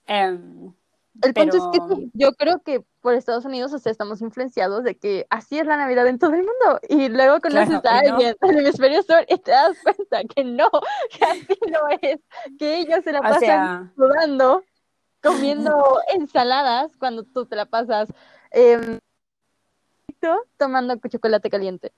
Em, 0.08 0.74
El 1.22 1.34
punto 1.34 1.58
es 1.58 1.64
que 1.80 2.10
yo 2.14 2.34
creo 2.34 2.60
que 2.62 2.84
por 3.02 3.14
Estados 3.14 3.46
Unidos, 3.46 3.74
o 3.74 3.80
sea, 3.80 3.92
estamos 3.92 4.22
influenciados 4.22 4.84
de 4.84 4.98
que 4.98 5.26
así 5.30 5.58
es 5.60 5.66
la 5.66 5.78
Navidad 5.78 6.08
en 6.08 6.20
todo 6.20 6.32
el 6.32 6.38
mundo. 6.44 6.80
Y 6.90 7.10
luego 7.10 7.40
conoces 7.40 7.80
Claro, 7.82 7.88
a 7.88 8.06
y 8.06 8.08
no. 8.10 8.14
alguien 8.16 8.36
del 8.42 8.58
hemisferio 8.60 9.02
sur 9.04 9.26
y 9.28 9.38
te 9.38 9.52
das 9.52 9.78
cuenta 9.82 10.24
que 10.26 10.44
no, 10.44 10.70
que 11.18 11.26
así 11.26 11.60
no 11.72 11.80
es, 12.02 12.20
que 12.60 12.78
ellos 12.80 13.04
se 13.04 13.12
la 13.12 13.20
O 13.20 13.24
pasan 13.24 13.40
sea- 13.40 13.94
sudando 13.96 14.64
comiendo 15.22 16.00
ensaladas 16.14 16.96
cuando 16.98 17.24
tú 17.24 17.46
te 17.46 17.56
la 17.56 17.66
pasas 17.66 18.10
em, 18.52 19.00
tomando 20.58 20.96
chocolate 21.10 21.50
caliente. 21.50 21.92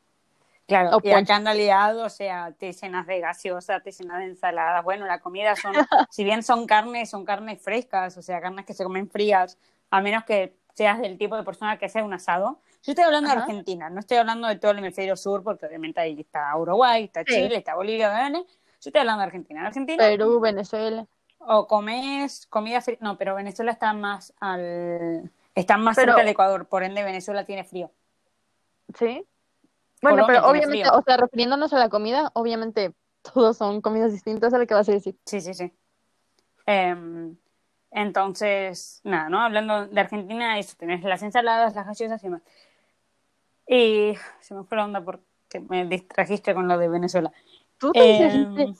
Claro, 0.69 0.97
O 0.97 1.01
y 1.03 1.11
acá 1.11 1.35
en 1.37 1.45
realidad, 1.45 1.97
o 1.97 2.09
sea, 2.09 2.51
te 2.57 2.71
llenas 2.71 3.05
de 3.07 3.19
gaseosa, 3.19 3.81
te 3.81 3.91
llenas 3.91 4.19
de 4.19 4.25
ensaladas. 4.25 4.83
Bueno, 4.83 5.05
la 5.05 5.19
comida 5.19 5.55
son, 5.55 5.73
si 6.09 6.23
bien 6.23 6.43
son 6.43 6.65
carnes, 6.65 7.09
son 7.09 7.25
carnes 7.25 7.61
frescas, 7.61 8.15
o 8.17 8.21
sea, 8.21 8.39
carnes 8.39 8.65
que 8.65 8.73
se 8.73 8.83
comen 8.83 9.09
frías, 9.09 9.57
a 9.89 9.99
menos 10.01 10.23
que 10.23 10.55
seas 10.75 10.99
del 11.01 11.17
tipo 11.17 11.35
de 11.35 11.43
persona 11.43 11.77
que 11.77 11.87
hace 11.87 12.01
un 12.01 12.13
asado. 12.13 12.59
Yo 12.83 12.93
estoy 12.93 13.03
hablando 13.03 13.29
de. 13.29 13.35
Argentina, 13.37 13.89
no 13.89 13.99
estoy 13.99 14.15
hablando 14.17 14.47
de 14.47 14.55
todo 14.55 14.71
el 14.71 14.77
hemisferio 14.77 15.17
sur, 15.17 15.43
porque 15.43 15.65
obviamente 15.65 15.99
ahí 15.99 16.21
está 16.21 16.55
Uruguay, 16.55 17.03
está 17.05 17.21
Sí. 17.27 17.33
Chile, 17.33 17.57
está 17.57 17.75
Bolivia, 17.75 18.09
¿verdad? 18.09 18.39
Yo 18.39 18.87
estoy 18.87 18.99
hablando 19.01 19.19
de 19.19 19.25
Argentina. 19.25 19.59
En 19.59 19.65
Argentina, 19.65 19.97
Perú, 19.97 20.39
Venezuela. 20.39 21.05
o 21.39 21.67
comes 21.67 22.45
comida 22.47 22.79
fría, 22.79 22.97
no, 23.01 23.17
pero 23.17 23.35
Venezuela 23.35 23.71
está 23.71 23.91
más 23.91 24.33
al, 24.39 25.29
está 25.55 25.75
más 25.77 25.95
Pero- 25.97 26.11
cerca 26.13 26.21
del 26.21 26.29
Ecuador, 26.31 26.67
por 26.67 26.83
ende 26.83 27.03
Venezuela 27.03 27.43
tiene 27.43 27.65
frío. 27.65 27.91
Sí. 28.97 29.25
Bueno, 30.01 30.23
Colombia 30.23 30.41
pero 30.41 30.51
obviamente, 30.51 30.85
frío. 30.85 30.97
o 30.97 31.01
sea, 31.01 31.17
refiriéndonos 31.17 31.73
a 31.73 31.79
la 31.79 31.89
comida, 31.89 32.31
obviamente 32.33 32.93
todos 33.21 33.57
son 33.57 33.81
comidas 33.81 34.11
distintas 34.11 34.53
a 34.53 34.57
lo 34.57 34.67
que 34.67 34.73
vas 34.73 34.89
a 34.89 34.93
decir. 34.93 35.17
Sí, 35.25 35.41
sí, 35.41 35.53
sí. 35.53 35.71
Em, 36.65 37.35
entonces, 37.91 39.01
nada, 39.03 39.29
¿no? 39.29 39.41
Hablando 39.41 39.87
de 39.87 39.99
Argentina, 39.99 40.59
eso, 40.59 40.75
tenés 40.77 41.03
las 41.03 41.23
ensaladas, 41.23 41.75
las 41.75 41.85
gaseosas 41.85 42.21
y 42.23 42.27
demás. 42.27 42.43
Y 43.67 44.13
se 44.39 44.53
me 44.53 44.63
fue 44.63 44.77
la 44.77 44.85
onda 44.85 45.03
porque 45.03 45.59
me 45.67 45.85
distrajiste 45.85 46.53
con 46.53 46.67
lo 46.67 46.77
de 46.77 46.87
Venezuela. 46.87 47.31
Tú 47.77 47.91
te 47.91 48.01
dijiste, 48.01 48.73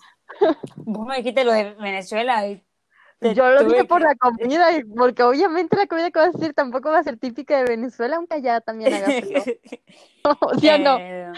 vos 0.75 1.08
me 1.08 1.17
dijiste 1.17 1.43
lo 1.43 1.53
de 1.53 1.73
Venezuela 1.75 2.47
y 2.47 2.63
te 3.19 3.34
yo 3.34 3.49
lo 3.49 3.63
dije 3.63 3.84
por 3.86 3.99
que- 3.99 4.08
la 4.08 4.15
comida, 4.15 4.67
porque 4.95 5.23
obviamente 5.23 5.75
la 5.77 5.88
comida 5.88 6.10
que 6.12 6.19
vas 6.19 6.29
a 6.29 6.38
decir 6.38 6.53
tampoco 6.53 6.89
va 6.89 6.99
a 6.99 7.03
ser 7.03 7.17
típica 7.17 7.58
de 7.58 7.65
Venezuela, 7.65 8.15
aunque 8.15 8.36
allá 8.36 8.62
también 8.62 8.93
haga 8.93 9.08
frío. 9.08 9.43
O 10.41 10.58
sea, 10.60 10.77
no. 10.77 10.97
Eh, 10.99 11.32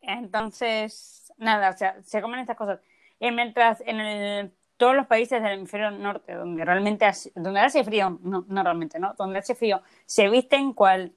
entonces, 0.00 1.32
nada, 1.38 1.70
o 1.70 1.76
sea, 1.76 2.02
se 2.02 2.20
comen 2.20 2.40
estas 2.40 2.56
cosas. 2.56 2.80
Y 3.18 3.30
mientras 3.30 3.80
en 3.86 4.00
el- 4.00 4.52
todos 4.76 4.96
los 4.96 5.06
países 5.06 5.40
del 5.42 5.52
hemisferio 5.52 5.90
norte, 5.92 6.34
donde 6.34 6.64
realmente 6.64 7.04
hace, 7.04 7.30
donde 7.36 7.60
hace 7.60 7.84
frío, 7.84 8.18
no, 8.22 8.44
no 8.48 8.62
realmente, 8.62 8.98
¿no? 8.98 9.14
Donde 9.16 9.38
hace 9.38 9.54
frío, 9.54 9.82
se 10.04 10.28
visten 10.28 10.72
cual 10.72 11.12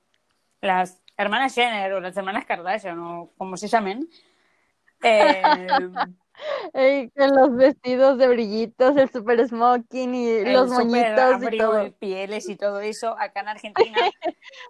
las 0.61 1.01
hermanas 1.17 1.55
Jenner 1.55 1.93
o 1.93 1.99
las 1.99 2.15
hermanas 2.15 2.45
Kardashian 2.45 2.99
o 2.99 3.31
como 3.37 3.57
se 3.57 3.67
llamen. 3.67 4.07
Eh, 5.03 5.89
Ey, 6.73 7.10
con 7.12 7.36
los 7.36 7.56
vestidos 7.56 8.17
de 8.17 8.28
brillitos, 8.28 8.95
el 8.97 9.10
super 9.10 9.47
smoking 9.47 10.13
y 10.13 10.30
el 10.30 10.54
los 10.54 10.69
moñitos 10.69 11.41
y 11.52 11.58
todo. 11.58 11.73
de 11.73 11.91
pieles 11.91 12.47
y 12.50 12.56
todo 12.56 12.80
eso. 12.80 13.15
Acá 13.19 13.41
en 13.41 13.47
Argentina 13.50 13.97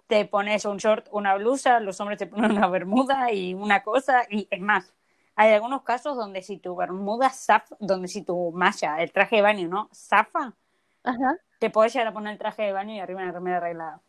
te 0.06 0.24
pones 0.24 0.64
un 0.64 0.78
short, 0.78 1.06
una 1.10 1.34
blusa, 1.36 1.80
los 1.80 2.00
hombres 2.00 2.18
te 2.18 2.26
ponen 2.26 2.52
una 2.52 2.68
bermuda 2.68 3.32
y 3.32 3.54
una 3.54 3.82
cosa, 3.82 4.22
y 4.30 4.48
es 4.50 4.60
más, 4.60 4.92
hay 5.36 5.52
algunos 5.52 5.82
casos 5.82 6.16
donde 6.16 6.42
si 6.42 6.56
tu 6.56 6.74
bermuda 6.74 7.30
zafa, 7.30 7.76
donde 7.78 8.08
si 8.08 8.22
tu 8.22 8.50
malla, 8.52 9.00
el 9.02 9.12
traje 9.12 9.36
de 9.36 9.42
baño, 9.42 9.68
¿no? 9.68 9.88
Zafa, 9.94 10.54
Ajá. 11.04 11.36
te 11.58 11.70
puedes 11.70 11.92
llegar 11.92 12.08
a 12.08 12.12
poner 12.12 12.32
el 12.32 12.38
traje 12.38 12.62
de 12.62 12.72
baño 12.72 12.94
y 12.94 13.00
arriba 13.00 13.22
una 13.22 13.32
remera 13.32 13.58
arreglada. 13.58 14.00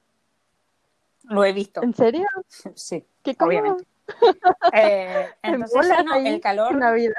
Lo 1.24 1.44
he 1.44 1.52
visto, 1.54 1.84
¿En 1.84 1.94
serio? 1.94 2.26
sí, 2.76 3.06
¿Qué 3.24 3.36
obviamente. 3.40 3.86
Eh, 4.74 5.30
En 5.44 5.54
entonces, 5.56 6.04
no, 6.04 6.16
el 6.16 6.42
calor, 6.42 6.76
Navidad. 6.76 7.14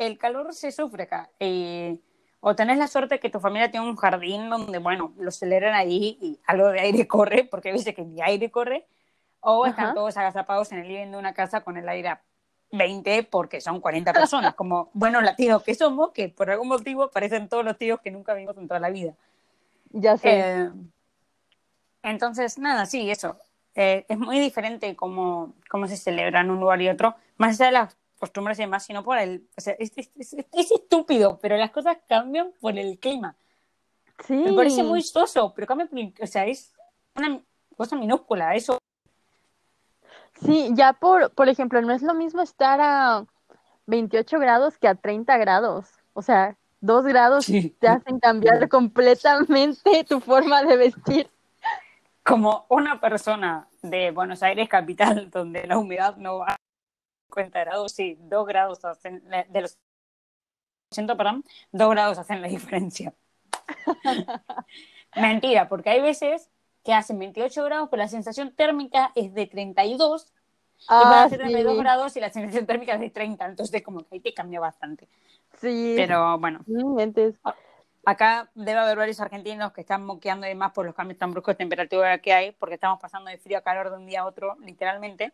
El 0.00 0.16
calor 0.16 0.54
se 0.54 0.72
sufre 0.72 1.04
acá. 1.04 1.30
Y, 1.38 2.00
o 2.40 2.56
tenés 2.56 2.78
la 2.78 2.88
suerte 2.88 3.20
que 3.20 3.28
tu 3.28 3.38
familia 3.38 3.70
tiene 3.70 3.86
un 3.86 3.96
jardín 3.96 4.48
donde, 4.48 4.78
bueno, 4.78 5.12
lo 5.18 5.30
celebran 5.30 5.74
ahí 5.74 6.18
y 6.20 6.40
algo 6.46 6.68
de 6.68 6.80
aire 6.80 7.06
corre, 7.08 7.44
porque 7.44 7.68
a 7.68 7.72
veces 7.72 7.94
que 7.94 8.02
ni 8.02 8.20
aire 8.22 8.50
corre, 8.50 8.86
o 9.40 9.66
están 9.66 9.86
Ajá. 9.86 9.94
todos 9.94 10.16
agazapados 10.16 10.72
en 10.72 10.78
el 10.78 10.88
living 10.88 11.10
de 11.12 11.18
una 11.18 11.34
casa 11.34 11.60
con 11.60 11.76
el 11.76 11.88
aire 11.88 12.08
a 12.08 12.22
20 12.72 13.24
porque 13.24 13.60
son 13.60 13.80
40 13.80 14.12
personas, 14.12 14.54
como 14.54 14.90
buenos 14.94 15.22
latinos 15.22 15.62
que 15.62 15.74
somos, 15.74 16.12
que 16.12 16.30
por 16.30 16.50
algún 16.50 16.68
motivo 16.68 17.10
parecen 17.10 17.48
todos 17.48 17.64
los 17.64 17.76
tíos 17.76 18.00
que 18.00 18.10
nunca 18.10 18.32
vimos 18.32 18.56
en 18.56 18.68
toda 18.68 18.80
la 18.80 18.90
vida. 18.90 19.14
Ya 19.90 20.16
sé. 20.16 20.40
Eh, 20.40 20.70
entonces, 22.02 22.58
nada, 22.58 22.86
sí, 22.86 23.10
eso. 23.10 23.36
Eh, 23.74 24.06
es 24.08 24.18
muy 24.18 24.38
diferente 24.38 24.96
cómo, 24.96 25.54
cómo 25.68 25.86
se 25.88 25.96
celebra 25.96 26.40
en 26.40 26.50
un 26.50 26.60
lugar 26.60 26.80
y 26.80 26.88
otro, 26.88 27.16
más 27.36 27.60
allá 27.60 27.66
de 27.66 27.72
las 27.72 27.99
costumbres 28.20 28.58
y 28.58 28.62
demás, 28.62 28.84
sino 28.84 29.02
por 29.02 29.18
el... 29.18 29.48
O 29.56 29.60
sea, 29.60 29.74
es, 29.80 29.90
es- 29.96 30.10
es- 30.16 30.34
es 30.52 30.70
estúpido, 30.70 31.38
pero 31.40 31.56
las 31.56 31.70
cosas 31.72 31.96
cambian 32.08 32.52
por 32.60 32.78
el 32.78 32.98
clima. 33.00 33.34
sí. 34.26 34.34
Me 34.34 34.52
parece 34.52 34.82
muy 34.84 35.02
soso, 35.02 35.52
pero 35.54 35.66
cambia 35.66 35.86
por 35.86 35.98
el- 35.98 36.14
O 36.22 36.26
sea, 36.28 36.46
es 36.46 36.72
una 37.16 37.40
cosa 37.76 37.96
minúscula, 37.96 38.54
eso. 38.54 38.78
Sí, 40.44 40.70
ya 40.74 40.92
por, 40.92 41.30
por 41.32 41.48
ejemplo, 41.48 41.80
no 41.82 41.92
es 41.92 42.02
lo 42.02 42.14
mismo 42.14 42.40
estar 42.42 42.78
a 42.80 43.24
28 43.86 44.38
grados 44.38 44.78
que 44.78 44.88
a 44.88 44.94
30 44.94 45.36
grados. 45.38 45.86
O 46.12 46.22
sea, 46.22 46.56
dos 46.80 47.04
grados 47.04 47.46
Sí. 47.46 47.70
te 47.80 47.88
hacen 47.88 48.20
cambiar 48.20 48.68
completamente 48.68 50.04
tu 50.04 50.20
forma 50.20 50.62
de 50.62 50.76
vestir. 50.76 51.30
Como 52.24 52.66
una 52.68 53.00
persona 53.00 53.66
de 53.82 54.10
Buenos 54.12 54.42
Aires 54.42 54.68
capital, 54.68 55.30
donde 55.30 55.66
la 55.66 55.78
humedad 55.78 56.16
no 56.16 56.38
va 56.38 56.56
50 57.30 57.60
grados, 57.60 57.92
sí, 57.92 58.16
dos 58.20 58.46
grados 58.46 58.84
hacen, 58.84 59.22
de 59.48 59.60
los 59.62 59.78
80, 60.92 61.16
perdón, 61.16 61.44
dos 61.72 61.90
grados 61.90 62.18
hacen 62.18 62.42
la 62.42 62.48
diferencia. 62.48 63.14
Mentira, 65.14 65.68
porque 65.68 65.90
hay 65.90 66.00
veces 66.00 66.50
que 66.84 66.92
hacen 66.94 67.18
28 67.18 67.64
grados, 67.64 67.88
pero 67.90 68.02
la 68.02 68.08
sensación 68.08 68.54
térmica 68.54 69.12
es 69.14 69.34
de 69.34 69.46
32, 69.46 70.32
y 70.96 71.06
puede 71.06 71.20
Ah, 71.20 71.22
hacer 71.22 71.38
32 71.40 71.76
sí, 71.76 71.78
grados 71.78 72.16
y 72.16 72.20
la 72.20 72.30
sensación 72.30 72.66
térmica 72.66 72.94
es 72.94 73.00
de 73.00 73.10
30, 73.10 73.46
entonces 73.46 73.82
como 73.82 74.00
que 74.00 74.16
ahí 74.16 74.20
te 74.20 74.34
cambia 74.34 74.60
bastante. 74.60 75.08
sí. 75.60 75.94
Pero 75.94 76.38
bueno, 76.38 76.66
No 76.66 76.80
inventes. 76.80 77.36
acá 78.04 78.50
debe 78.54 78.78
haber 78.80 78.98
varios 78.98 79.20
argentinos 79.20 79.72
que 79.72 79.82
están 79.82 80.04
moqueando 80.04 80.46
y 80.46 80.50
demás 80.50 80.72
por 80.72 80.86
los 80.86 80.94
cambios 80.94 81.18
tan 81.18 81.30
bruscos 81.32 81.54
de 81.54 81.58
temperatura 81.58 82.18
que 82.20 82.32
hay, 82.32 82.52
porque 82.52 82.74
estamos 82.74 82.98
pasando 83.00 83.30
de 83.30 83.38
frío 83.38 83.58
a 83.58 83.62
calor 83.62 83.90
de 83.90 83.96
un 83.96 84.06
día 84.06 84.20
a 84.22 84.26
otro, 84.26 84.56
literalmente. 84.60 85.32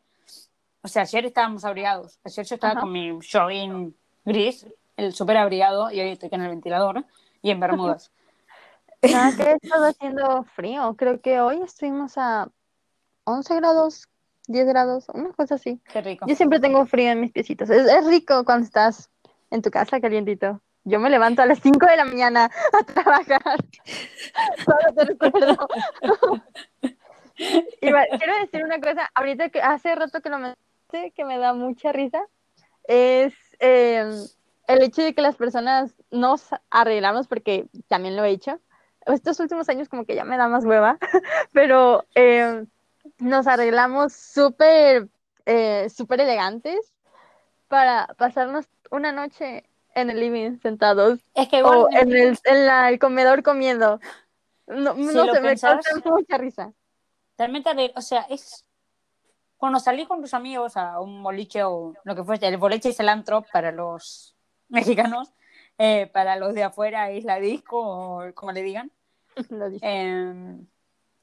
O 0.86 0.88
sea, 0.88 1.02
ayer 1.02 1.26
estábamos 1.26 1.64
abrigados. 1.64 2.20
Ayer 2.22 2.46
yo 2.46 2.54
estaba 2.54 2.74
Ajá. 2.74 2.82
con 2.82 2.92
mi 2.92 3.18
jogging 3.20 3.92
gris, 4.24 4.64
el 4.96 5.12
súper 5.12 5.36
abrigado, 5.36 5.90
y 5.90 5.98
hoy 5.98 6.10
estoy 6.10 6.30
con 6.30 6.40
el 6.42 6.48
ventilador 6.48 7.04
y 7.42 7.50
en 7.50 7.58
bermudas. 7.58 8.12
Nada, 9.02 9.36
que 9.36 9.42
ha 9.42 9.52
estado 9.56 9.86
haciendo 9.86 10.44
frío. 10.44 10.94
Creo 10.96 11.20
que 11.20 11.40
hoy 11.40 11.60
estuvimos 11.60 12.16
a 12.18 12.48
11 13.24 13.56
grados, 13.56 14.06
10 14.46 14.66
grados, 14.68 15.08
una 15.12 15.32
cosa 15.32 15.56
así. 15.56 15.80
Qué 15.92 16.02
rico. 16.02 16.24
Yo 16.28 16.36
siempre 16.36 16.60
tengo 16.60 16.86
frío 16.86 17.10
en 17.10 17.20
mis 17.20 17.32
piecitos. 17.32 17.68
Es, 17.68 17.88
es 17.88 18.06
rico 18.06 18.44
cuando 18.44 18.64
estás 18.64 19.10
en 19.50 19.62
tu 19.62 19.72
casa 19.72 20.00
calientito. 20.00 20.62
Yo 20.84 21.00
me 21.00 21.10
levanto 21.10 21.42
a 21.42 21.46
las 21.46 21.58
5 21.58 21.84
de 21.84 21.96
la 21.96 22.04
mañana 22.04 22.48
a 22.72 22.84
trabajar. 22.84 23.58
Solo 24.64 24.94
te 24.94 25.04
recuerdo. 25.04 25.68
Quiero 27.80 28.38
decir 28.40 28.64
una 28.64 28.80
cosa. 28.80 29.10
Ahorita 29.16 29.48
que 29.48 29.60
hace 29.60 29.92
rato 29.96 30.20
que 30.20 30.30
lo 30.30 30.38
mencionaste, 30.92 31.12
que 31.14 31.24
me 31.24 31.38
da 31.38 31.52
mucha 31.54 31.92
risa, 31.92 32.22
es 32.84 33.34
eh, 33.60 34.04
el 34.68 34.82
hecho 34.82 35.02
de 35.02 35.14
que 35.14 35.22
las 35.22 35.36
personas 35.36 35.94
nos 36.10 36.48
arreglamos, 36.70 37.26
porque 37.28 37.66
también 37.88 38.16
lo 38.16 38.24
he 38.24 38.30
hecho. 38.30 38.60
Estos 39.06 39.38
últimos 39.40 39.68
años 39.68 39.88
como 39.88 40.04
que 40.04 40.16
ya 40.16 40.24
me 40.24 40.36
da 40.36 40.48
más 40.48 40.64
hueva, 40.64 40.98
pero 41.52 42.04
eh, 42.14 42.64
nos 43.18 43.46
arreglamos 43.46 44.12
súper 44.12 45.08
eh, 45.46 45.88
súper 45.90 46.20
elegantes 46.20 46.92
para 47.68 48.08
pasarnos 48.18 48.66
una 48.90 49.12
noche 49.12 49.64
en 49.94 50.10
el 50.10 50.18
living 50.20 50.58
sentados 50.58 51.20
Es 51.34 51.48
que 51.48 51.62
o 51.62 51.88
en 51.92 52.10
el, 52.12 52.38
en 52.44 52.66
la- 52.66 52.88
el 52.90 52.98
comedor 52.98 53.42
comiendo. 53.44 54.00
No, 54.66 54.94
Si 54.94 55.02
no 55.02 55.24
sé, 55.32 55.40
me 55.40 55.56
causa 55.56 55.90
mucha 56.04 56.38
risa. 56.38 56.72
realmente, 57.38 57.92
o 57.94 58.00
sea, 58.00 58.22
es 58.28 58.65
cuando 59.56 59.80
salís 59.80 60.06
con 60.08 60.20
tus 60.20 60.34
amigos 60.34 60.76
a 60.76 61.00
un 61.00 61.22
boliche 61.22 61.64
o 61.64 61.94
lo 62.04 62.14
que 62.14 62.24
fuese, 62.24 62.46
el 62.48 62.56
boliche 62.58 62.90
es 62.90 63.00
el 63.00 63.08
antro 63.08 63.42
para 63.52 63.72
los 63.72 64.36
mexicanos, 64.68 65.32
eh, 65.78 66.06
para 66.08 66.36
los 66.36 66.54
de 66.54 66.64
afuera 66.64 67.10
es 67.10 67.24
la 67.24 67.38
disco 67.40 67.78
o 67.80 68.34
como 68.34 68.52
le 68.52 68.62
digan. 68.62 68.90
Eh, 69.82 70.58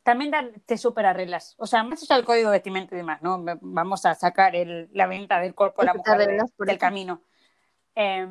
también 0.04 0.32
da- 0.32 0.50
te 0.66 0.78
super 0.78 1.06
arreglas. 1.06 1.56
O 1.58 1.66
sea, 1.66 1.84
más 1.84 2.04
allá 2.04 2.18
del 2.18 2.26
código 2.26 2.50
de 2.50 2.58
vestimenta 2.58 2.94
y 2.94 2.98
demás, 2.98 3.22
¿no? 3.22 3.44
Vamos 3.62 4.06
a 4.06 4.14
sacar 4.16 4.56
el- 4.56 4.90
la 4.94 5.08
venta 5.08 5.40
del 5.40 5.56
cuerpo 5.56 5.82
de 5.82 5.86
la 5.88 5.94
mujer 5.94 6.18
del 6.18 6.36
eso. 6.36 6.78
camino. 6.78 7.22
Eh, 7.96 8.28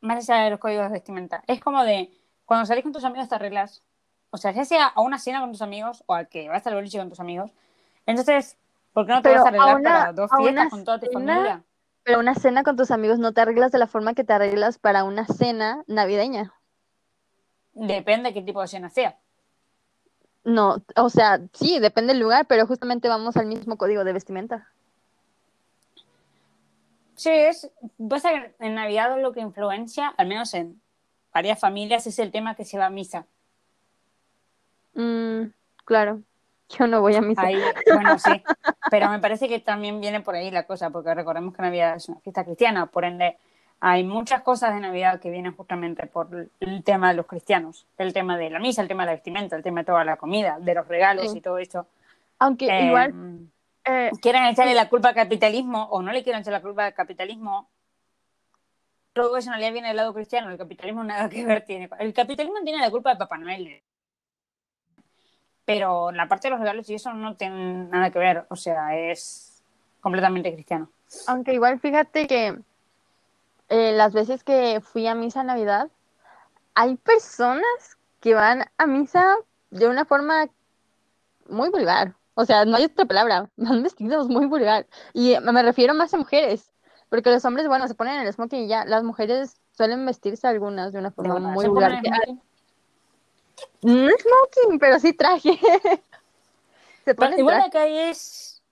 más 0.00 0.28
allá 0.28 0.44
de 0.44 0.50
los 0.50 0.58
códigos 0.60 0.86
de 0.86 0.92
vestimenta. 0.92 1.42
Es 1.46 1.60
como 1.60 1.84
de, 1.84 2.10
cuando 2.44 2.66
salís 2.66 2.82
con 2.82 2.92
tus 2.92 3.04
amigos 3.04 3.28
te 3.28 3.34
arreglas. 3.34 3.82
O 4.30 4.36
sea, 4.36 4.52
ya 4.52 4.64
sea 4.64 4.86
a 4.86 5.00
una 5.02 5.18
cena 5.18 5.40
con 5.40 5.52
tus 5.52 5.62
amigos 5.62 6.02
o 6.06 6.14
a 6.14 6.24
que 6.24 6.48
vas 6.48 6.66
al 6.66 6.74
boliche 6.74 6.98
con 6.98 7.08
tus 7.08 7.20
amigos. 7.20 7.50
Entonces, 8.06 8.56
¿por 8.92 9.06
qué 9.06 9.12
no 9.12 9.22
te 9.22 9.28
Pero 9.28 9.36
vas 9.36 9.44
a 9.44 9.48
arreglar 9.48 9.76
una- 9.76 9.90
para 10.00 10.12
dos 10.12 10.30
fiestas 10.36 10.70
con 10.70 10.84
toda 10.84 11.00
tu 11.00 11.06
cena- 11.06 11.34
familia? 11.34 11.62
Pero 12.04 12.18
una 12.18 12.34
cena 12.34 12.62
con 12.64 12.76
tus 12.76 12.90
amigos 12.90 13.18
no 13.18 13.32
te 13.32 13.40
arreglas 13.40 13.70
de 13.72 13.78
la 13.78 13.86
forma 13.86 14.14
que 14.14 14.24
te 14.24 14.32
arreglas 14.32 14.78
para 14.78 15.04
una 15.04 15.26
cena 15.26 15.84
navideña. 15.86 16.52
depende 17.74 18.34
qué 18.34 18.42
tipo 18.42 18.60
de 18.60 18.68
cena 18.68 18.90
sea. 18.90 19.16
No, 20.44 20.82
o 20.96 21.08
sea, 21.08 21.40
sí, 21.52 21.78
depende 21.78 22.12
del 22.12 22.20
lugar, 22.22 22.46
pero 22.46 22.66
justamente 22.66 23.08
vamos 23.08 23.36
al 23.36 23.46
mismo 23.46 23.76
código 23.78 24.04
de 24.04 24.12
vestimenta. 24.12 24.68
Sí, 27.14 27.30
es, 27.30 27.70
pasa 28.10 28.30
que 28.30 28.54
en 28.58 28.74
Navidad 28.74 29.20
lo 29.20 29.32
que 29.32 29.40
influencia, 29.40 30.08
al 30.18 30.26
menos 30.26 30.52
en 30.54 30.80
varias 31.32 31.60
familias, 31.60 32.06
es 32.06 32.18
el 32.18 32.32
tema 32.32 32.56
que 32.56 32.64
se 32.64 32.76
va 32.78 32.86
a 32.86 32.90
misa. 32.90 33.26
Mm, 34.94 35.52
claro, 35.84 36.22
yo 36.78 36.86
no 36.86 37.00
voy 37.00 37.14
a 37.16 37.20
misa. 37.20 37.42
Ahí, 37.42 37.60
bueno, 37.92 38.18
sí, 38.18 38.42
pero 38.90 39.08
me 39.10 39.18
parece 39.18 39.48
que 39.48 39.58
también 39.60 40.00
viene 40.00 40.20
por 40.20 40.34
ahí 40.34 40.50
la 40.50 40.64
cosa, 40.64 40.90
porque 40.90 41.14
recordemos 41.14 41.54
que 41.54 41.62
Navidad 41.62 41.96
es 41.96 42.08
una 42.08 42.20
fiesta 42.20 42.44
cristiana, 42.44 42.86
por 42.86 43.04
ende 43.04 43.36
hay 43.84 44.04
muchas 44.04 44.42
cosas 44.42 44.74
de 44.74 44.80
Navidad 44.80 45.18
que 45.20 45.30
vienen 45.30 45.56
justamente 45.56 46.06
por 46.06 46.28
el 46.60 46.84
tema 46.84 47.08
de 47.08 47.14
los 47.14 47.26
cristianos, 47.26 47.86
el 47.98 48.12
tema 48.12 48.36
de 48.38 48.48
la 48.48 48.60
misa, 48.60 48.80
el 48.80 48.88
tema 48.88 49.02
de 49.02 49.06
la 49.06 49.12
vestimenta, 49.14 49.56
el 49.56 49.62
tema 49.62 49.80
de 49.80 49.86
toda 49.86 50.04
la 50.04 50.16
comida, 50.16 50.58
de 50.60 50.74
los 50.74 50.86
regalos 50.86 51.32
Sí. 51.32 51.38
y 51.38 51.40
todo 51.40 51.58
eso. 51.58 51.86
Aunque 52.38 52.66
Eh, 52.66 52.86
igual, 52.86 53.12
eh, 53.84 54.10
quieran 54.20 54.46
echarle 54.46 54.74
la 54.74 54.88
culpa 54.88 55.08
al 55.08 55.14
capitalismo 55.16 55.84
o 55.90 56.00
no 56.00 56.12
le 56.12 56.22
quieran 56.22 56.42
echar 56.42 56.52
la 56.52 56.62
culpa 56.62 56.86
al 56.86 56.94
capitalismo, 56.94 57.68
todo 59.12 59.36
eso 59.36 59.48
en 59.50 59.54
realidad 59.54 59.72
viene 59.72 59.88
del 59.88 59.96
lado 59.96 60.14
cristiano, 60.14 60.50
el 60.50 60.58
capitalismo 60.58 61.02
nada 61.04 61.28
que 61.28 61.44
ver 61.44 61.64
tiene. 61.64 61.90
El 61.98 62.14
capitalismo 62.14 62.60
tiene 62.64 62.80
la 62.80 62.90
culpa 62.90 63.10
de 63.10 63.16
Papá 63.16 63.36
Noel. 63.36 63.82
Pero 65.64 66.10
la 66.10 66.28
parte 66.28 66.48
de 66.48 66.52
los 66.52 66.60
regalos 66.60 66.88
y 66.90 66.94
eso 66.94 67.12
no 67.12 67.36
tiene 67.36 67.84
nada 67.86 68.10
que 68.10 68.18
ver, 68.18 68.46
o 68.48 68.56
sea, 68.56 68.96
es 68.96 69.62
completamente 70.00 70.52
cristiano. 70.52 70.90
aunque 71.28 71.54
igual 71.54 71.78
fíjate 71.78 72.26
que 72.26 72.58
eh, 73.68 73.92
las 73.92 74.12
veces 74.12 74.42
que 74.42 74.80
fui 74.80 75.06
a 75.06 75.14
misa 75.14 75.42
en 75.42 75.46
Navidad, 75.46 75.88
hay 76.74 76.96
personas 76.96 77.96
que 78.20 78.34
van 78.34 78.64
a 78.76 78.86
misa 78.86 79.36
de 79.70 79.88
una 79.88 80.04
forma 80.04 80.48
muy 81.48 81.70
vulgar. 81.70 82.14
O 82.34 82.44
sea, 82.44 82.64
no 82.64 82.76
hay 82.76 82.84
otra 82.84 83.04
palabra, 83.04 83.48
van 83.56 83.82
vestidos 83.82 84.28
muy 84.28 84.46
vulgar. 84.46 84.86
Y 85.12 85.36
me 85.40 85.62
refiero 85.62 85.94
más 85.94 86.12
a 86.14 86.18
mujeres, 86.18 86.72
porque 87.08 87.30
los 87.30 87.44
hombres, 87.44 87.68
bueno, 87.68 87.86
se 87.88 87.94
ponen 87.94 88.20
el 88.20 88.32
smoking 88.32 88.64
y 88.64 88.68
ya, 88.68 88.84
las 88.84 89.04
mujeres 89.04 89.56
suelen 89.72 90.04
vestirse 90.06 90.46
algunas 90.46 90.92
de 90.92 90.98
una 90.98 91.10
forma 91.10 91.38
muy 91.38 91.64
¿se 91.64 91.68
vulgar. 91.68 92.02
No 93.82 94.08
smoking, 94.10 94.78
pero 94.78 94.98
sí 94.98 95.12
traje. 95.12 95.58
se 97.04 97.14
ponen 97.14 97.38
igual 97.38 97.56
traje. 97.56 97.68
acá 97.68 97.86
es. 97.86 98.62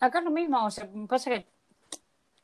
Acá 0.00 0.18
es 0.20 0.24
lo 0.24 0.30
mismo, 0.30 0.64
o 0.64 0.70
sea, 0.70 0.88
pasa 1.08 1.30
que 1.30 1.46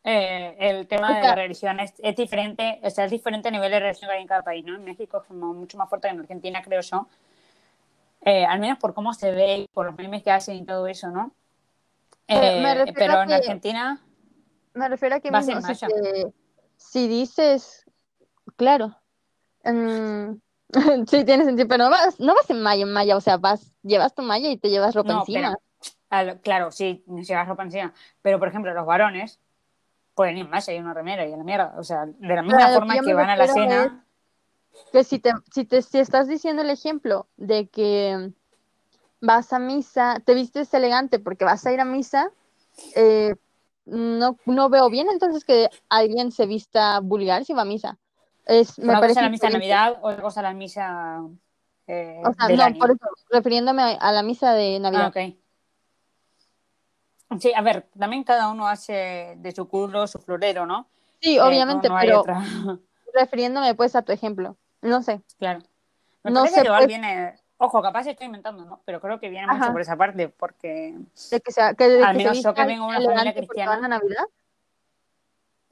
eh, 0.02 0.56
el 0.58 0.88
tema 0.88 1.14
de 1.14 1.22
la 1.22 1.34
religión 1.36 1.78
es, 1.80 1.94
es 1.98 2.16
diferente, 2.16 2.80
o 2.82 2.90
sea, 2.90 3.04
es 3.04 3.10
diferente 3.12 3.48
a 3.48 3.50
nivel 3.52 3.70
de 3.70 3.78
religión 3.80 4.08
que 4.10 4.16
hay 4.16 4.22
en 4.22 4.28
cada 4.28 4.42
país, 4.42 4.64
¿no? 4.64 4.74
En 4.74 4.84
México 4.84 5.18
es 5.18 5.24
como 5.24 5.54
mucho 5.54 5.78
más 5.78 5.88
fuerte 5.88 6.08
que 6.08 6.14
en 6.14 6.20
Argentina, 6.20 6.62
creo 6.62 6.80
yo. 6.80 7.06
Eh, 8.22 8.44
al 8.44 8.58
menos 8.58 8.78
por 8.78 8.92
cómo 8.94 9.12
se 9.14 9.30
ve 9.30 9.58
y 9.58 9.68
por 9.68 9.86
los 9.86 9.94
memes 9.96 10.22
que 10.22 10.30
hacen 10.30 10.56
y 10.56 10.64
todo 10.64 10.86
eso, 10.88 11.08
¿no? 11.10 11.32
Me 12.26 12.36
Eh, 12.36 12.92
pero 12.94 13.22
en 13.22 13.28
que- 13.28 13.34
Argentina, 13.34 14.00
Me 14.72 14.88
refiero 14.88 15.14
a 15.16 15.20
que 15.20 15.30
mismo, 15.30 15.60
te- 15.60 16.32
si 16.76 17.06
dices, 17.06 17.84
claro, 18.56 18.96
mm, 19.64 20.40
sí 21.08 21.24
tiene 21.24 21.44
sentido, 21.44 21.68
pero 21.68 21.84
no 21.84 21.90
vas, 21.90 22.18
no 22.20 22.34
vas 22.34 22.48
en 22.50 22.62
malla, 22.62 22.82
en 22.82 22.92
malla, 22.92 23.16
o 23.16 23.20
sea, 23.20 23.36
vas, 23.36 23.72
llevas 23.82 24.14
tu 24.14 24.22
malla 24.22 24.48
y 24.48 24.56
te 24.56 24.70
llevas 24.70 24.94
ropa 24.94 25.12
no, 25.12 25.20
encima. 25.20 25.56
pero, 26.08 26.40
claro, 26.40 26.70
sí, 26.70 27.04
llevas 27.06 27.48
ropa 27.48 27.62
encima, 27.62 27.92
pero 28.22 28.38
por 28.38 28.48
ejemplo, 28.48 28.72
los 28.74 28.86
varones 28.86 29.40
pueden 30.14 30.38
ir 30.38 30.48
más 30.48 30.68
y 30.68 30.78
una 30.78 30.94
remera 30.94 31.26
y 31.26 31.32
a 31.32 31.36
la 31.36 31.44
mierda, 31.44 31.74
o 31.78 31.82
sea, 31.82 32.06
de 32.06 32.34
la 32.34 32.42
misma 32.42 32.68
forma 32.68 32.98
que 33.00 33.14
van 33.14 33.30
a 33.30 33.36
la 33.36 33.48
cena. 33.48 34.06
Que 34.92 35.04
si 35.04 35.20
te, 35.20 35.32
si 35.52 35.64
te, 35.64 35.82
si 35.82 35.98
estás 35.98 36.26
diciendo 36.26 36.62
el 36.62 36.70
ejemplo 36.70 37.28
de 37.36 37.68
que 37.68 38.32
vas 39.20 39.52
a 39.52 39.58
misa, 39.58 40.20
te 40.24 40.34
vistes 40.34 40.72
elegante 40.74 41.18
porque 41.18 41.44
vas 41.44 41.64
a 41.66 41.72
ir 41.72 41.80
a 41.80 41.84
misa, 41.84 42.30
eh, 42.96 43.34
no, 43.86 44.36
no 44.46 44.68
veo 44.70 44.90
bien 44.90 45.08
entonces 45.10 45.44
que 45.44 45.68
alguien 45.88 46.32
se 46.32 46.46
vista 46.46 47.00
vulgar 47.00 47.44
si 47.44 47.54
va 47.54 47.62
a 47.62 47.66
misa. 47.66 47.98
Es, 48.46 48.78
me 48.78 48.84
Una 48.84 48.94
cosa 48.94 49.00
parece 49.00 49.20
es 49.20 49.24
la 49.24 49.30
misa 49.30 49.46
de. 49.46 49.52
Navidad, 49.54 49.98
otra 50.02 50.22
cosa 50.22 50.42
la 50.42 50.52
misa 50.52 51.20
eh, 51.86 52.20
O 52.24 52.32
sea, 52.34 52.46
del 52.48 52.56
no, 52.58 52.64
año. 52.64 52.78
por 52.78 52.90
eso, 52.90 53.06
refiriéndome 53.30 53.82
a, 53.82 53.88
a 53.96 54.12
la 54.12 54.22
misa 54.22 54.52
de 54.54 54.76
Ah, 54.76 54.80
Navidad. 54.80 55.08
ok. 55.08 55.36
Sí, 57.40 57.52
a 57.54 57.62
ver, 57.62 57.88
también 57.98 58.22
cada 58.22 58.48
uno 58.48 58.68
hace 58.68 59.34
de 59.38 59.52
su 59.52 59.66
culo 59.68 60.06
su 60.06 60.18
florero, 60.18 60.66
¿no? 60.66 60.86
Sí, 61.20 61.36
Eh, 61.36 61.40
obviamente, 61.42 61.88
no, 61.88 61.94
no 61.94 62.00
hay 62.00 62.06
pero 62.08 62.20
otra. 62.20 62.42
refiriéndome 63.14 63.74
pues 63.74 63.96
a 63.96 64.02
tu 64.02 64.12
ejemplo. 64.12 64.56
No 64.82 65.02
sé. 65.02 65.20
claro. 65.38 65.60
Me 66.22 66.30
No 66.30 66.46
sé, 66.46 66.62
que 66.62 66.68
pues- 66.68 66.86
viene. 66.86 67.34
Ojo, 67.56 67.80
capaz 67.80 68.06
estoy 68.06 68.26
inventando, 68.26 68.64
¿no? 68.64 68.82
Pero 68.84 69.00
creo 69.00 69.20
que 69.20 69.28
viene 69.30 69.46
mucho 69.46 69.70
por 69.72 69.80
esa 69.80 69.96
parte, 69.96 70.28
porque, 70.28 70.96
De 71.30 71.40
que 71.40 71.52
sea, 71.52 71.72
que, 71.74 71.88
de 71.88 72.04
Al 72.04 72.16
que 72.16 72.24
menos 72.24 72.42
yo 72.42 72.52
que 72.52 72.64
vengo 72.64 72.90
de 72.90 72.98
una 72.98 73.06
familia 73.06 73.34
cristiana, 73.34 73.88
Navidad. 73.88 74.24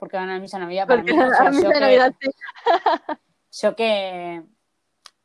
Porque 0.03 0.17
van 0.17 0.31
a 0.31 0.41
misa 0.41 0.57
de 0.57 0.65
Navidad 0.65 0.88
para 0.88 1.01
Porque 1.01 1.15
mí. 1.15 1.23
O 1.23 1.33
sea, 1.33 1.53
yo 1.53 1.71
que, 1.71 1.79
Navidad 1.79 2.12
sí. 2.21 2.31
yo 3.62 3.77
que 3.77 4.43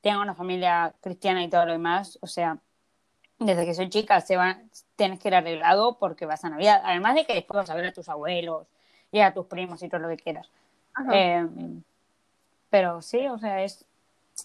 tengo 0.02 0.22
una 0.22 0.36
familia 0.36 0.94
cristiana 1.02 1.44
y 1.44 1.50
todo 1.50 1.66
lo 1.66 1.72
demás, 1.72 2.20
o 2.22 2.28
sea, 2.28 2.60
desde 3.40 3.66
que 3.66 3.74
soy 3.74 3.90
chica 3.90 4.22
se 4.22 4.38
va, 4.38 4.60
tienes 4.96 5.20
que 5.20 5.30
ir 5.30 5.34
arreglado 5.34 5.98
porque 5.98 6.28
vas 6.28 6.46
a 6.46 6.52
Navidad. 6.52 6.84
Además 6.86 7.16
de 7.16 7.26
que 7.26 7.34
después 7.34 7.58
vas 7.58 7.72
a 7.72 7.74
ver 7.74 7.88
a 7.88 7.92
tus 7.92 8.08
abuelos 8.08 8.68
y 9.12 9.22
a 9.22 9.34
tus 9.34 9.48
primos 9.48 9.82
y 9.82 9.90
todo 9.90 10.00
lo 10.00 10.10
que 10.10 10.18
quieras. 10.18 10.48
Eh, 11.12 11.48
pero 12.70 13.02
sí, 13.02 13.28
o 13.30 13.40
sea, 13.40 13.64
es 13.64 13.84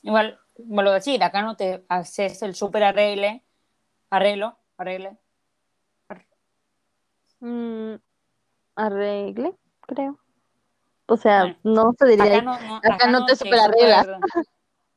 igual, 0.01 0.41
vuelvo 0.57 0.93
a 0.93 0.95
decir, 0.95 1.23
acá 1.23 1.43
no 1.43 1.59
te 1.59 1.85
haces 1.89 2.41
el 2.41 2.55
súper 2.55 2.85
arregle, 2.85 3.43
arreglo, 4.09 4.57
arregle. 4.79 5.15
Mm, 7.41 7.97
arregle, 8.77 9.59
creo. 9.87 10.19
O 11.07 11.17
sea, 11.17 11.41
Bueno, 11.41 11.57
no 11.63 11.95
se 11.99 12.07
diría. 12.07 12.39
Acá 12.39 12.43
no, 12.43 12.61
no, 12.61 12.77
acá 12.77 13.07
no 13.09 13.27
te 13.27 13.37
superarreglas. 13.37 14.07
super- 14.07 14.47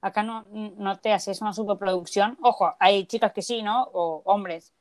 acá 0.01 0.23
no, 0.23 0.45
no 0.51 0.97
te 0.99 1.13
haces 1.13 1.41
una 1.41 1.53
superproducción. 1.53 2.37
Ojo, 2.41 2.73
hay 2.79 3.05
chicas 3.05 3.33
que 3.33 3.41
sí, 3.41 3.63
¿no? 3.63 3.83
O 3.93 4.21
hombres. 4.25 4.73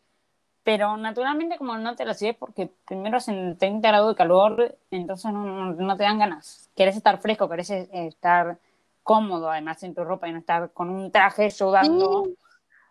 Pero 0.63 0.97
naturalmente 0.97 1.59
como 1.59 1.77
no 1.77 1.95
te 1.95 2.05
lo 2.05 2.13
haces 2.13 2.37
porque 2.37 2.71
primero 2.87 3.19
hacen 3.19 3.59
30 3.59 3.89
grados 3.89 4.11
de 4.11 4.17
calor, 4.17 4.79
entonces 4.91 5.31
no, 5.33 5.97
te 5.97 6.05
dan 6.05 6.19
ganas. 6.19 6.71
Quieres 6.75 6.97
estar 6.97 7.21
fresco, 7.21 7.49
quieres 7.49 7.71
eh, 7.71 7.89
estar 7.93 8.59
cómodo 9.03 9.51
además 9.51 9.83
en 9.83 9.95
tu 9.95 10.05
ropa 10.05 10.27
y 10.29 10.33
no 10.33 10.39
estar 10.39 10.73
con 10.73 10.89
un 10.89 11.13
traje 11.13 11.51
sudando 11.51 12.25
Sí. 12.25 12.37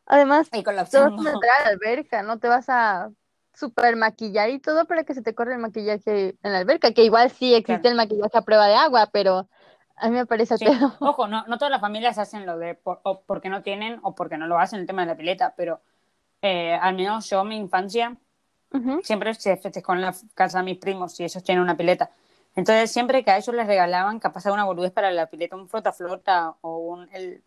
Además, 0.05 0.49
y 0.51 0.63
te 0.63 0.71
vas 0.73 0.91
a 0.93 1.09
meter 1.09 1.49
a 1.49 1.63
la 1.63 1.69
alberca, 1.69 2.23
no 2.23 2.37
te 2.37 2.47
vas 2.49 2.67
a 2.67 3.09
super 3.53 3.95
maquillar 3.95 4.49
y 4.49 4.59
todo 4.59 4.85
para 4.85 5.03
que 5.03 5.13
se 5.13 5.21
te 5.21 5.35
corra 5.35 5.53
el 5.53 5.59
maquillaje 5.59 6.35
en 6.41 6.51
la 6.51 6.59
alberca, 6.59 6.91
que 6.91 7.03
igual 7.03 7.29
sí 7.29 7.53
existe 7.53 7.81
Claro. 7.81 7.91
el 7.91 7.95
maquillaje 7.97 8.37
a 8.37 8.41
prueba 8.41 8.67
de 8.67 8.75
agua, 8.75 9.09
pero 9.11 9.47
a 9.95 10.09
mí 10.09 10.15
me 10.15 10.25
parece 10.25 10.57
Sí. 10.57 10.65
Ojo, 10.99 11.27
no, 11.27 11.45
no 11.47 11.57
todas 11.57 11.71
las 11.71 11.81
familias 11.81 12.17
hacen 12.17 12.45
lo 12.45 12.57
de 12.57 12.75
por- 12.75 12.99
o 13.03 13.21
porque 13.21 13.49
no 13.49 13.61
tienen 13.61 13.99
o 14.03 14.15
porque 14.15 14.37
no 14.37 14.47
lo 14.47 14.57
hacen 14.57 14.79
el 14.79 14.87
tema 14.87 15.01
de 15.03 15.07
la 15.07 15.17
pileta, 15.17 15.53
pero 15.55 15.81
eh, 16.41 16.73
al 16.73 16.95
menos 16.95 17.29
yo, 17.29 17.43
mi 17.43 17.55
infancia, 17.57 18.17
siempre 19.03 19.33
se 19.35 19.55
festejó 19.57 19.93
en 19.93 20.01
la 20.01 20.15
casa 20.33 20.57
de 20.57 20.65
mis 20.65 20.77
primos 20.77 21.19
y 21.19 21.23
ellos 21.23 21.43
tienen 21.43 21.63
una 21.63 21.77
pileta. 21.77 22.09
Entonces, 22.55 22.91
siempre 22.91 23.23
que 23.23 23.31
a 23.31 23.37
ellos 23.37 23.55
les 23.55 23.65
regalaban 23.67 24.19
capaz 24.19 24.45
alguna 24.45 24.65
boludez 24.65 24.91
para 24.91 25.11
la 25.11 25.27
pileta, 25.27 25.55
un 25.55 25.69
flota-flota 25.69 26.55
o 26.61 26.77
un... 26.77 27.09
El, 27.13 27.43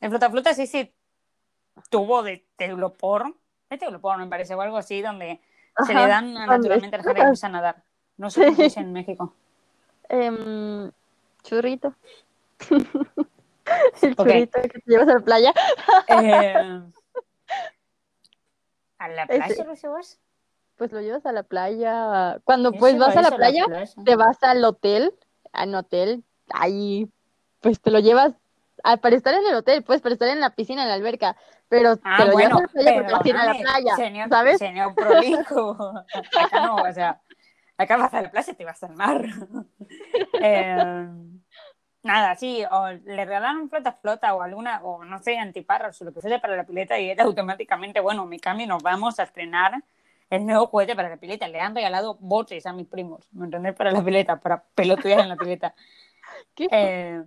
el 0.00 0.10
flota-flota 0.10 0.50
es 0.50 0.58
ese 0.58 0.92
tubo 1.90 2.22
de 2.22 2.44
teulopor, 3.78 4.12
de 4.12 4.18
teulopor 4.18 4.18
me 4.18 4.26
parece, 4.26 4.54
o 4.54 4.60
algo 4.60 4.76
así, 4.76 5.02
donde 5.02 5.40
se 5.86 5.94
le 5.94 6.06
dan 6.06 6.34
naturalmente 6.34 6.96
a 6.96 6.98
la 6.98 7.04
gente 7.04 7.14
que 7.14 7.20
empieza 7.22 7.46
a 7.46 7.50
nadar. 7.50 7.82
No 8.16 8.30
sé 8.30 8.46
cómo 8.46 8.62
dice 8.62 8.80
en 8.80 8.92
México. 8.92 9.34
Em, 10.08 10.90
churrito. 11.42 11.94
el 14.02 14.16
churrito 14.16 14.60
que 14.62 14.68
te 14.68 14.82
llevas 14.86 15.08
a 15.08 15.14
la 15.14 15.20
playa. 15.20 15.52
Eh, 16.08 16.80
¿A 18.98 19.08
la 19.08 19.22
Ese- 19.28 19.38
playa 19.54 19.64
lo 19.64 19.74
llevas? 19.74 20.18
Pues 20.76 20.92
lo 20.92 21.00
llevas 21.00 21.24
a 21.26 21.32
la 21.32 21.44
playa. 21.44 22.40
Cuando 22.44 22.72
¿Qué 22.72 22.78
pues 22.78 22.98
vas 22.98 23.16
a 23.16 23.22
la 23.22 23.30
playa, 23.30 23.64
playa? 23.66 23.90
te 24.04 24.16
vas 24.16 24.42
al 24.42 24.64
hotel, 24.64 25.14
al 25.52 25.74
hotel, 25.74 26.24
ahí, 26.52 27.08
pues 27.60 27.80
te 27.80 27.90
lo 27.92 28.00
llevas 28.00 28.32
para 29.00 29.14
estar 29.16 29.34
en 29.34 29.46
el 29.46 29.54
hotel, 29.54 29.82
pues 29.84 30.00
para 30.00 30.12
estar 30.14 30.28
en 30.28 30.40
la 30.40 30.50
piscina, 30.50 30.82
en 30.82 30.88
la 30.88 30.94
alberca, 30.94 31.36
pero 31.68 31.98
Ah, 32.04 32.18
te 32.18 32.24
lo 32.26 32.32
bueno, 32.32 32.56
llevas 32.56 32.74
a 32.74 32.82
la 32.82 32.82
playa 32.82 33.08
porque 33.10 33.32
a 33.32 33.44
la 33.44 33.54
playa, 33.54 33.96
señor, 33.96 34.28
¿sabes? 34.28 34.58
Señor 34.58 34.94
prolijo. 34.94 35.94
Acá 36.38 36.66
no, 36.66 36.76
o 36.76 36.92
sea, 36.92 37.20
acá 37.76 37.96
vas 37.96 38.14
a 38.14 38.22
la 38.22 38.30
playa 38.30 38.52
y 38.52 38.56
te 38.56 38.64
vas 38.64 38.82
al 38.82 38.94
mar. 38.94 39.24
Eh, 40.40 41.06
nada, 42.02 42.34
sí, 42.36 42.62
o 42.70 42.88
le 42.88 43.24
regalaron 43.24 43.70
flota 43.70 43.92
flota 43.92 44.34
o 44.34 44.42
alguna, 44.42 44.82
o 44.82 45.04
no 45.04 45.18
sé, 45.20 45.38
antiparras 45.38 46.00
o 46.00 46.04
lo 46.04 46.12
que 46.12 46.20
fuese 46.20 46.38
para 46.38 46.56
la 46.56 46.64
pileta 46.64 46.98
y 46.98 47.10
era 47.10 47.24
automáticamente, 47.24 48.00
bueno, 48.00 48.26
me 48.26 48.38
cambio 48.38 48.66
nos 48.66 48.82
vamos 48.82 49.18
a 49.18 49.22
estrenar 49.24 49.82
el 50.30 50.46
nuevo 50.46 50.66
juguete 50.66 50.94
para 50.94 51.08
la 51.08 51.16
pileta. 51.16 51.48
Le 51.48 51.60
han 51.60 51.74
regalado 51.74 52.16
botes 52.20 52.66
a 52.66 52.72
mis 52.72 52.86
primos, 52.86 53.28
¿me 53.32 53.46
entendés? 53.46 53.74
Para 53.74 53.90
la 53.90 54.04
pileta, 54.04 54.40
para 54.40 54.64
pelotudear 54.74 55.20
en 55.20 55.28
la 55.28 55.36
pileta. 55.36 55.74
¿Qué? 56.54 56.68
Eh, 56.70 57.22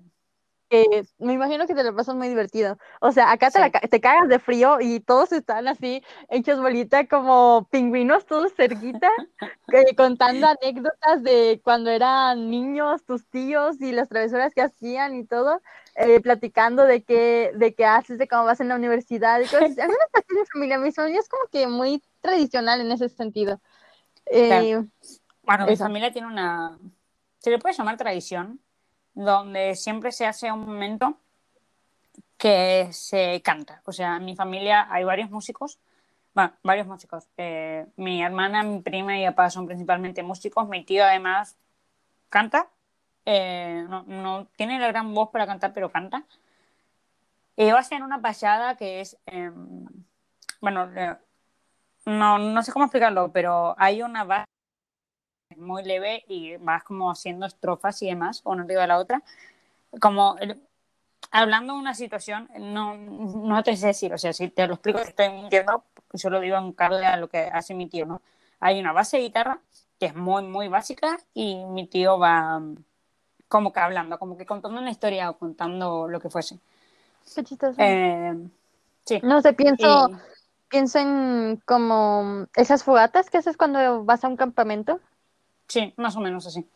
que 0.70 1.04
me 1.18 1.34
imagino 1.34 1.66
que 1.68 1.76
te 1.76 1.84
lo 1.84 1.96
pasas 1.96 2.16
muy 2.16 2.28
divertido. 2.28 2.78
O 3.02 3.12
sea, 3.12 3.32
acá 3.32 3.52
te, 3.52 3.60
la 3.60 3.70
te 3.72 4.02
cagas 4.02 4.28
de 4.30 4.40
frío 4.40 4.80
y 4.82 5.00
todos 5.00 5.32
están 5.32 5.68
así 5.68 6.04
hechos 6.30 6.60
bolita 6.60 7.08
como 7.08 7.68
pingüinos, 7.72 8.26
todos 8.26 8.54
cerquita, 8.56 9.10
contando 9.98 10.48
anécdotas 10.48 11.24
de 11.24 11.62
cuando 11.64 11.90
eran 11.90 12.50
niños, 12.50 13.04
tus 13.06 13.26
tíos 13.28 13.82
y 13.82 13.92
las 13.92 14.10
travesuras 14.10 14.54
que 14.54 14.62
hacían 14.62 15.16
y 15.16 15.26
todo, 15.26 15.62
eh, 15.96 16.20
platicando 16.20 16.84
de 16.84 17.04
qué, 17.04 17.52
de 17.56 17.74
qué 17.74 17.86
haces, 17.86 18.18
de 18.18 18.28
cómo 18.28 18.46
vas 18.46 18.60
en 18.60 18.68
la 18.70 18.76
universidad 18.76 19.40
y 19.40 19.46
cosas. 19.46 19.72
así. 19.72 19.82
Al 19.82 19.88
menos 19.90 20.08
en 20.14 20.36
mi 20.38 20.46
familia, 20.46 20.78
mi 20.80 20.92
familia 20.92 21.20
es 21.20 21.30
como 21.30 21.44
que 21.52 21.68
muy 21.68 22.04
tradicional 22.22 22.82
en 22.82 22.92
ese 22.92 23.10
sentido. 23.10 23.60
Eh, 24.28 24.84
Bueno, 25.44 25.66
mi 25.66 25.74
Eso. 25.74 25.86
familia 25.86 26.12
tiene 26.12 26.28
una, 26.28 26.78
se 27.40 27.50
le 27.50 27.60
puede 27.60 27.76
llamar 27.76 27.98
tradición, 27.98 28.60
donde 29.18 29.76
siempre 29.76 30.12
se 30.12 30.28
hace 30.28 30.52
un 30.52 30.60
momento 30.60 31.18
que 32.38 32.90
se 32.92 33.42
canta. 33.44 33.82
O 33.86 33.92
sea, 33.92 34.18
en 34.18 34.26
mi 34.26 34.36
familia 34.36 34.88
hay 34.92 35.04
varios 35.04 35.32
músicos, 35.32 35.80
bueno, 36.36 36.54
varios 36.62 36.86
músicos. 36.86 37.28
Eh, 37.38 37.88
mi 37.96 38.22
hermana, 38.22 38.62
mi 38.62 38.80
prima 38.80 39.20
y 39.20 39.26
papá 39.26 39.50
son 39.50 39.66
principalmente 39.66 40.22
músicos. 40.22 40.68
Mi 40.68 40.84
tío 40.86 41.04
además 41.04 41.58
canta. 42.30 42.68
Eh, 43.26 43.86
no, 43.90 44.04
no 44.04 44.48
tiene 44.56 44.78
la 44.80 44.88
gran 44.88 45.14
voz 45.16 45.30
para 45.32 45.48
cantar, 45.48 45.74
pero 45.74 45.92
canta. 45.92 46.24
Y 47.56 47.72
va 47.72 47.80
a 47.80 47.84
ser 47.84 48.04
una 48.04 48.22
payada 48.22 48.78
que 48.78 49.02
es, 49.02 49.18
eh, 49.26 49.52
bueno, 50.62 50.92
no, 52.06 52.38
no 52.38 52.64
sé 52.64 52.72
cómo 52.72 52.86
explicarlo, 52.86 53.32
pero 53.32 53.74
hay 53.80 54.04
una 54.04 54.24
base 54.24 54.57
muy 55.56 55.84
leve 55.84 56.24
y 56.28 56.58
vas 56.58 56.84
como 56.84 57.10
haciendo 57.10 57.46
estrofas 57.46 58.02
y 58.02 58.08
demás, 58.08 58.42
una 58.44 58.64
arriba 58.64 58.82
de 58.82 58.88
la 58.88 58.98
otra. 59.00 59.24
Como 60.02 60.36
el- 60.40 60.62
hablando 61.32 61.74
de 61.74 61.80
una 61.80 61.94
situación, 61.94 62.50
no, 62.60 62.96
no 62.98 63.64
te 63.64 63.76
sé 63.78 63.88
decir, 63.88 64.14
o 64.14 64.18
sea, 64.18 64.34
si 64.34 64.50
te 64.50 64.68
lo 64.68 64.76
explico, 64.76 65.00
estoy 65.00 65.30
mintiendo, 65.32 65.84
yo 66.14 66.30
lo 66.30 66.40
digo 66.40 66.58
en 66.58 66.74
carne 66.74 67.06
a 67.06 67.18
lo 67.18 67.30
que 67.30 67.40
hace 67.40 67.74
mi 67.74 67.88
tío, 67.88 68.06
¿no? 68.06 68.22
Hay 68.60 68.80
una 68.80 68.92
base 68.92 69.18
de 69.18 69.24
guitarra 69.24 69.60
que 70.00 70.08
es 70.08 70.16
muy, 70.16 70.44
muy 70.44 70.68
básica 70.68 71.18
y 71.34 71.66
mi 71.66 71.88
tío 71.88 72.20
va 72.20 72.60
mm, 72.60 72.78
como 73.48 73.74
que 73.74 73.80
hablando, 73.80 74.20
como 74.20 74.38
que 74.38 74.46
contando 74.46 74.80
una 74.82 74.92
historia 74.92 75.30
o 75.30 75.38
contando 75.38 76.08
lo 76.08 76.20
que 76.20 76.30
fuese. 76.30 76.60
qué 77.36 77.44
chistoso. 77.44 77.82
Eh, 77.82 78.36
sí. 79.06 79.20
no 79.24 79.42
sé, 79.42 79.54
pienso, 79.54 80.10
Y- 80.10 80.16
pienso 80.70 81.00
en 81.00 81.62
como 81.66 82.48
esas 82.56 82.84
fogatas 82.84 83.30
que 83.30 83.38
haces 83.38 83.58
cuando 83.58 84.04
vas 84.04 84.24
a 84.24 84.28
un 84.28 84.38
campamento. 84.38 85.00
Sí, 85.68 85.94
más 85.98 86.16
o 86.16 86.20
menos 86.20 86.46
así. 86.48 86.68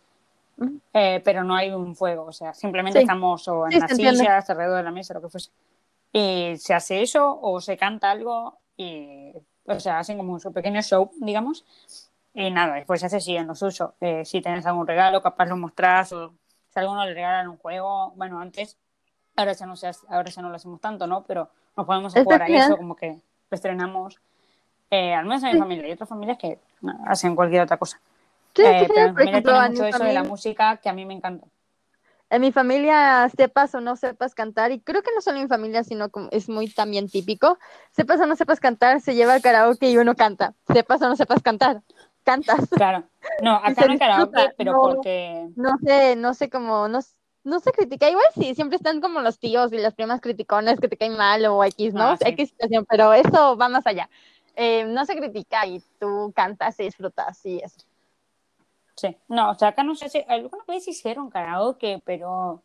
Eh, 0.94 1.22
pero 1.26 1.44
no 1.44 1.56
hay 1.56 1.72
un 1.72 1.96
fuego, 1.96 2.26
o 2.26 2.32
sea, 2.34 2.54
simplemente 2.54 3.00
Sí. 3.00 3.04
estamos 3.04 3.48
o 3.48 3.66
en 3.66 3.72
Sí, 3.72 3.80
las 3.80 3.92
sillas, 3.96 4.50
alrededor 4.50 4.78
de 4.78 4.84
la 4.84 4.92
mesa, 4.92 5.14
lo 5.14 5.22
que 5.22 5.30
fuese. 5.30 5.50
Y 6.14 6.54
se 6.58 6.74
hace 6.74 7.02
eso 7.02 7.40
o 7.42 7.60
se 7.62 7.78
canta 7.78 8.12
algo 8.12 8.60
y, 8.78 9.34
o 9.66 9.80
sea, 9.80 10.00
hacen 10.00 10.18
como 10.18 10.40
su 10.40 10.52
pequeño 10.54 10.82
show, 10.82 11.12
digamos. 11.20 11.66
Y 12.34 12.52
nada, 12.52 12.76
después 12.76 13.00
se 13.00 13.08
hace 13.08 13.20
sí 13.20 13.36
en 13.36 13.48
lo 13.48 13.56
suyo. 13.56 13.96
Eh, 14.02 14.24
si 14.26 14.42
tenés 14.42 14.66
algún 14.66 14.86
regalo, 14.86 15.22
capaz 15.22 15.46
lo 15.48 15.58
mostrás 15.58 16.12
o 16.14 16.34
si 16.70 16.80
a 16.80 16.82
alguno 16.82 17.06
le 17.06 17.14
regalan 17.14 17.48
un 17.50 17.58
juego, 17.58 18.12
bueno, 18.16 18.40
antes, 18.40 18.78
ahora 19.36 19.54
ya 19.54 19.66
no, 19.66 19.76
se 19.76 19.88
hace- 19.88 20.06
ahora 20.10 20.30
ya 20.30 20.42
no 20.42 20.50
lo 20.50 20.56
hacemos 20.56 20.80
tanto, 20.80 21.08
¿no? 21.08 21.24
Pero 21.24 21.50
nos 21.76 21.86
podemos 21.86 22.16
a 22.16 22.24
jugar 22.24 22.44
a 22.44 22.48
eso, 22.48 22.78
como 22.78 22.96
que 22.96 23.10
lo 23.50 23.56
estrenamos. 23.56 24.20
Eh, 24.92 25.14
al 25.14 25.26
menos 25.26 25.42
en 25.44 25.50
mi 25.50 25.54
Sí. 25.54 25.60
familia. 25.60 25.86
Hay 25.86 25.92
otras 25.94 26.10
familias 26.10 26.38
que 26.38 26.60
hacen 27.08 27.36
cualquier 27.36 27.64
otra 27.64 27.78
cosa. 27.78 28.00
Sí, 28.56 28.62
Eh, 28.66 28.78
qué 28.80 28.88
pero 28.88 29.08
por 29.14 29.14
familia 29.14 29.32
ejemplo, 29.32 29.52
tiene 29.54 29.66
en 29.66 29.72
mucho 29.74 29.86
eso 29.86 29.98
de 30.04 30.14
la 30.14 30.20
familia- 30.20 30.30
música 30.30 30.78
que 30.78 30.90
a 30.90 30.94
mí 30.94 31.06
me 31.06 31.14
encanta. 31.14 31.48
En 32.30 32.40
mi 32.42 32.54
familia, 32.54 33.30
sepas 33.36 33.76
o 33.76 33.82
no 33.82 33.98
sepas 33.98 34.34
cantar, 34.34 34.72
y 34.72 34.80
creo 34.80 35.02
que 35.04 35.12
no 35.14 35.20
solo 35.20 35.36
en 35.38 35.44
mi 35.44 35.50
familia, 35.50 35.84
sino 35.84 36.10
como 36.10 36.30
es 36.32 36.48
muy 36.48 36.70
también 36.74 37.10
típico, 37.10 37.58
sepas 37.92 38.22
o 38.22 38.26
no 38.26 38.38
sepas 38.38 38.62
cantar, 38.62 39.02
se 39.02 39.16
lleva 39.16 39.34
al 39.34 39.42
karaoke 39.42 39.90
y 39.92 39.98
uno 39.98 40.16
canta. 40.16 40.54
Sepas 40.72 41.02
o 41.02 41.10
no 41.10 41.18
sepas 41.18 41.42
cantar, 41.42 41.82
cantas. 42.24 42.70
Claro. 42.70 43.04
No, 43.42 43.56
acá 43.56 43.86
no 43.88 44.00
karaoke, 44.00 44.54
pero 44.58 44.72
no. 44.72 44.80
porque. 44.82 45.50
No 45.56 45.72
sé, 45.86 46.16
no 46.16 46.34
sé 46.34 46.50
cómo, 46.50 46.88
no, 46.88 47.00
no 47.44 47.60
se 47.60 47.72
critica. 47.72 48.10
Igual 48.10 48.26
sí, 48.34 48.56
siempre 48.56 48.78
están 48.78 49.02
como 49.02 49.20
los 49.20 49.38
tíos 49.38 49.74
y 49.74 49.78
las 49.78 49.94
primas 49.94 50.22
criticones 50.22 50.80
que 50.80 50.88
te 50.88 50.96
caen 50.98 51.18
mal 51.18 51.46
o 51.48 51.64
X, 51.66 51.94
¿no? 51.94 52.12
Ah, 52.12 52.18
sí. 52.18 52.30
X 52.30 52.50
situación, 52.50 52.86
pero 52.90 53.14
eso 53.14 53.58
va 53.58 53.68
más 53.68 53.86
allá. 53.86 54.10
Eh, 54.56 54.86
no 54.86 55.06
se 55.06 55.16
critica 55.18 55.66
y 55.68 55.84
tú 56.00 56.32
cantas 56.36 56.80
y 56.80 56.84
disfrutas 56.84 57.46
y 57.46 57.58
eso. 57.60 57.78
Sí. 59.02 59.18
No, 59.30 59.50
o 59.50 59.56
sea, 59.56 59.70
acá 59.70 59.84
no 59.84 59.96
sé 59.96 60.10
si. 60.10 60.24
Alguna 60.28 60.64
vez 60.68 60.88
hicieron 60.88 61.32
karaoke, 61.32 62.00
pero. 62.06 62.62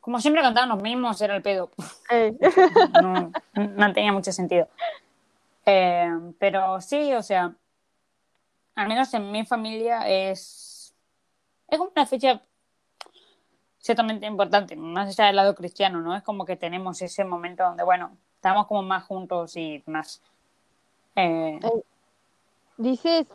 Como 0.00 0.20
siempre 0.20 0.42
cantaban 0.42 0.70
los 0.70 0.82
mismos, 0.82 1.20
era 1.20 1.36
el 1.36 1.42
pedo. 1.42 1.70
Eh, 2.10 2.36
No, 3.02 3.30
no 3.54 3.92
tenía 3.92 4.12
mucho 4.12 4.32
sentido. 4.32 4.68
Eh, 5.64 6.10
pero 6.40 6.80
sí, 6.80 7.12
o 7.12 7.22
sea. 7.22 7.54
Al 8.74 8.88
menos 8.88 9.14
en 9.14 9.30
mi 9.30 9.46
familia 9.46 10.08
es. 10.08 10.92
Es 11.68 11.78
como 11.78 11.92
una 11.94 12.06
fecha 12.06 12.42
ciertamente 13.78 14.26
importante, 14.26 14.74
más 14.74 15.08
allá 15.08 15.26
del 15.26 15.36
lado 15.36 15.54
cristiano, 15.54 16.00
¿no? 16.00 16.16
Es 16.16 16.24
como 16.24 16.44
que 16.44 16.56
tenemos 16.56 17.00
ese 17.00 17.24
momento 17.24 17.62
donde, 17.62 17.84
bueno, 17.84 18.10
estamos 18.34 18.66
como 18.66 18.82
más 18.82 19.04
juntos 19.04 19.56
y 19.56 19.84
más. 19.86 20.20
Eh, 21.14 21.60
Dices 22.76 23.26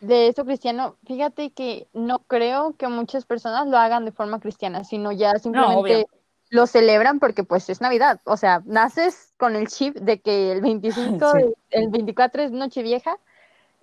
de 0.00 0.28
eso 0.28 0.44
cristiano, 0.44 0.96
fíjate 1.06 1.50
que 1.50 1.86
no 1.92 2.20
creo 2.20 2.74
que 2.76 2.88
muchas 2.88 3.24
personas 3.24 3.66
lo 3.66 3.78
hagan 3.78 4.04
de 4.04 4.12
forma 4.12 4.40
cristiana, 4.40 4.84
sino 4.84 5.12
ya 5.12 5.32
simplemente 5.38 6.06
lo 6.50 6.66
celebran 6.66 7.18
porque 7.18 7.44
pues 7.44 7.68
es 7.70 7.80
Navidad. 7.80 8.20
O 8.24 8.36
sea, 8.36 8.62
naces 8.66 9.32
con 9.38 9.56
el 9.56 9.68
chip 9.68 9.96
de 9.96 10.20
que 10.20 10.52
el 10.52 10.60
25, 11.20 11.32
Sí. 11.38 11.54
el 11.70 11.88
24 11.88 12.42
es 12.42 12.50
Nochevieja 12.52 13.16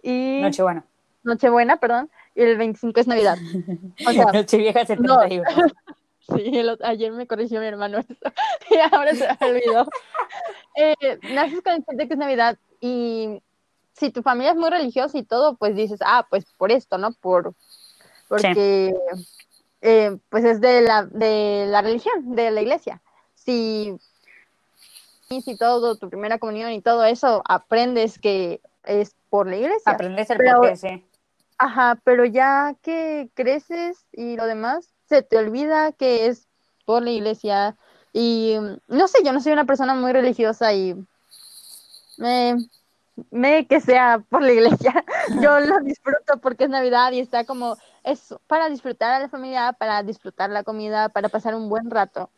y 0.03 0.39
Nochebuena. 0.41 0.85
Nochebuena, 1.23 1.77
perdón, 1.77 2.09
y 2.35 2.41
el 2.41 2.57
25 2.57 2.99
es 2.99 3.07
Navidad. 3.07 3.37
O 4.07 4.11
sea, 4.11 4.25
Nochevieja 4.31 4.85
71. 4.85 5.43
Sí, 6.35 6.59
el 6.59 6.77
ayer 6.83 7.11
me 7.11 7.25
corrigió 7.25 7.59
mi 7.59 7.65
hermano 7.65 7.97
eso 7.97 8.13
y 8.69 8.75
ahora 8.77 9.15
se 9.15 9.27
me 9.41 9.47
olvidó. 9.49 9.89
Eh, 10.75 11.17
naces 11.33 11.59
con 11.63 11.73
el 11.73 11.83
chip 11.83 11.95
de 11.95 12.07
que 12.07 12.13
es 12.13 12.19
Navidad 12.19 12.55
y 12.79 13.41
si 13.99 14.11
tu 14.11 14.21
familia 14.23 14.51
es 14.51 14.57
muy 14.57 14.69
religiosa 14.69 15.17
y 15.17 15.23
todo, 15.23 15.55
pues 15.55 15.75
dices, 15.75 15.99
ah, 16.05 16.25
pues 16.29 16.45
por 16.57 16.71
esto, 16.71 16.97
¿no? 16.97 17.11
Por, 17.11 17.53
porque 18.27 18.95
eh, 19.81 20.17
pues 20.29 20.45
es 20.45 20.61
de 20.61 20.81
la, 20.81 21.05
de 21.05 21.65
la 21.67 21.81
religión, 21.81 22.35
de 22.35 22.51
la 22.51 22.61
iglesia. 22.61 23.01
Si, 23.35 23.97
si 25.27 25.57
todo, 25.57 25.95
tu 25.95 26.09
primera 26.09 26.39
comunión 26.39 26.71
y 26.71 26.81
todo 26.81 27.03
eso, 27.03 27.41
aprendes 27.45 28.19
que 28.19 28.61
es 28.83 29.15
por 29.29 29.47
la 29.47 29.57
iglesia. 29.57 29.91
Aprendes 29.91 30.29
el 30.29 30.37
Pero- 30.37 30.59
porqué, 30.61 30.75
sí. 30.77 31.05
Ajá, 31.61 31.99
pero 32.05 32.23
ya 32.23 32.73
que 32.81 33.29
creces 33.33 34.05
y 34.13 34.37
lo 34.37 34.45
demás, 34.45 34.93
se 35.09 35.23
te 35.23 35.35
olvida 35.37 35.91
que 35.91 36.27
es 36.27 36.47
por 36.85 37.03
la 37.03 37.09
iglesia. 37.09 37.75
Y 38.13 38.55
mm, 38.57 38.77
no 38.95 39.07
sé, 39.09 39.19
yo 39.25 39.33
no 39.33 39.41
soy 39.41 39.51
una 39.51 39.65
persona 39.65 39.93
muy 39.93 40.13
religiosa 40.13 40.71
y 40.73 40.95
me, 42.17 42.55
me 43.31 43.67
que 43.67 43.79
sea 43.79 44.23
por 44.29 44.41
la 44.41 44.51
iglesia. 44.51 45.05
Yo 45.41 45.59
lo 45.59 45.79
disfruto 45.79 46.39
porque 46.41 46.65
es 46.65 46.69
Navidad 46.69 47.11
y 47.11 47.19
está 47.19 47.45
como, 47.45 47.77
es 48.03 48.33
para 48.47 48.69
disfrutar 48.69 49.11
a 49.11 49.19
la 49.19 49.29
familia, 49.29 49.73
para 49.73 50.03
disfrutar 50.03 50.49
la 50.49 50.63
comida, 50.63 51.09
para 51.09 51.29
pasar 51.29 51.55
un 51.55 51.69
buen 51.69 51.89
rato. 51.89 52.29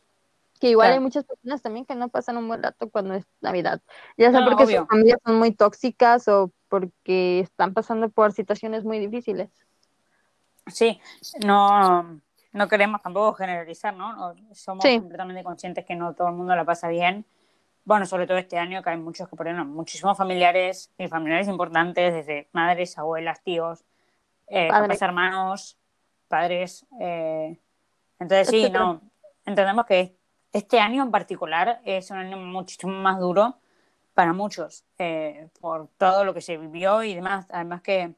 Que 0.60 0.70
igual 0.70 0.88
Claro. 0.90 1.00
hay 1.00 1.04
muchas 1.04 1.24
personas 1.26 1.62
también 1.62 1.86
que 1.86 1.96
no 1.96 2.10
pasan 2.10 2.38
un 2.38 2.48
buen 2.48 2.62
rato 2.62 2.90
cuando 2.90 3.16
es 3.16 3.26
Navidad. 3.42 3.82
Ya 4.18 4.30
sea 4.32 4.42
No, 4.42 4.46
porque 4.46 4.66
obvio. 4.66 4.80
sus 4.82 4.88
familias 4.90 5.20
son 5.26 5.40
muy 5.40 5.52
tóxicas 5.52 6.28
o 6.28 6.52
porque 6.70 7.40
están 7.40 7.74
pasando 7.74 8.10
por 8.10 8.32
situaciones 8.32 8.84
muy 8.84 9.00
difíciles. 9.00 9.50
Sí, 10.68 11.02
no, 11.44 12.22
no 12.54 12.68
queremos 12.68 13.02
tampoco 13.02 13.34
generalizar, 13.34 13.96
¿no? 13.96 14.14
No, 14.14 14.36
Somos 14.54 14.84
Sí. 14.84 15.00
completamente 15.00 15.44
conscientes 15.44 15.86
que 15.86 15.96
no 15.96 16.14
todo 16.14 16.28
el 16.30 16.36
mundo 16.36 16.56
la 16.56 16.64
pasa 16.64 16.88
bien. 16.88 17.26
Bueno, 17.84 18.06
sobre 18.06 18.28
todo 18.28 18.38
este 18.38 18.58
año 18.58 18.84
que 18.84 18.92
hay 18.92 18.98
muchos 18.98 19.28
que 19.28 19.36
perdieron 19.36 19.70
muchísimos 19.70 20.18
familiares 20.18 20.92
y 20.98 21.08
familiares 21.08 21.48
importantes, 21.48 22.14
desde 22.14 22.48
madres, 22.52 22.98
abuelas, 22.98 23.42
tíos, 23.42 23.84
eh, 24.48 24.70
papás, 24.70 25.02
hermanos, 25.02 25.78
padres. 26.28 26.86
eh, 27.00 27.58
entonces 28.20 28.50
sí, 28.50 28.70
no, 28.70 29.02
entendemos 29.46 29.86
que 29.86 30.16
este 30.54 30.80
año 30.80 31.02
en 31.02 31.12
particular 31.12 31.82
es 31.86 32.12
un 32.12 32.18
año 32.18 32.38
muchísimo 32.38 32.94
más 32.94 33.20
duro 33.20 33.56
para 34.14 34.34
muchos, 34.34 34.84
eh, 35.00 35.48
por 35.60 35.88
todo 35.98 36.24
lo 36.24 36.34
que 36.34 36.42
se 36.42 36.58
vivió 36.58 37.02
y 37.04 37.16
demás. 37.16 37.48
Además 37.50 37.82
que 37.82 38.14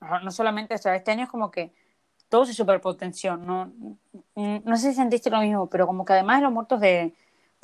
no 0.00 0.20
no 0.20 0.30
solamente, 0.30 0.74
o 0.74 0.78
sea, 0.78 0.94
este 0.94 1.10
año 1.10 1.24
es 1.24 1.30
como 1.30 1.50
que 1.50 1.72
todo 2.28 2.44
se 2.44 2.52
superpotenció. 2.52 3.36
No, 3.36 3.72
no 4.36 4.76
sé 4.76 4.90
si 4.90 4.94
sentiste 4.94 5.30
lo 5.30 5.40
mismo, 5.40 5.68
pero 5.68 5.86
como 5.86 6.04
que 6.04 6.12
además 6.12 6.38
de 6.38 6.42
los 6.44 6.52
muertos 6.52 6.80
de 6.80 7.14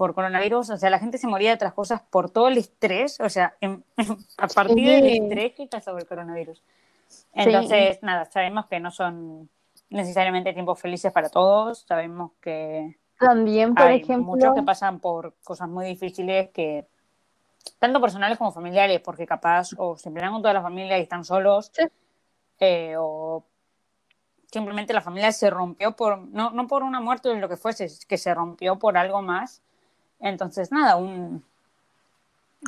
por 0.01 0.15
coronavirus, 0.15 0.71
o 0.71 0.77
sea, 0.79 0.89
la 0.89 0.99
gente 0.99 1.19
se 1.19 1.27
moría 1.27 1.51
de 1.51 1.57
otras 1.57 1.75
cosas 1.75 2.01
por 2.01 2.31
todo 2.31 2.49
el 2.49 2.57
estrés, 2.57 3.21
o 3.21 3.29
sea, 3.29 3.55
en- 3.61 3.85
a 4.39 4.49
partir 4.49 4.77
del 4.87 5.05
Sí. 5.11 5.19
estrés 5.19 5.53
que 5.53 5.63
está 5.65 5.83
sobre 5.83 6.05
el 6.05 6.09
coronavirus. 6.09 6.63
Entonces, 7.35 8.03
nada, 8.03 8.25
sabemos 8.25 8.65
que 8.65 8.81
no 8.81 8.91
son 8.91 9.51
necesariamente 9.91 10.55
tiempos 10.55 10.81
felices 10.81 11.13
para 11.13 11.29
todos, 11.29 11.85
sabemos 11.87 12.33
que 12.41 12.97
También, 13.19 13.75
por 13.75 13.89
hay 13.89 13.97
ejemplo, 14.01 14.25
muchos 14.25 14.55
que 14.55 14.63
pasan 14.63 15.01
por 15.01 15.35
cosas 15.45 15.69
muy 15.69 15.85
difíciles 15.85 16.49
que 16.49 16.87
tanto 17.79 18.01
personales 18.01 18.39
como 18.39 18.53
familiares, 18.53 19.03
porque 19.05 19.27
capaz 19.27 19.69
o 19.77 19.99
se 19.99 20.11
pelean 20.11 20.33
con 20.33 20.41
toda 20.41 20.55
la 20.55 20.63
familia 20.63 20.97
y 20.99 21.03
están 21.03 21.27
solos, 21.27 21.73
Sí. 21.75 21.83
eh, 22.61 22.95
o 22.99 23.45
simplemente 24.51 24.95
la 24.95 25.03
familia 25.03 25.31
se 25.31 25.51
rompió 25.51 25.95
por, 25.95 26.17
no, 26.17 26.53
no 26.53 26.67
por 26.67 26.85
una 26.85 27.01
muerte 27.03 27.29
o 27.29 27.35
lo 27.35 27.51
que 27.51 27.59
fuese, 27.59 27.85
es 27.85 28.07
que 28.07 28.17
se 28.17 28.33
rompió 28.33 28.79
por 28.79 28.97
algo 28.97 29.21
más. 29.21 29.63
Entonces, 30.21 30.71
nada, 30.71 30.97
un, 30.97 31.45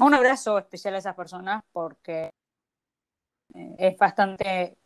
un 0.01 0.15
abrazo 0.15 0.59
especial 0.59 0.95
a 0.95 0.99
esas 0.99 1.15
personas 1.15 1.63
porque 1.73 2.33
eh, 3.55 3.75
es 3.79 3.97
bastante, 3.99 4.77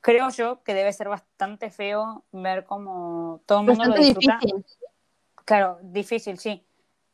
creo 0.00 0.30
yo 0.30 0.62
que 0.62 0.74
debe 0.74 0.92
ser 0.92 1.08
bastante 1.08 1.70
feo 1.70 2.24
ver 2.32 2.64
cómo 2.64 3.40
todo 3.46 3.60
el 3.60 3.66
mundo 3.66 3.84
lo 3.84 3.94
disfruta. 3.96 4.38
difícil. 4.40 4.64
Claro, 5.44 5.78
difícil, 5.82 6.38
sí. 6.38 6.64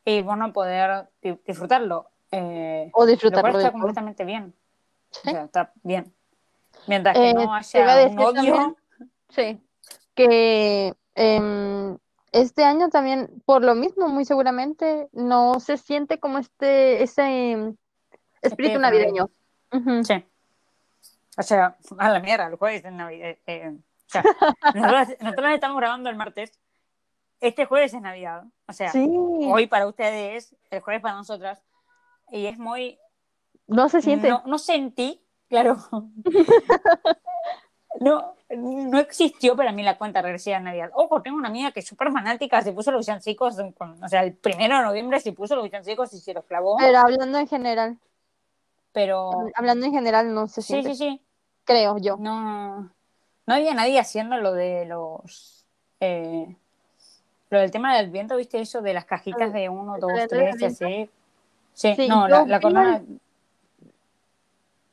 Y 0.05 0.23
vos 0.23 0.37
no 0.37 0.53
poder 0.53 1.09
di- 1.23 1.39
disfrutarlo. 1.47 2.11
Eh, 2.31 2.91
O 2.93 3.01
lo 3.01 3.05
cual 3.05 3.13
disfrutarlo 3.13 3.49
está 3.59 3.73
completamente 3.73 4.25
bien. 4.25 4.55
O 5.11 5.31
sea, 5.31 5.45
está 5.45 5.73
bien. 5.83 6.13
Mientras 6.87 7.17
que 7.17 7.31
Eh, 7.31 7.35
no 7.35 7.55
haya 7.55 8.07
un 8.09 8.19
odio, 8.19 8.35
también- 8.35 8.77
Sí, 9.31 9.61
que 10.15 10.95
em, 11.15 11.97
este 12.35 12.65
año 12.65 12.89
también, 12.89 13.43
por 13.47 13.63
lo 13.63 13.75
mismo, 13.77 14.09
muy 14.09 14.25
seguramente, 14.25 15.09
no 15.13 15.61
se 15.61 15.77
siente 15.77 16.19
como 16.19 16.39
este, 16.39 17.03
ese 17.03 17.23
em, 17.23 17.77
espíritu 18.43 18.81
navideño. 18.81 19.31
Ujú. 19.73 20.05
sí. 20.05 20.25
O 21.37 21.43
sea, 21.43 21.77
a 21.99 22.11
la 22.11 22.21
mierda, 22.21 22.47
el 22.47 22.57
jueves 22.57 22.85
es 22.85 22.93
Navidad. 22.93 23.29
eh, 23.31 23.41
eh, 23.47 23.73
o 23.77 24.09
sea, 24.09 24.23
nosotros, 24.75 25.09
nosotros 25.21 25.51
estamos 25.53 25.77
grabando 25.79 26.11
el 26.11 26.17
martes. 26.17 26.59
Este 27.41 27.67
jueves 27.67 27.95
es 27.95 28.01
Navidad. 28.01 28.45
O 28.67 28.73
sea, 28.73 28.91
Sí, 28.91 29.07
hoy 29.09 29.67
para 29.67 29.87
ustedes, 29.87 30.57
el 30.71 30.81
jueves 30.81 31.03
para 31.03 31.15
nosotras. 31.15 31.63
Y 32.31 32.47
es 32.47 32.59
muy. 32.59 32.99
no 33.67 33.89
se 33.89 34.03
siente. 34.03 34.29
No, 34.29 34.43
no 34.47 34.59
sentí, 34.59 35.25
claro. 35.49 35.77
no, 38.01 38.35
no 38.51 38.99
existió 38.99 39.57
para 39.57 39.73
mí 39.73 39.83
la 39.83 39.97
cuenta 39.97 40.23
regresiva 40.23 40.59
de 40.59 40.65
Navidad. 40.65 40.91
Ojo, 40.95 41.23
tengo 41.23 41.37
una 41.37 41.49
amiga 41.49 41.73
que 41.73 41.81
es 41.81 41.87
súper 41.87 42.11
fanática, 42.13 42.63
se 42.63 42.73
puso 42.73 42.91
los 42.91 43.07
villancicos, 43.07 43.57
o 43.59 44.09
sea, 44.09 44.23
el 44.25 44.35
primero 44.35 44.77
de 44.79 44.85
noviembre 44.85 45.21
se 45.21 45.33
puso 45.33 45.55
los 45.57 45.65
villancicos 45.65 46.13
y 46.15 46.19
se 46.19 46.35
los 46.35 46.45
clavó, 46.45 46.77
Pero 46.79 46.99
hablando 46.99 47.39
en 47.39 47.47
general, 47.47 47.99
pero 48.93 49.31
hablando 49.55 49.87
en 49.87 49.93
general 49.93 50.35
no 50.35 50.49
se 50.49 50.63
sí, 50.63 50.69
siente, 50.69 50.95
sí, 50.95 50.97
sí, 50.97 51.21
creo 51.65 51.99
yo. 51.99 52.17
no, 52.17 52.91
no 53.47 53.55
había 53.55 53.75
nadie 53.75 53.99
haciendo 54.01 54.37
lo 54.39 54.53
de 54.53 54.87
los, 54.87 55.67
eh, 56.01 56.57
lo 57.51 57.59
del 57.61 57.71
tema 57.71 57.97
del 57.97 58.11
viento, 58.11 58.37
¿viste 58.37 58.61
eso 58.61 58.83
de 58.83 58.95
las 58.95 59.05
cajitas 59.05 59.53
de 59.53 59.69
uno, 59.69 59.99
dos, 59.99 60.11
¿El 60.13 60.29
tres, 60.29 60.55
y 60.55 60.59
viento? 60.59 60.87
así? 60.87 61.11
Sí, 61.75 61.95
Sí, 61.97 62.09
no, 62.09 62.29
la, 62.29 62.47
la 62.47 62.61
corona, 62.61 63.03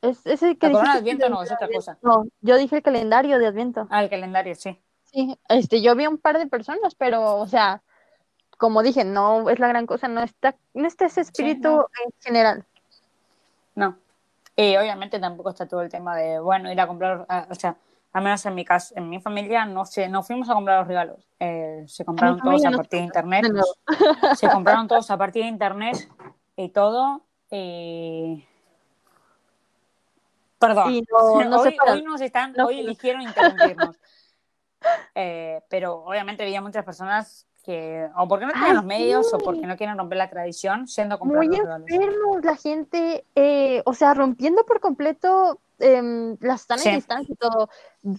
Es, 0.02 0.26
ese 0.26 0.58
que 0.58 0.66
la 0.66 0.72
corona 0.72 1.00
de- 1.00 1.28
no, 1.30 1.42
es 1.42 1.52
otra 1.52 1.68
cosa. 1.68 1.96
No, 2.02 2.24
yo 2.40 2.56
dije 2.56 2.76
el 2.76 2.82
calendario 2.82 3.38
de 3.38 3.46
Adviento. 3.46 3.86
Ah, 3.88 4.02
el 4.02 4.10
calendario, 4.10 4.54
sí. 4.56 4.78
Sí, 5.04 5.38
este, 5.48 5.80
yo 5.80 5.94
vi 5.94 6.06
un 6.06 6.18
par 6.18 6.38
de 6.38 6.46
personas, 6.48 6.96
pero, 6.96 7.36
o 7.36 7.46
sea, 7.46 7.82
como 8.58 8.82
dije, 8.82 9.04
no 9.04 9.48
es 9.48 9.60
la 9.60 9.68
gran 9.68 9.86
cosa, 9.86 10.08
no 10.08 10.22
está, 10.22 10.56
no 10.74 10.88
está 10.88 11.06
ese 11.06 11.20
espíritu 11.20 11.68
no. 11.68 11.86
en 12.04 12.12
general. 12.20 12.64
No. 13.76 13.96
Y 14.56 14.76
obviamente 14.76 15.20
tampoco 15.20 15.50
está 15.50 15.66
todo 15.66 15.82
el 15.82 15.88
tema 15.88 16.16
de, 16.16 16.40
bueno, 16.40 16.70
ir 16.70 16.80
a 16.80 16.86
comprar, 16.86 17.26
o 17.48 17.54
sea, 17.54 17.76
al 18.12 18.22
menos 18.22 18.44
en 18.44 18.54
mi 18.54 18.64
caso, 18.64 18.94
en 18.96 19.08
mi 19.08 19.20
familia 19.20 19.64
no 19.66 19.86
sé, 19.86 20.08
no 20.08 20.22
fuimos 20.22 20.50
a 20.50 20.54
comprar 20.54 20.80
los 20.80 20.88
regalos. 20.88 21.28
Eh, 21.38 21.84
se 21.86 22.04
compraron 22.04 22.40
todos 22.40 22.64
a 22.64 22.70
no 22.70 22.78
partir 22.78 22.98
de 22.98 23.04
se 23.04 23.06
internet. 23.06 23.46
Se 24.36 24.48
compraron 24.50 24.88
todos 24.88 25.10
a 25.10 25.16
partir 25.16 25.44
de 25.44 25.48
internet 25.48 26.08
y 26.56 26.68
todo. 26.70 27.22
Y... 27.50 28.46
Perdón. 30.66 30.92
Y 30.92 31.02
no, 31.02 31.44
no 31.44 31.60
hoy, 31.60 31.76
hoy 31.88 32.02
nos 32.02 32.20
están, 32.20 32.52
No 32.52 32.66
hoy 32.66 32.80
eligieron 32.80 33.22
interrumpirnos. 33.22 33.96
Eh, 35.14 35.62
pero 35.68 36.02
obviamente 36.04 36.42
había 36.42 36.60
muchas 36.60 36.84
personas 36.84 37.46
que, 37.62 38.08
o 38.16 38.26
porque 38.26 38.46
no 38.46 38.52
tienen 38.52 38.74
los 38.74 38.84
medios, 38.84 39.32
o 39.32 39.38
sí. 39.38 39.44
porque 39.44 39.64
no 39.64 39.76
quieren 39.76 39.96
romper 39.96 40.18
la 40.18 40.28
tradición, 40.28 40.88
siendo 40.88 41.14
a 41.14 41.18
comprar 41.20 41.46
Muy 41.46 41.56
enfermos, 41.56 42.44
la 42.44 42.56
gente, 42.56 43.24
eh, 43.36 43.82
o 43.84 43.94
sea, 43.94 44.12
rompiendo 44.14 44.66
por 44.66 44.80
completo 44.80 45.60
em, 45.78 46.36
las 46.40 46.62
sanas 46.62 46.82
Sí. 46.82 46.90
distancias 46.90 47.30
y 47.30 47.36
todo. 47.36 47.68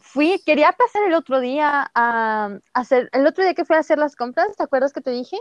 Fui, 0.02 0.42
quería 0.46 0.72
pasar 0.72 1.04
el 1.04 1.14
otro 1.16 1.42
día 1.42 1.92
a 1.94 2.58
hacer, 2.74 3.10
el 3.12 3.28
otro 3.28 3.44
día 3.44 3.54
que 3.54 3.66
fui 3.66 3.76
a 3.76 3.80
hacer 3.80 3.98
las 3.98 4.16
compras, 4.16 4.56
¿te 4.56 4.64
acuerdas 4.64 4.94
que 4.94 5.02
te 5.02 5.12
dije? 5.12 5.38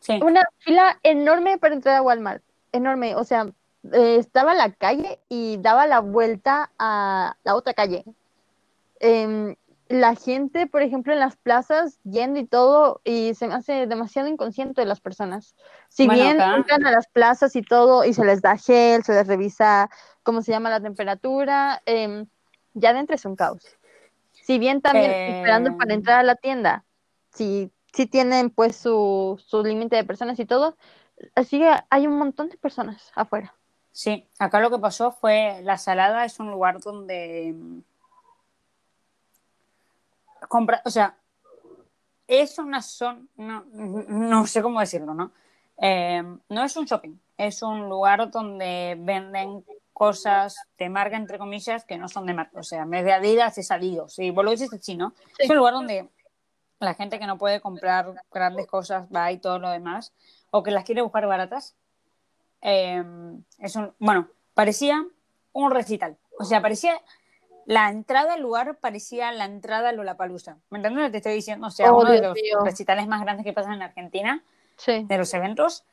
Sí. 0.00 0.20
Una 0.22 0.46
fila 0.58 0.98
enorme 1.02 1.56
para 1.56 1.74
entrar 1.74 1.96
a 1.96 2.02
Walmart, 2.02 2.42
enorme, 2.72 3.16
o 3.16 3.24
sea, 3.24 3.46
eh, 3.92 4.16
estaba 4.18 4.54
la 4.54 4.72
calle 4.72 5.20
y 5.28 5.56
daba 5.58 5.86
la 5.86 6.00
vuelta 6.00 6.70
a 6.78 7.36
la 7.44 7.54
otra 7.54 7.74
calle. 7.74 8.04
Em, 9.00 9.56
la 9.88 10.14
gente, 10.14 10.66
por 10.68 10.82
ejemplo, 10.82 11.12
en 11.12 11.18
las 11.18 11.36
plazas, 11.36 11.98
yendo 12.04 12.38
y 12.38 12.46
todo, 12.46 13.00
y 13.04 13.34
se 13.34 13.48
me 13.48 13.54
hace 13.54 13.86
demasiado 13.86 14.28
inconsciente 14.28 14.80
de 14.82 14.86
las 14.86 15.00
personas. 15.00 15.56
Si 15.88 16.06
Bueno, 16.06 16.22
bien 16.22 16.40
acá- 16.40 16.56
entran 16.56 16.86
a 16.86 16.92
las 16.92 17.08
plazas 17.08 17.56
y 17.56 17.62
todo, 17.62 18.04
y 18.04 18.14
se 18.14 18.24
les 18.24 18.40
da 18.40 18.56
gel, 18.56 19.02
se 19.02 19.12
les 19.14 19.26
revisa 19.26 19.90
cómo 20.22 20.42
se 20.42 20.52
llama 20.52 20.70
la 20.70 20.80
temperatura, 20.80 21.82
em, 21.86 22.26
ya 22.74 22.92
dentro 22.92 23.16
es 23.16 23.24
un 23.24 23.34
caos. 23.34 23.64
Si 24.32 24.58
bien 24.58 24.80
también 24.80 25.10
Eh, 25.10 25.24
esperando 25.32 25.76
para 25.76 25.94
entrar 25.94 26.20
a 26.20 26.22
la 26.22 26.36
tienda, 26.36 26.84
si, 27.32 27.72
si 27.92 28.06
tienen 28.06 28.50
pues 28.50 28.76
su, 28.76 29.42
su 29.44 29.62
límite 29.64 29.96
de 29.96 30.04
personas 30.04 30.38
y 30.38 30.44
todo, 30.46 30.76
así 31.34 31.58
que 31.58 31.72
hay 31.90 32.06
un 32.06 32.16
montón 32.16 32.48
de 32.48 32.56
personas 32.58 33.10
afuera. 33.14 33.54
Sí, 33.92 34.28
acá 34.38 34.60
lo 34.60 34.70
que 34.70 34.78
pasó 34.78 35.10
fue, 35.10 35.60
la 35.62 35.76
salada 35.76 36.24
es 36.24 36.38
un 36.38 36.50
lugar 36.50 36.80
donde 36.80 37.54
mm, 37.56 37.80
compra, 40.48 40.80
o 40.84 40.90
sea, 40.90 41.16
es 42.26 42.58
una 42.58 42.82
zona, 42.82 43.26
no, 43.36 43.64
no 43.72 44.46
sé 44.46 44.62
cómo 44.62 44.80
decirlo, 44.80 45.14
¿no? 45.14 45.32
Eh, 45.82 46.22
no 46.48 46.64
es 46.64 46.76
un 46.76 46.84
shopping, 46.84 47.16
es 47.36 47.62
un 47.62 47.88
lugar 47.88 48.30
donde 48.30 48.96
venden 48.98 49.64
cosas 49.92 50.56
de 50.78 50.88
marca, 50.88 51.16
entre 51.16 51.38
comillas, 51.38 51.84
que 51.84 51.98
no 51.98 52.08
son 52.08 52.26
de 52.26 52.34
marca, 52.34 52.60
o 52.60 52.62
sea, 52.62 52.82
en 52.82 52.90
vez 52.90 53.04
de 53.04 53.12
Adidas 53.12 53.58
es 53.58 53.70
Adidas, 53.70 54.18
y 54.18 54.30
vos 54.30 54.44
lo 54.44 54.52
dices 54.52 54.72
así, 54.72 54.96
¿no? 54.96 55.14
Sí. 55.36 55.44
Es 55.44 55.50
un 55.50 55.56
lugar 55.56 55.74
donde 55.74 56.08
la 56.78 56.94
gente 56.94 57.18
que 57.18 57.26
no 57.26 57.38
puede 57.38 57.60
comprar 57.60 58.14
grandes 58.30 58.66
cosas 58.66 59.08
va 59.14 59.32
y 59.32 59.38
todo 59.38 59.58
lo 59.58 59.68
demás, 59.68 60.14
o 60.50 60.62
que 60.62 60.70
las 60.70 60.84
quiere 60.84 61.02
buscar 61.02 61.26
baratas, 61.26 61.76
eh, 62.62 63.02
es 63.58 63.76
un, 63.76 63.92
bueno, 63.98 64.28
parecía 64.54 65.04
un 65.52 65.70
recital. 65.70 66.16
O 66.38 66.44
sea, 66.44 66.60
parecía 66.62 67.00
la 67.66 67.88
entrada 67.90 68.34
al 68.34 68.40
lugar 68.42 68.78
parecía 68.78 69.30
la 69.32 69.44
entrada 69.44 69.90
a 69.90 69.92
Lollapalooza. 69.92 70.56
¿Me 70.70 70.78
entiendes 70.78 71.02
lo 71.02 71.08
que 71.08 71.12
te 71.12 71.16
estoy 71.18 71.34
diciendo? 71.34 71.66
O 71.66 71.70
sea, 71.70 71.92
Oh, 71.92 72.00
uno 72.00 72.10
de 72.10 72.20
Dios 72.20 72.26
los 72.28 72.34
mío. 72.34 72.58
recitales 72.64 73.06
más 73.06 73.20
grandes 73.22 73.44
que 73.44 73.52
pasan 73.52 73.74
en 73.74 73.82
Argentina, 73.82 74.42
Sí. 74.76 75.04
de 75.06 75.18
los 75.18 75.32
eventos, 75.34 75.84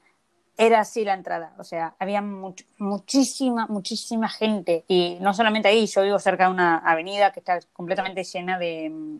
era 0.58 0.80
así 0.80 1.04
la 1.06 1.14
entrada. 1.14 1.54
O 1.60 1.64
sea, 1.64 1.96
había 2.00 2.22
much- 2.22 2.66
muchísima, 2.80 3.68
muchísima 3.68 4.28
gente. 4.30 4.86
Y 4.88 5.18
no 5.22 5.34
solamente 5.34 5.68
ahí, 5.68 5.86
yo 5.86 6.02
vivo 6.04 6.18
cerca 6.20 6.46
de 6.46 6.52
una 6.52 6.78
avenida 6.80 7.32
que 7.32 7.42
está 7.42 7.60
completamente 7.74 8.24
llena 8.24 8.58
de, 8.58 8.90
mm, 8.90 9.20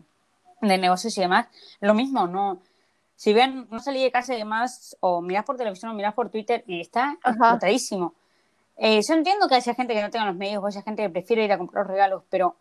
de 0.62 0.78
negocios 0.78 1.16
y 1.16 1.20
demás. 1.20 1.46
Lo 1.80 1.94
mismo, 1.94 2.26
no. 2.26 2.60
Si 3.18 3.34
bien 3.34 3.66
no 3.68 3.80
salí 3.80 4.00
de 4.00 4.12
casa 4.12 4.32
y 4.32 4.38
demás, 4.38 4.96
o 5.00 5.20
mirás 5.20 5.44
por 5.44 5.56
televisión 5.56 5.90
o 5.90 5.94
mirás 5.94 6.14
por 6.14 6.30
Twitter 6.30 6.62
y 6.68 6.80
está 6.80 7.18
Ajá. 7.24 7.32
explotadísimo. 7.32 8.14
Eh, 8.76 9.02
yo 9.02 9.12
entiendo 9.14 9.48
que 9.48 9.56
haya 9.56 9.74
gente 9.74 9.92
que 9.92 10.00
no 10.00 10.08
tenga 10.08 10.26
los 10.26 10.36
medios 10.36 10.62
o 10.62 10.66
haya 10.68 10.82
gente 10.82 11.02
que 11.02 11.10
prefiere 11.10 11.44
ir 11.44 11.50
a 11.50 11.58
comprar 11.58 11.84
los 11.84 11.90
regalos, 11.90 12.22
pero 12.30 12.54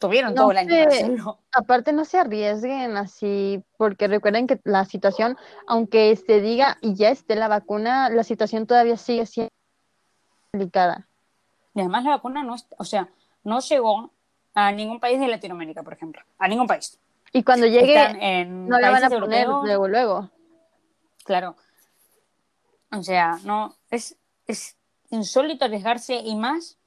tuvieron 0.00 0.34
No 0.34 0.42
todo 0.42 0.50
el 0.50 0.58
año 0.58 0.68
para 0.68 0.90
hacerlo. 0.90 1.38
Aparte 1.52 1.92
no 1.92 2.04
se 2.04 2.18
arriesguen 2.18 2.96
así, 2.96 3.62
porque 3.76 4.08
recuerden 4.08 4.48
que 4.48 4.58
la 4.64 4.84
situación, 4.84 5.38
aunque 5.68 6.16
se 6.16 6.40
diga 6.40 6.76
y 6.80 6.96
ya 6.96 7.10
esté 7.10 7.36
la 7.36 7.46
vacuna, 7.46 8.10
la 8.10 8.24
situación 8.24 8.66
todavía 8.66 8.96
sigue 8.96 9.26
siendo 9.26 9.50
delicada. 10.52 11.06
Y 11.72 11.82
además 11.82 12.02
la 12.02 12.10
vacuna 12.10 12.42
no, 12.42 12.56
o 12.78 12.84
sea, 12.84 13.08
no 13.44 13.60
llegó 13.60 14.10
a 14.54 14.72
ningún 14.72 14.98
país 14.98 15.20
de 15.20 15.28
Latinoamérica, 15.28 15.84
por 15.84 15.92
ejemplo. 15.92 16.20
A 16.36 16.48
ningún 16.48 16.66
país. 16.66 16.98
Y 17.32 17.44
cuando 17.44 17.66
llegue, 17.66 17.96
en 18.20 18.68
no 18.68 18.78
la 18.78 18.90
van 18.90 19.04
a 19.04 19.08
poner 19.08 19.44
europeos, 19.44 19.64
luego, 19.64 19.88
luego. 19.88 20.30
Claro. 21.24 21.56
O 22.90 23.02
sea, 23.02 23.38
no, 23.44 23.76
es, 23.90 24.18
es 24.46 24.76
insólito 25.10 25.64
arriesgarse 25.64 26.14
y 26.14 26.36
más, 26.36 26.78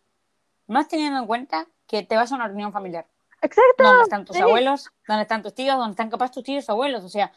más 0.67 0.87
teniendo 0.87 1.19
en 1.19 1.25
cuenta 1.25 1.67
que 1.87 2.03
te 2.03 2.15
vas 2.15 2.31
a 2.31 2.35
una 2.35 2.47
reunión 2.47 2.71
familiar. 2.71 3.07
Exacto. 3.41 3.83
¿Dónde 3.83 4.03
están 4.03 4.25
tus 4.25 4.35
sí. 4.35 4.41
abuelos? 4.41 4.91
¿Dónde 5.07 5.23
están 5.23 5.41
tus 5.41 5.53
tíos? 5.55 5.77
¿Dónde 5.77 5.91
están 5.91 6.09
capaz 6.09 6.31
tus 6.31 6.43
tíos 6.43 6.69
abuelos? 6.69 7.03
O 7.03 7.09
sea, 7.09 7.31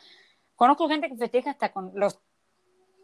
conozco 0.55 0.89
gente 0.89 1.09
que 1.09 1.17
festeja 1.17 1.51
hasta 1.51 1.73
con 1.73 1.93
los 1.95 2.19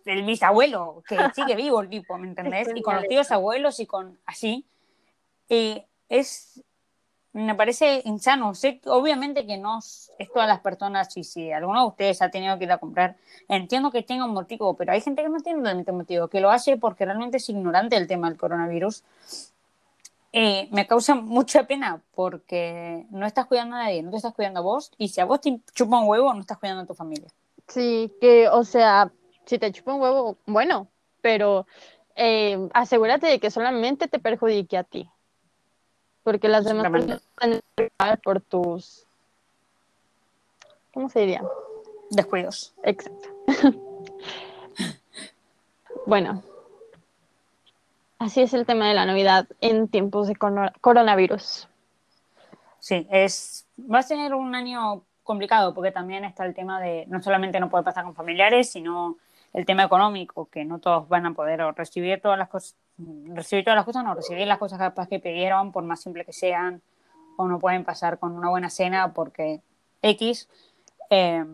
el 0.04 0.22
bisabuelo, 0.24 1.02
que 1.08 1.16
sigue 1.34 1.56
vivo 1.56 1.80
el 1.80 1.88
tipo, 1.88 2.18
¿me 2.18 2.28
entendés? 2.28 2.68
Y 2.74 2.82
con 2.82 2.96
los 2.96 3.08
tíos 3.08 3.30
abuelos 3.30 3.80
y 3.80 3.86
con 3.86 4.18
así. 4.26 4.66
Y 5.48 5.82
es 6.08 6.62
me 7.34 7.54
parece 7.54 8.00
insano. 8.04 8.54
Sé, 8.54 8.80
obviamente 8.86 9.44
que 9.44 9.58
no 9.58 9.78
es 9.80 10.10
todas 10.32 10.48
las 10.48 10.60
personas, 10.60 11.14
y 11.16 11.24
si 11.24 11.52
alguno 11.52 11.80
de 11.80 11.88
ustedes 11.88 12.22
ha 12.22 12.30
tenido 12.30 12.56
que 12.58 12.64
ir 12.64 12.72
a 12.72 12.78
comprar, 12.78 13.16
entiendo 13.48 13.90
que 13.90 14.02
tenga 14.02 14.24
un 14.24 14.32
motivo, 14.32 14.74
pero 14.74 14.92
hay 14.92 15.00
gente 15.00 15.22
que 15.22 15.28
no 15.28 15.40
tiene 15.40 15.60
realmente 15.60 15.92
motivo, 15.92 16.28
que 16.28 16.40
lo 16.40 16.50
hace 16.50 16.76
porque 16.78 17.04
realmente 17.04 17.36
es 17.36 17.48
ignorante 17.48 17.96
el 17.96 18.06
tema 18.06 18.28
del 18.28 18.38
coronavirus. 18.38 19.02
Eh, 20.32 20.68
me 20.72 20.86
causa 20.86 21.14
mucha 21.14 21.66
pena 21.66 22.02
porque 22.14 23.06
no 23.10 23.26
estás 23.26 23.46
cuidando 23.46 23.76
a 23.76 23.84
nadie, 23.84 24.02
no 24.02 24.10
te 24.10 24.16
estás 24.16 24.34
cuidando 24.34 24.60
a 24.60 24.62
vos, 24.62 24.92
y 24.96 25.08
si 25.08 25.20
a 25.20 25.24
vos 25.24 25.40
te 25.40 25.60
chupa 25.74 25.98
un 25.98 26.08
huevo, 26.08 26.32
no 26.32 26.40
estás 26.40 26.58
cuidando 26.58 26.82
a 26.82 26.86
tu 26.86 26.94
familia. 26.94 27.28
Sí, 27.66 28.12
que, 28.20 28.48
o 28.48 28.62
sea, 28.62 29.12
si 29.44 29.58
te 29.58 29.72
chupa 29.72 29.94
un 29.94 30.00
huevo, 30.00 30.38
bueno, 30.46 30.88
pero 31.20 31.66
eh, 32.14 32.68
asegúrate 32.74 33.26
de 33.26 33.40
que 33.40 33.50
solamente 33.50 34.06
te 34.06 34.20
perjudique 34.20 34.76
a 34.76 34.84
ti 34.84 35.10
porque 36.24 36.48
las 36.48 36.64
demás 36.64 36.90
personas 36.90 37.22
están 37.36 38.20
por 38.24 38.40
tus, 38.40 39.06
¿cómo 40.92 41.08
se 41.08 41.20
diría? 41.20 41.42
Descuidos. 42.10 42.74
Exacto. 42.82 43.28
bueno, 46.06 46.42
así 48.18 48.40
es 48.40 48.54
el 48.54 48.66
tema 48.66 48.88
de 48.88 48.94
la 48.94 49.04
Navidad 49.04 49.46
en 49.60 49.88
tiempos 49.88 50.26
de 50.26 50.34
coronavirus. 50.80 51.68
Sí, 52.80 53.06
es, 53.10 53.66
va 53.78 53.98
a 53.98 54.02
ser 54.02 54.34
un 54.34 54.54
año 54.54 55.02
complicado 55.22 55.74
porque 55.74 55.90
también 55.90 56.24
está 56.24 56.44
el 56.46 56.54
tema 56.54 56.80
de 56.80 57.06
no 57.08 57.22
solamente 57.22 57.60
no 57.60 57.70
puede 57.70 57.84
pasar 57.84 58.04
con 58.04 58.14
familiares, 58.14 58.70
sino 58.70 59.18
el 59.52 59.66
tema 59.66 59.84
económico, 59.84 60.46
que 60.46 60.64
no 60.64 60.80
todos 60.80 61.08
van 61.08 61.26
a 61.26 61.34
poder 61.34 61.60
recibir 61.76 62.20
todas 62.20 62.38
las 62.38 62.48
cosas, 62.48 62.76
recibir 62.98 63.64
todas 63.64 63.76
las 63.76 63.84
cosas, 63.84 64.04
no, 64.04 64.14
recibir 64.14 64.46
las 64.46 64.58
cosas 64.58 64.78
capaz 64.78 65.08
que 65.08 65.18
pidieron, 65.18 65.72
por 65.72 65.84
más 65.84 66.00
simple 66.00 66.24
que 66.24 66.32
sean, 66.32 66.82
o 67.36 67.48
no 67.48 67.58
pueden 67.58 67.84
pasar 67.84 68.18
con 68.18 68.32
una 68.32 68.50
buena 68.50 68.70
cena 68.70 69.12
porque 69.12 69.60
X. 70.02 70.48
Eh, 71.10 71.44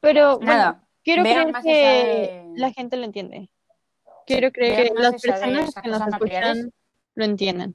Pero 0.00 0.38
nada, 0.40 0.84
quiero 1.02 1.22
creer 1.22 1.52
que 1.62 2.52
la 2.56 2.72
gente 2.72 2.96
lo 2.96 3.04
entiende. 3.04 3.48
Quiero 4.26 4.52
creer 4.52 4.92
que 4.92 5.00
las 5.00 5.20
personas 5.20 5.74
que 5.74 5.88
nos 5.88 6.06
escuchan 6.06 6.72
lo 7.14 7.24
entienden. 7.24 7.74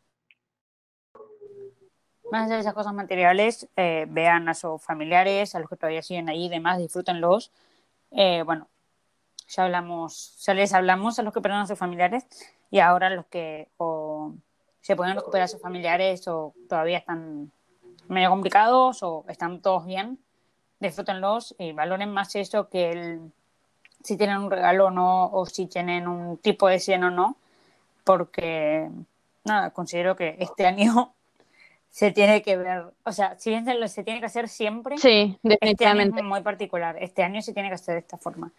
Más 2.31 2.45
allá 2.45 2.55
de 2.55 2.61
esas 2.61 2.73
cosas 2.73 2.93
materiales, 2.93 3.67
eh, 3.75 4.05
vean 4.09 4.47
a 4.49 4.53
sus 4.53 4.81
familiares, 4.81 5.53
a 5.53 5.59
los 5.59 5.69
que 5.69 5.75
todavía 5.75 6.01
siguen 6.01 6.29
ahí 6.29 6.45
y 6.45 6.49
demás, 6.49 6.79
disfrútenlos. 6.79 7.51
Eh, 8.11 8.43
bueno, 8.43 8.69
ya 9.47 9.65
hablamos, 9.65 10.37
ya 10.43 10.53
les 10.53 10.73
hablamos 10.73 11.19
a 11.19 11.23
los 11.23 11.33
que 11.33 11.41
perdieron 11.41 11.63
a 11.63 11.67
sus 11.67 11.77
familiares 11.77 12.25
y 12.73 12.79
ahora 12.79 13.11
los 13.11 13.27
que 13.27 13.69
o 13.77 14.33
se 14.81 14.95
pueden 14.95 15.15
recuperar 15.15 15.45
a 15.45 15.47
sus 15.47 15.61
familiares 15.61 16.27
o 16.27 16.55
todavía 16.67 16.97
están 16.97 17.51
medio 18.07 18.31
complicados 18.31 19.03
o 19.03 19.23
están 19.27 19.61
todos 19.61 19.85
bien, 19.85 20.17
disfrútenlos 20.79 21.53
y 21.59 21.71
valoren 21.71 22.09
más 22.09 22.35
eso 22.35 22.69
que 22.69 22.89
el, 22.89 23.31
si 24.03 24.17
tienen 24.17 24.39
un 24.39 24.49
regalo 24.49 24.87
o 24.87 24.89
no 24.89 25.27
o 25.27 25.45
si 25.45 25.67
tienen 25.67 26.07
un 26.07 26.39
tipo 26.39 26.67
de 26.67 26.79
cien 26.79 27.03
o 27.03 27.11
no, 27.11 27.37
porque 28.03 28.89
nada, 29.43 29.69
considero 29.69 30.15
que 30.15 30.35
este 30.39 30.65
año 30.65 31.13
se 31.91 32.11
tiene 32.11 32.41
que 32.41 32.57
ver, 32.57 32.85
o 33.03 33.11
sea, 33.11 33.37
si 33.37 33.51
bien 33.51 33.65
se, 33.65 33.87
se 33.87 34.03
tiene 34.03 34.19
que 34.19 34.25
hacer 34.25 34.49
siempre, 34.49 34.97
sí, 34.97 35.37
definitivamente. 35.43 35.69
Este 35.69 35.85
año 35.85 36.17
es 36.17 36.23
muy 36.23 36.41
particular, 36.41 36.97
este 36.99 37.21
año 37.21 37.39
se 37.43 37.53
tiene 37.53 37.69
que 37.69 37.75
hacer 37.75 37.93
de 37.93 37.99
esta 37.99 38.17
forma. 38.17 38.51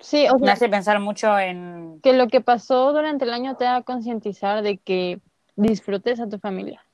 Sí, 0.00 0.26
o 0.28 0.38
sea, 0.38 0.46
me 0.46 0.52
hace 0.52 0.68
pensar 0.68 1.00
mucho 1.00 1.38
en... 1.38 2.00
Que 2.02 2.12
lo 2.12 2.28
que 2.28 2.40
pasó 2.40 2.92
durante 2.92 3.24
el 3.24 3.32
año 3.32 3.56
te 3.56 3.66
a 3.66 3.82
concientizar 3.82 4.62
de 4.62 4.78
que 4.78 5.20
disfrutes 5.56 6.20
a 6.20 6.28
tu 6.28 6.38
familia. 6.38 6.84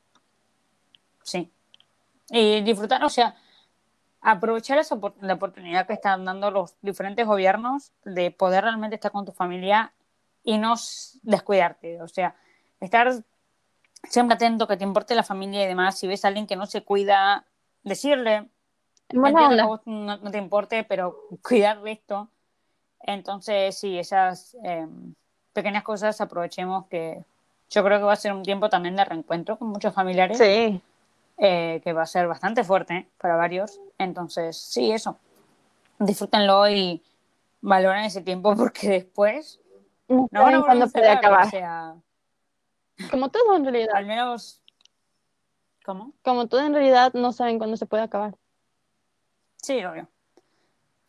Sí. 1.23 1.51
Y 2.31 2.63
disfrutar, 2.63 3.05
o 3.05 3.11
sea, 3.11 3.37
aprovechar 4.23 4.79
esa 4.79 4.99
la 5.21 5.35
oportunidad 5.35 5.87
que 5.87 5.93
están 5.93 6.25
dando 6.25 6.51
los 6.51 6.77
diferentes 6.81 7.27
gobiernos 7.27 7.93
de 8.05 8.31
poder 8.31 8.65
realmente 8.65 8.97
estar 8.97 9.13
con 9.13 9.27
tu 9.27 9.33
familia 9.33 9.93
y 10.43 10.57
no 10.57 10.75
descuidarte. 11.23 12.01
O 12.01 12.09
sea, 12.09 12.35
estar 12.81 13.13
siempre 14.09 14.35
atento, 14.35 14.67
que 14.67 14.79
te 14.79 14.85
importe 14.85 15.15
la 15.15 15.23
familia 15.23 15.63
y 15.63 15.67
demás. 15.67 15.99
Si 15.99 16.07
ves 16.07 16.25
a 16.25 16.29
alguien 16.29 16.47
que 16.47 16.57
no 16.57 16.67
se 16.67 16.83
cuida, 16.83 17.45
decirle, 17.83 18.49
bueno, 19.13 19.51
no, 19.85 20.17
no, 20.17 20.31
te 20.31 20.39
importe, 20.39 20.85
pero 20.85 21.17
cuidar 21.43 21.83
de 21.83 21.93
esto. 21.93 22.31
Entonces, 23.07 23.77
sí, 23.79 23.99
esas 23.99 24.57
em, 24.63 25.15
pequeñas 25.53 25.83
cosas 25.83 26.21
aprovechemos 26.21 26.87
que 26.87 27.23
yo 27.71 27.85
creo 27.85 27.99
que 27.99 28.05
va 28.05 28.15
a 28.15 28.17
ser 28.17 28.33
un 28.33 28.43
tiempo 28.43 28.69
también 28.69 28.97
de 28.97 29.05
reencuentro 29.05 29.59
con 29.59 29.69
muchos 29.69 29.93
familiares. 29.95 30.39
Sí. 30.39 30.81
Eh, 31.37 31.81
que 31.83 31.93
va 31.93 32.03
a 32.03 32.07
ser 32.07 32.29
bastante 32.29 32.65
fuerte 32.65 33.09
para 33.19 33.37
varios. 33.37 33.81
Entonces, 33.99 34.57
sí, 34.57 34.93
eso. 34.93 35.19
Disfrútenlo 35.99 36.69
y 36.69 37.03
valoren 37.61 38.05
ese 38.05 38.23
tiempo 38.23 38.55
porque 38.57 38.89
después 38.89 39.61
no, 40.09 40.29
van 40.31 40.55
a 40.55 40.63
cuándo 40.63 40.89
puede 40.89 41.11
acabar. 41.11 41.49
Como 43.11 43.29
todo 43.29 43.57
en 43.57 43.65
realidad. 43.65 43.97
Al 43.97 44.07
menos. 44.07 44.63
¿Cómo? 45.85 46.15
Como 46.23 46.47
todo 46.47 46.61
en 46.61 46.73
realidad 46.73 47.13
no 47.13 47.33
saben 47.33 47.59
cuándo 47.59 47.77
se 47.77 47.87
puede 47.87 48.05
acabar. 48.05 48.35
Sí, 49.61 49.85
obvio. 49.85 50.09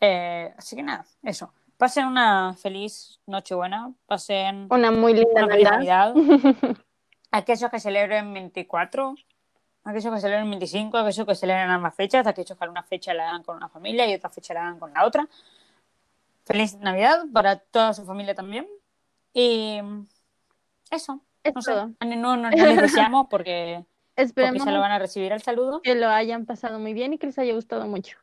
Eh, 0.02 0.54
así 0.58 0.76
que 0.76 0.84
nada, 0.84 1.06
eso. 1.24 1.54
Pasen 1.78 2.06
una 2.06 2.54
feliz 2.54 3.20
Nochebuena, 3.26 3.92
pasen 4.06 4.68
una 4.70 4.92
muy 4.92 5.14
linda 5.14 5.46
Navidad. 5.46 6.14
aquellos 7.32 7.70
que 7.70 7.80
celebren 7.82 8.34
24, 8.34 9.16
aquellos 9.84 10.14
que 10.14 10.22
celebren 10.22 10.50
25, 10.50 10.98
aquellos 10.98 11.28
que 11.28 11.36
celebren 11.36 11.70
ambas 11.70 11.94
fechas, 11.94 12.26
aquellos 12.28 12.58
que 12.58 12.70
una 12.70 12.84
fecha 12.84 13.14
la 13.14 13.30
hagan 13.30 13.44
con 13.44 13.58
una 13.58 13.68
familia 13.68 14.10
y 14.10 14.16
otra 14.16 14.30
fecha 14.30 14.54
la 14.54 14.62
hagan 14.62 14.80
con 14.80 14.94
la 14.94 15.06
otra. 15.06 15.28
Feliz 16.46 16.76
Navidad 16.76 17.26
para 17.34 17.58
toda 17.58 17.94
su 17.94 18.06
familia 18.06 18.36
también. 18.36 18.68
Y 19.34 19.82
eso. 20.92 21.20
no 21.54 21.62
sé, 21.62 21.74
no, 22.06 22.38
no, 22.38 22.50
les 22.50 22.82
deseamos 22.82 23.28
porque, 23.30 23.84
porque 24.16 24.60
ya 24.60 24.72
lo 24.72 24.80
van 24.80 24.94
a 24.94 25.00
recibir 25.00 25.34
el 25.34 25.42
saludo. 25.42 25.82
Que 25.82 25.96
lo 25.96 26.08
hayan 26.08 26.46
pasado 26.46 26.80
muy 26.80 26.94
bien 26.94 27.14
y 27.14 27.18
que 27.18 27.28
les 27.28 27.38
haya 27.38 27.54
gustado 27.54 27.86
mucho. 27.86 28.18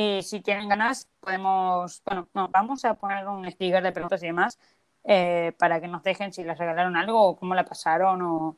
Y 0.00 0.22
si 0.22 0.38
tienen 0.38 0.68
ganas, 0.68 1.08
podemos, 1.18 2.00
bueno, 2.04 2.28
no, 2.32 2.46
vamos 2.50 2.84
a 2.84 2.94
poner 2.94 3.26
un 3.26 3.50
sticker 3.50 3.82
de 3.82 3.90
preguntas 3.90 4.22
y 4.22 4.26
demás 4.26 4.56
eh, 5.02 5.52
para 5.58 5.80
que 5.80 5.88
nos 5.88 6.04
dejen 6.04 6.32
si 6.32 6.44
les 6.44 6.56
regalaron 6.56 6.96
algo 6.96 7.20
o 7.20 7.36
cómo 7.36 7.56
la 7.56 7.64
pasaron 7.64 8.22
o 8.22 8.56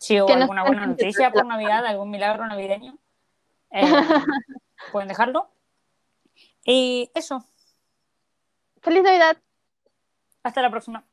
si 0.00 0.20
hubo 0.20 0.32
alguna 0.32 0.64
buena 0.64 0.84
noticia 0.84 1.30
por 1.32 1.46
Navidad, 1.46 1.86
algún 1.86 2.10
milagro 2.10 2.44
navideño. 2.44 2.98
Eh, 3.70 3.82
pueden 4.90 5.06
dejarlo. 5.06 5.48
Y 6.64 7.08
eso. 7.14 7.44
Feliz 8.82 9.04
Navidad. 9.04 9.36
Hasta 10.42 10.60
la 10.60 10.70
próxima. 10.70 11.04